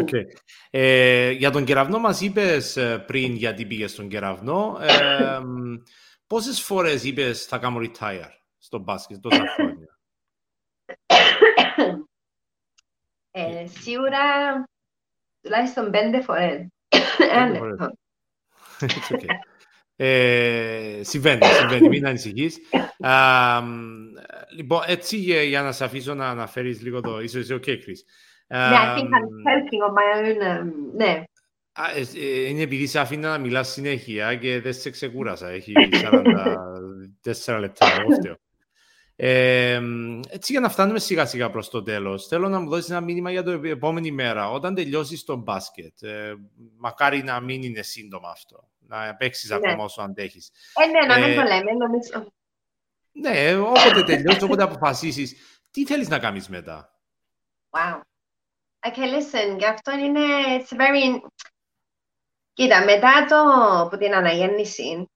okay. 0.00 0.24
ε, 0.70 1.30
για 1.30 1.50
τον 1.50 1.64
κεραυνό 1.64 1.98
μας 1.98 2.20
είπες 2.20 2.76
ε, 2.76 2.98
πριν 2.98 3.34
γιατί 3.34 3.66
πήγες 3.66 3.90
στον 3.90 4.08
κεραυνό. 4.08 4.78
Ε, 4.80 5.40
πόσες 6.26 6.60
φορές 6.60 7.04
είπες 7.04 7.44
θα 7.44 7.58
κάνω 7.58 7.80
retire 7.82 8.30
στο 8.58 8.78
μπάσκετ 8.78 9.20
τόσα 9.20 9.44
χρόνια; 9.54 9.98
Ε, 13.38 13.66
σίγουρα 13.66 14.18
τουλάχιστον 15.40 15.90
πέντε 15.90 16.20
φορές. 16.20 16.66
okay. 19.10 19.26
Ε, 20.00 21.00
συμβαίνει, 21.02 21.44
συμβαίνει, 21.44 21.88
μην 21.88 22.06
ανησυχείς. 22.06 22.58
λοιπόν, 24.56 24.82
έτσι 24.86 25.16
για 25.46 25.62
να 25.62 25.72
σε 25.72 25.84
αφήσω 25.84 26.14
να 26.14 26.28
αναφέρεις 26.28 26.82
λίγο 26.82 27.00
το... 27.00 27.20
Είσαι, 27.20 27.38
είσαι 27.38 27.54
okay, 27.54 27.68
Chris. 27.68 28.00
Ναι, 28.48 28.58
I 28.58 28.96
think 28.96 29.08
I'm 29.08 29.28
helping 29.48 29.82
on 29.86 29.92
my 29.94 30.06
own. 30.16 30.38
Um, 30.60 30.72
ναι. 30.96 31.24
Είναι 32.48 32.62
επειδή 32.62 32.86
σε 32.86 33.00
αφήνω 33.00 33.28
να 33.28 33.38
μιλάς 33.38 33.68
συνέχεια 33.68 34.34
και 34.34 34.60
δεν 34.60 34.72
σε 34.72 34.90
ξεκούρασα. 34.90 35.48
Έχει 35.48 35.72
44 37.46 37.58
λεπτά, 37.60 37.86
εγώ 38.00 38.10
φταίω. 38.10 38.36
Ε, 39.20 39.80
έτσι 40.28 40.52
για 40.52 40.60
να 40.60 40.68
φτάνουμε 40.68 40.98
σιγά 40.98 41.26
σιγά 41.26 41.50
προς 41.50 41.68
το 41.70 41.82
τέλος, 41.82 42.26
θέλω 42.26 42.48
να 42.48 42.60
μου 42.60 42.68
δώσεις 42.68 42.90
ένα 42.90 43.00
μήνυμα 43.00 43.30
για 43.30 43.42
το 43.42 43.50
επόμενη 43.50 44.10
μέρα. 44.10 44.50
Όταν 44.50 44.74
τελειώσεις 44.74 45.24
το 45.24 45.36
μπάσκετ, 45.36 46.02
ε, 46.02 46.34
μακάρι 46.76 47.22
να 47.22 47.40
μην 47.40 47.62
είναι 47.62 47.82
σύντομα 47.82 48.30
αυτό. 48.30 48.68
Να 48.78 49.14
παίξεις 49.14 49.50
ναι. 49.50 49.56
ακόμα 49.56 49.84
όσο 49.84 50.02
αντέχεις. 50.02 50.50
Ε, 50.74 50.86
ναι, 50.86 51.14
να 51.14 51.26
μην 51.26 51.36
το 51.36 51.42
λέμε, 51.42 51.72
νομίζω. 51.72 52.32
Ναι, 53.12 53.56
όποτε 53.58 54.02
τελειώσεις, 54.04 54.42
όποτε 54.42 54.62
αποφασίσεις, 54.62 55.60
τι 55.70 55.86
θέλεις 55.86 56.08
να 56.08 56.18
κάνεις 56.18 56.48
μετά; 56.48 57.00
Wow. 57.70 58.00
Okay, 58.80 59.06
listen, 59.14 59.58
γι' 59.58 59.66
αυτό 59.66 59.92
είναι, 59.92 60.20
it's 60.58 60.76
very... 60.76 61.20
Κοίτα, 62.52 62.84
μετά 62.84 63.24
το, 63.28 63.36
από 63.80 63.96
την 63.96 64.14
αναγέννηση, 64.14 65.08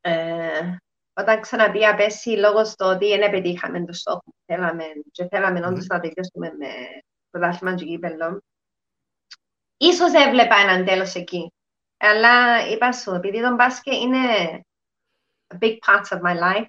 ε, 0.00 0.76
όταν 1.20 1.40
ξαναπήγα 1.40 1.94
πέσει 1.94 2.30
λόγω 2.30 2.64
στο 2.64 2.86
ότι 2.86 3.18
δεν 3.18 3.30
πετύχαμε 3.30 3.84
το 3.84 3.92
στόχο 3.92 4.22
που 4.24 4.42
θέλαμε 4.46 4.84
και 5.10 5.28
θέλαμε 5.28 5.60
mm. 5.60 5.68
όντως 5.68 5.86
να 5.86 6.00
τελειώσουμε 6.00 6.52
με 6.58 6.68
πρωτάθλημα 7.30 7.74
και 7.74 7.84
κύπελλο, 7.84 8.42
ίσως 9.76 10.12
έβλεπα 10.12 10.56
έναν 10.56 10.84
τέλος 10.84 11.14
εκεί. 11.14 11.52
Αλλά 11.96 12.66
είπα 12.68 12.92
σου, 12.92 13.10
επειδή 13.10 13.42
το 13.42 13.54
μπάσκετ 13.54 13.94
είναι 13.94 14.18
a 15.54 15.58
big 15.58 15.76
part 15.86 16.18
of 16.18 16.20
my 16.20 16.36
life, 16.40 16.66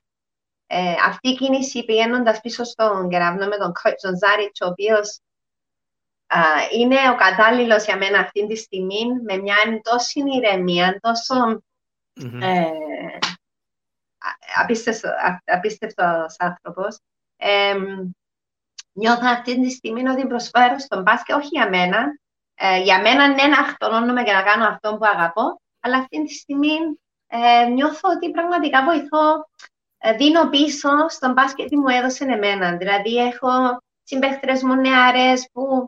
ε, 0.68 0.96
αυτή 1.06 1.30
η 1.30 1.36
κίνηση 1.36 1.86
πηγαίνοντας 1.86 2.40
πίσω 2.42 2.64
στον 2.64 3.10
κεραυνό 3.10 3.48
με 3.48 3.58
τον 3.58 3.72
coach 3.84 3.96
τον 4.02 4.18
Ζάριτς, 4.18 4.62
ο 4.62 4.68
οποίος 4.68 5.20
είναι 6.72 6.96
ο 7.10 7.16
κατάλληλος 7.16 7.86
για 7.86 7.98
μένα 7.98 8.20
αυτή 8.20 8.48
τη 8.48 8.56
στιγμή 8.56 9.06
με 9.24 9.38
μια 9.38 9.56
τόση 9.82 10.24
ηρεμία, 10.36 11.00
τόσο 11.02 11.64
mm-hmm. 12.22 12.42
ε, 12.42 13.18
απίστευτος 15.46 16.36
άνθρωπος. 16.40 17.00
Ε, 17.38 17.76
νιώθω 18.94 19.28
αυτή 19.28 19.62
τη 19.62 19.70
στιγμή 19.70 20.08
ότι 20.08 20.28
προσφέρω 20.28 20.80
στον 20.80 21.02
μπάσκετ, 21.02 21.36
όχι 21.36 21.50
για 21.52 21.70
μένα. 21.70 22.20
Ε, 22.56 22.82
για 22.82 23.02
μένα 23.02 23.28
ναι 23.28 23.44
να 23.44 23.60
αυτονώνουμε 23.60 24.24
και 24.24 24.32
να 24.32 24.42
κάνω 24.42 24.66
αυτό 24.68 24.98
που 24.98 25.06
αγαπώ, 25.06 25.62
αλλά 25.80 25.98
αυτή 25.98 26.24
τη 26.24 26.34
στιγμή 26.34 27.00
ε, 27.28 27.66
νιώθω 27.66 28.10
ότι 28.16 28.32
πραγματικά 28.32 28.84
βοηθώ, 28.84 29.50
ε, 29.98 30.14
δίνω 30.14 30.50
πίσω 30.50 30.90
στον 31.10 31.34
μπάσκετ 31.34 31.68
που 31.68 31.80
μου 31.80 31.88
έδωσε 31.88 32.24
εμένα. 32.24 32.78
Δηλαδή 32.78 33.16
έχω 33.16 33.78
συμπαίχτρες 34.04 34.64
μου 34.64 34.76
νεαρές 34.76 35.50
που 35.52 35.86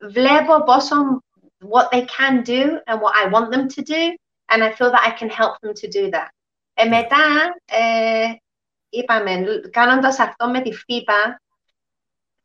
βλέπω 0.00 0.62
πόσο 0.64 0.96
what 1.72 1.90
they 1.90 2.06
can 2.06 2.42
do 2.42 2.80
and 2.86 3.00
what 3.00 3.14
I 3.14 3.26
want 3.28 3.50
them 3.50 3.68
to 3.68 3.82
do 3.82 4.16
and 4.50 4.62
I 4.62 4.72
feel 4.72 4.90
that 4.90 5.04
I 5.06 5.10
can 5.10 5.30
help 5.30 5.60
them 5.60 5.74
to 5.74 5.88
do 5.88 6.10
that. 6.10 6.30
Ε, 6.80 6.84
μετά, 6.84 7.54
ε, 7.64 8.32
είπαμε, 8.88 9.44
κάνοντας 9.70 10.18
αυτό 10.18 10.48
με 10.48 10.60
τη 10.60 10.70
FIBA, 10.70 11.34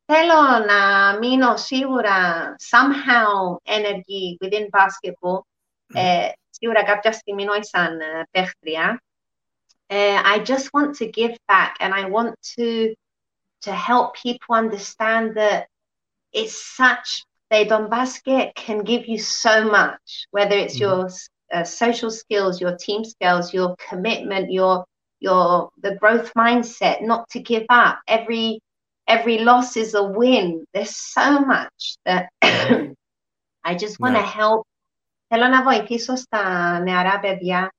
θέλω 0.05 0.65
να 0.65 1.17
μείνω 1.17 1.57
σίγουρα 1.57 2.55
somehow 2.71 3.55
energy 3.63 4.45
within 4.45 4.67
basketball. 4.69 5.39
Ε, 5.93 6.29
σίγουρα 6.49 6.84
κάποια 6.84 7.11
στιγμή 7.11 7.45
σαν 7.59 7.99
παίχτρια. 8.31 9.03
Uh, 9.89 10.21
I 10.36 10.39
just 10.39 10.67
want 10.75 10.91
to 10.99 11.05
give 11.19 11.36
back 11.53 11.73
and 11.79 11.93
I 11.93 12.03
want 12.15 12.34
to 12.55 12.67
to 13.65 13.71
help 13.89 14.07
people 14.25 14.55
understand 14.63 15.25
that 15.41 15.67
it's 16.39 16.57
such 16.79 17.07
they 17.49 17.65
Don 17.65 17.89
Basket 17.89 18.55
can 18.55 18.79
give 18.91 19.03
you 19.11 19.19
so 19.19 19.55
much, 19.77 20.05
whether 20.31 20.57
it's 20.63 20.79
mm-hmm. 20.79 21.01
your 21.01 21.09
uh, 21.53 21.64
social 21.64 22.11
skills, 22.11 22.61
your 22.61 22.76
team 22.76 23.05
skills, 23.05 23.55
your 23.55 23.76
commitment, 23.88 24.53
your 24.53 24.84
your 25.20 25.70
the 25.82 25.96
growth 25.96 26.32
mindset, 26.34 27.03
not 27.03 27.28
to 27.30 27.40
give 27.40 27.66
up. 27.68 28.01
Every 28.07 28.61
every 29.07 29.38
loss 29.38 29.76
is 29.76 29.94
a 29.94 30.05
win. 30.05 30.66
There's 30.72 30.96
so 30.96 31.40
much 31.40 31.96
that 32.05 32.28
I 32.42 33.74
just 33.74 33.99
want 34.01 34.14
to 34.14 34.20
yeah. 34.20 34.26
help. 34.26 34.66
Θέλω 35.30 35.49
να 35.49 35.62
βοηθήσω 35.62 36.16
στα 36.16 36.78
νεαρά 36.80 37.20
παιδιά 37.20 37.72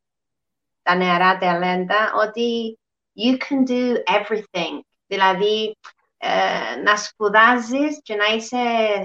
τα 0.81 0.95
νεαρά 0.95 1.37
ταλέντα 1.37 2.13
ότι 2.15 2.79
you 3.17 3.37
can 3.37 3.65
do 3.65 3.97
everything. 4.07 4.79
Δηλαδή, 5.07 5.75
ε, 6.17 6.75
να 6.75 6.97
σπουδάζεις 6.97 7.99
και 8.01 8.15
να 8.15 8.25
είσαι 8.25 8.57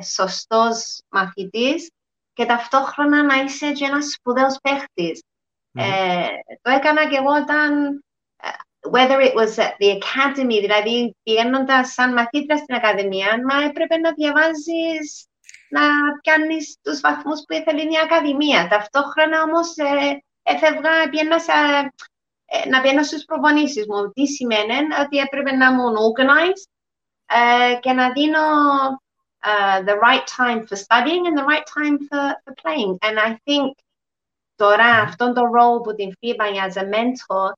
σωστός 0.02 1.00
μαθητής 1.08 1.90
και 2.39 2.45
ταυτόχρονα 2.45 3.23
να 3.23 3.35
είσαι 3.35 3.71
και 3.71 3.85
ένας 3.85 4.11
σπουδαίος 4.11 4.57
παίχτης. 4.61 5.23
Ε, 5.73 6.27
το 6.61 6.71
έκανα 6.71 7.09
και 7.09 7.15
εγώ 7.15 7.31
όταν 7.41 8.03
ε, 8.37 8.49
whether 8.93 9.19
it 9.27 9.33
was 9.33 9.53
at 9.65 9.73
the 9.81 9.89
academy, 9.99 10.59
δηλαδή 10.61 11.15
πηγαίνοντας 11.23 11.93
σαν 11.93 12.13
μαθήτρια 12.13 12.57
στην 12.57 12.75
Ακαδημία, 12.75 13.41
μα 13.47 13.63
έπρεπε 13.63 13.97
να 13.97 14.11
διαβάζεις, 14.13 15.27
να 15.69 15.81
κάνεις 16.21 16.77
τους 16.81 16.99
βαθμούς 16.99 17.39
που 17.47 17.53
ήθελε 17.53 17.81
η 17.81 17.99
Ακαδημία. 18.03 18.67
Ταυτόχρονα 18.67 19.41
όμως 19.41 19.67
ε, 19.77 20.23
έφευγα, 20.43 21.09
πήγαινα 21.09 21.39
σε, 21.39 21.51
ε, 22.45 22.69
να 22.69 22.81
πιένω 22.81 23.03
στις 23.03 23.25
προπονήσεις 23.25 23.85
μου. 23.87 24.11
Τι 24.11 24.25
σημαίνει 24.25 24.73
ότι 25.03 25.17
έπρεπε 25.17 25.51
να 25.51 25.67
ήμουν 25.67 25.95
organized 26.09 26.69
ε, 27.25 27.75
και 27.79 27.91
να 27.91 28.11
δίνω 28.11 28.39
uh, 29.42 29.82
the 29.82 29.96
right 29.96 30.26
time 30.26 30.66
for 30.66 30.76
studying 30.76 31.26
and 31.26 31.36
the 31.36 31.44
right 31.44 31.66
time 31.66 31.98
for, 32.08 32.34
for 32.44 32.54
playing. 32.62 32.98
And 33.02 33.18
I 33.18 33.38
think 33.44 33.76
τώρα 34.56 34.86
αυτόν 34.86 35.34
τον 35.34 35.50
ρόλο 35.52 35.80
που 35.80 35.94
την 35.94 36.12
FIBA 36.20 36.68
as 36.68 36.76
a 36.76 36.84
mentor 36.84 37.52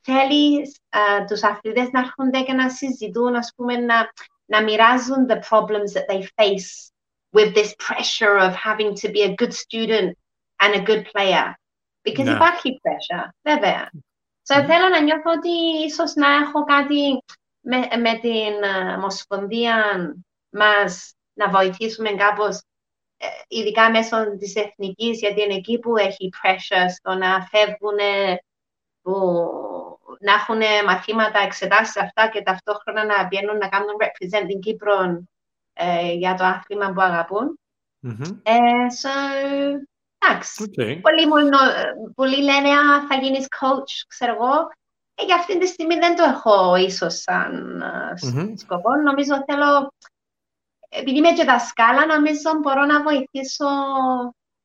θέλει 0.00 0.74
uh, 0.90 1.24
τους 1.26 1.42
αθλητές 1.42 1.90
να 1.90 2.00
έρχονται 2.00 2.40
και 2.40 2.52
να 2.52 2.70
συζητούν, 2.70 3.34
ας 3.34 3.52
πούμε, 3.56 3.76
να, 3.76 4.12
να 4.44 4.62
μοιράζουν 4.62 5.26
the 5.28 5.38
problems 5.50 5.92
that 5.92 6.06
they 6.08 6.22
face 6.22 6.90
with 7.36 7.54
this 7.54 7.74
pressure 7.74 8.36
of 8.38 8.54
having 8.54 8.94
to 8.94 9.08
be 9.08 9.22
a 9.22 9.34
good 9.34 9.54
student 9.54 10.16
and 10.58 10.74
a 10.74 10.80
good 10.80 11.04
player. 11.12 11.54
Because 12.02 12.24
ναι. 12.24 12.30
υπάρχει 12.30 12.80
pressure, 12.82 13.28
βέβαια. 13.42 13.90
So, 14.48 14.64
θέλω 14.66 14.88
να 14.88 15.00
νιώθω 15.00 15.30
ότι 15.30 15.84
ίσως 15.86 16.14
να 16.14 16.32
έχω 16.34 16.64
κάτι 16.64 17.24
με, 17.60 17.78
με 17.78 18.18
την 18.18 18.54
uh, 18.62 18.96
Ομοσπονδία 18.96 19.94
μας 20.50 21.14
να 21.37 21.49
βοηθήσουμε 21.49 22.09
κάπως, 22.09 22.61
ε, 23.17 23.27
ειδικά 23.47 23.89
μέσω 23.89 24.37
της 24.37 24.55
εθνικής, 24.55 25.19
γιατί 25.19 25.41
είναι 25.41 25.53
εκεί 25.53 25.79
που 25.79 25.97
έχει 25.97 26.29
pressure 26.41 26.89
στο 26.95 27.13
να 27.13 27.41
φεύγουν, 27.41 27.99
που, 29.01 29.13
να 30.19 30.33
έχουν 30.33 30.85
μαθήματα, 30.85 31.39
εξετάσεις 31.39 31.97
αυτά 31.97 32.29
και 32.29 32.41
ταυτόχρονα 32.41 33.05
να 33.05 33.27
βγαίνουν 33.27 33.57
να 33.57 33.67
κάνουν 33.67 33.95
represent 33.99 34.45
την 34.47 34.59
Κύπρο 34.59 35.23
ε, 35.73 36.13
για 36.13 36.33
το 36.33 36.43
άθλημα 36.43 36.91
που 36.93 37.01
αγαπούν. 37.01 37.59
Mm-hmm. 38.03 38.39
Ε, 38.43 38.53
so, 39.01 39.09
Εντάξει. 40.17 40.63
Okay. 40.67 40.99
Πολλοί, 41.01 41.27
μου, 41.27 41.35
πολλοί 42.15 42.43
λένε 42.43 42.69
Α, 42.69 43.07
θα 43.07 43.15
γίνεις 43.15 43.45
coach, 43.59 44.05
ξέρω 44.07 44.33
εγώ. 44.33 44.53
Ε, 45.15 45.23
για 45.23 45.35
αυτή 45.35 45.59
τη 45.59 45.67
στιγμή 45.67 45.95
δεν 45.95 46.15
το 46.15 46.23
έχω 46.23 46.75
ίσως 46.75 47.21
σαν 47.21 47.83
mm-hmm. 47.83 48.53
σκοπό. 48.55 48.95
Νομίζω 48.95 49.43
θέλω. 49.47 49.93
Επειδή 50.96 51.18
είμαι 51.18 51.32
και 51.32 51.44
δασκάλα, 51.44 52.06
νομίζω 52.06 52.50
μπορώ 52.62 52.84
να 52.84 53.02
βοηθήσω 53.02 53.66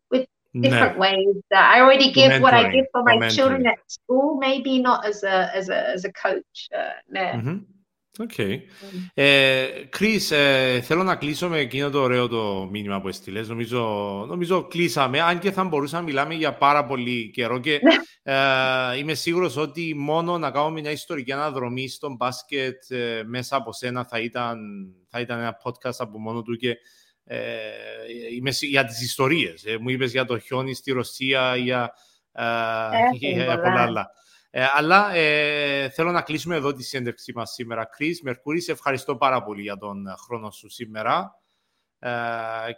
with 0.09 0.25
different 0.63 0.97
ναι. 0.97 1.05
ways. 1.05 1.41
I 1.49 1.79
already 1.81 2.11
give 2.11 2.41
what 2.41 2.53
I 2.53 2.63
give 2.69 2.87
for 2.91 3.03
my 3.03 3.29
children 3.29 3.65
at 3.65 3.79
school, 3.85 4.37
maybe 4.37 4.81
not 4.81 5.05
as 5.05 5.23
a, 5.23 5.37
as 5.55 5.69
a, 5.69 5.79
as 5.95 6.03
a 6.05 6.11
coach. 6.11 6.57
Uh, 6.71 7.01
ναι. 7.05 7.31
Mm-hmm. 7.33 7.57
OK. 8.18 8.30
Okay. 8.36 8.58
Ε, 9.14 9.66
ε, 10.30 10.80
θέλω 10.80 11.02
να 11.02 11.16
κλείσω 11.16 11.48
με 11.48 11.58
εκείνο 11.58 11.90
το 11.90 12.00
ωραίο 12.00 12.28
το 12.28 12.68
μήνυμα 12.70 13.00
που 13.00 13.08
έστειλες. 13.08 13.48
Νομίζω, 13.48 13.80
νομίζω 14.28 14.66
κλείσαμε, 14.66 15.20
αν 15.20 15.38
και 15.38 15.52
θα 15.52 15.64
μπορούσαμε 15.64 16.02
να 16.02 16.08
μιλάμε 16.08 16.34
για 16.34 16.54
πάρα 16.54 16.86
πολύ 16.86 17.30
καιρό 17.30 17.58
και 17.58 17.80
ναι. 17.82 18.34
ε, 18.92 18.98
είμαι 18.98 19.14
σίγουρος 19.14 19.56
ότι 19.56 19.94
μόνο 19.96 20.38
να 20.38 20.50
κάνουμε 20.50 20.80
μια 20.80 20.90
ιστορική 20.90 21.32
αναδρομή 21.32 21.88
στο 21.88 22.14
μπάσκετ 22.16 22.90
ε, 22.90 23.22
μέσα 23.26 23.56
από 23.56 23.72
σένα 23.72 24.04
θα 24.04 24.18
ήταν, 24.18 24.58
θα 25.08 25.20
ήταν 25.20 25.38
ένα 25.38 25.56
podcast 25.64 25.96
από 25.98 26.18
μόνο 26.18 26.42
του 26.42 26.56
και 26.56 26.76
ε, 27.24 27.38
είμαι, 28.36 28.50
για 28.60 28.84
τις 28.84 29.02
ιστορίες. 29.02 29.64
μου 29.80 29.88
είπες 29.88 30.10
για 30.10 30.24
το 30.24 30.38
χιόνι 30.38 30.74
στη 30.74 30.92
Ρωσία, 30.92 31.56
για, 31.56 31.92
για, 33.18 33.30
για 33.30 33.60
πολλά 33.60 33.82
άλλα. 33.82 34.10
Ε, 34.54 34.66
αλλά 34.74 35.14
ε, 35.14 35.88
θέλω 35.88 36.10
να 36.10 36.22
κλείσουμε 36.22 36.56
εδώ 36.56 36.72
τη 36.72 36.82
συνέντευξή 36.82 37.32
μας 37.34 37.50
σήμερα. 37.50 37.84
Κρίς 37.84 38.22
Μερκούρη, 38.22 38.60
σε 38.60 38.72
ευχαριστώ 38.72 39.16
πάρα 39.16 39.42
πολύ 39.42 39.62
για 39.62 39.76
τον 39.76 40.14
χρόνο 40.24 40.50
σου 40.50 40.70
σήμερα 40.70 41.36
ε, 41.98 42.10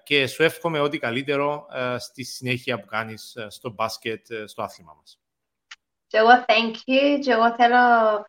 και 0.03 0.27
σου 0.27 0.43
εύχομαι 0.43 0.81
ό,τι 0.81 0.99
καλύτερο 0.99 1.67
ε, 1.73 1.99
στη 1.99 2.25
συνέχεια 2.25 2.81
που 2.81 2.87
κάνεις 2.87 3.35
ε, 3.37 3.47
στο 3.51 3.71
μπάσκετ, 3.71 4.27
στο 4.45 4.63
άθλημα 4.63 4.95
μας. 4.99 5.19
Και 6.07 6.17
εγώ 6.17 6.45
thank 6.47 6.75
you 6.75 7.19
και 7.21 7.33
εγώ 7.33 7.55
θέλω 7.55 8.25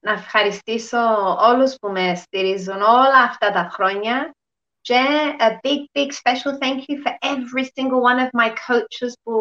να 0.00 0.12
ευχαριστήσω 0.12 0.98
όλους 1.38 1.74
που 1.80 1.88
με 1.90 2.14
στηρίζουν 2.14 2.80
όλα 2.82 3.22
αυτά 3.28 3.50
τα 3.50 3.68
χρόνια 3.72 4.34
και 4.80 5.00
a 5.38 5.66
big, 5.66 6.00
big 6.00 6.10
special 6.12 6.52
thank 6.58 6.80
you 6.88 7.02
for 7.02 7.12
every 7.20 7.64
single 7.64 8.02
one 8.02 8.18
of 8.18 8.30
my 8.40 8.48
coaches 8.48 9.12
που, 9.22 9.32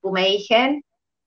που 0.00 0.10
με 0.10 0.20
είχαν 0.20 0.82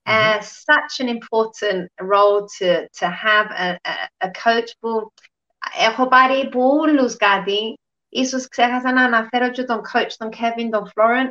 Mm-hmm. 0.07 0.37
Uh, 0.37 0.41
such 0.41 0.99
an 0.99 1.09
important 1.09 1.91
role 2.01 2.47
to, 2.57 2.87
to 2.99 3.07
have 3.07 3.47
a, 3.51 3.79
a, 3.85 4.27
a 4.27 4.31
coach 4.31 4.71
που 4.79 5.11
έχω 5.79 6.07
πάρει 6.07 6.49
πολλούς 6.49 7.15
κάτι. 7.15 7.79
Ίσως 8.09 8.47
ξέχασα 8.47 8.93
να 8.93 9.03
αναφέρω 9.03 9.49
και 9.49 9.63
τον 9.63 9.81
coach, 9.93 10.11
τον 10.17 10.29
Kevin, 10.29 10.69
τον 10.71 10.91
Florent, 10.95 11.29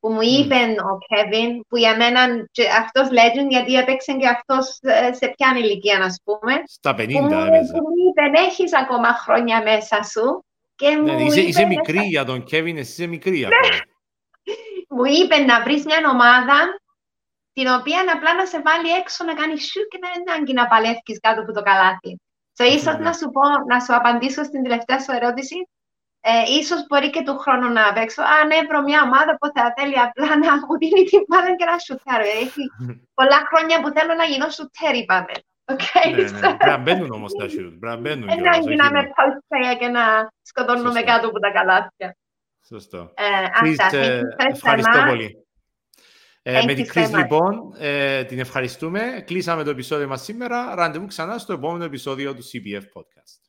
που 0.00 0.12
μου 0.12 0.20
είπε 0.20 0.56
mm. 0.56 0.84
ο 0.84 0.98
Kevin, 1.08 1.60
που 1.68 1.76
για 1.76 1.96
μένα 1.96 2.20
αυτός 2.78 3.08
legend, 3.08 3.48
γιατί 3.48 3.74
έπαιξε 3.74 4.12
και 4.12 4.28
αυτός 4.28 4.78
σε 5.10 5.34
ποια 5.36 5.54
ηλικία, 5.56 5.98
να 5.98 6.14
πούμε. 6.24 6.62
Στα 6.66 6.94
50 6.94 6.96
που 6.96 7.18
μου, 7.22 7.28
που 7.72 7.80
μου 7.80 7.94
είπε, 8.08 8.40
έχεις 8.40 8.74
ακόμα 8.74 9.08
χρόνια 9.08 9.62
μέσα 9.62 10.02
σου. 10.02 10.44
Και 10.76 10.88
ναι, 10.88 11.12
μου 11.12 11.26
είσαι, 11.26 11.40
είπε, 11.40 11.48
είσαι 11.48 11.64
μικρή 11.64 12.00
για 12.06 12.24
τον 12.24 12.44
Kevin, 12.50 12.76
εσύ 12.76 12.78
είσαι 12.78 13.06
μικρή. 13.06 13.38
Ναι. 13.38 13.78
μου 14.88 15.04
είπε 15.04 15.36
να 15.36 15.62
βρεις 15.62 15.84
μια 15.84 15.98
ομάδα 16.12 16.80
την 17.58 17.68
οποία 17.78 18.00
απλά 18.16 18.32
να 18.40 18.46
σε 18.52 18.58
βάλει 18.66 18.90
έξω 19.00 19.20
να 19.28 19.34
κάνεις 19.40 19.62
σου 19.70 19.80
και 19.90 19.98
δεν 20.02 20.10
είναι 20.14 20.30
ανάγκη 20.30 20.52
να 20.60 20.64
παλεύει 20.72 21.14
κάτω 21.26 21.40
από 21.44 21.52
το 21.58 21.62
καλάθι. 21.68 22.12
So, 22.56 22.62
ίσως 22.76 22.96
ναι. 22.96 23.04
να 23.06 23.12
σου 23.18 23.26
πω, 23.36 23.44
να 23.72 23.78
σου 23.84 23.92
απαντήσω 23.98 24.42
στην 24.48 24.60
τελευταία 24.64 24.98
σου 25.04 25.12
ερώτηση, 25.18 25.58
ε, 26.30 26.32
ίσως 26.58 26.80
μπορεί 26.86 27.08
και 27.14 27.22
του 27.26 27.34
χρόνου 27.42 27.68
να 27.78 27.84
παίξω. 27.96 28.22
Αν 28.36 28.46
ναι, 28.50 28.58
βρω 28.68 28.80
μια 28.88 29.00
ομάδα 29.08 29.32
που 29.38 29.46
θα 29.54 29.62
θέλει 29.76 29.96
απλά 30.06 30.30
να 30.44 30.50
μου 30.60 30.72
δίνει 30.80 31.02
την 31.10 31.22
μπάλα 31.26 31.52
και 31.58 31.66
να 31.70 31.76
σουτάρω. 31.84 32.26
Έχει 32.44 32.62
πολλά 33.18 33.38
χρόνια 33.50 33.76
που 33.82 33.88
θέλω 33.96 34.14
να 34.20 34.26
γίνω 34.30 34.48
σουτέρ, 34.56 34.94
είπαμε. 35.02 35.34
Okay, 35.72 36.06
ναι, 36.16 36.22
ναι. 36.22 36.40
Πρέπει 36.40 36.72
να 36.76 36.80
μπαίνουν 36.84 37.10
όμως 37.18 37.32
τα 37.38 37.46
σουτ. 37.52 37.74
Πρέπει 37.80 37.94
να 37.94 37.96
μπαίνουν 38.02 38.26
Δεν 38.28 38.40
να 38.50 38.56
γίναμε 38.66 39.00
post 39.16 39.76
και 39.80 39.88
να 39.96 40.04
σκοτώνουμε 40.50 41.00
κάτω 41.10 41.24
από 41.30 41.38
τα 41.44 41.50
καλάθια. 41.56 42.08
Σωστό. 42.70 43.00
Ε, 43.14 44.20
ευχαριστώ 44.52 45.00
πολύ. 45.10 45.47
Ε, 46.50 46.64
με 46.64 46.74
την 46.74 46.86
Chris, 46.94 47.10
λοιπόν, 47.16 47.74
ε, 47.78 48.24
την 48.24 48.38
ευχαριστούμε. 48.38 49.22
Κλείσαμε 49.26 49.62
το 49.62 49.70
επεισόδιο 49.70 50.08
μας 50.08 50.22
σήμερα. 50.22 50.74
Ραντεβού 50.74 51.06
ξανά 51.06 51.38
στο 51.38 51.52
επόμενο 51.52 51.84
επεισόδιο 51.84 52.34
του 52.34 52.42
CBF 52.42 53.00
Podcast. 53.00 53.47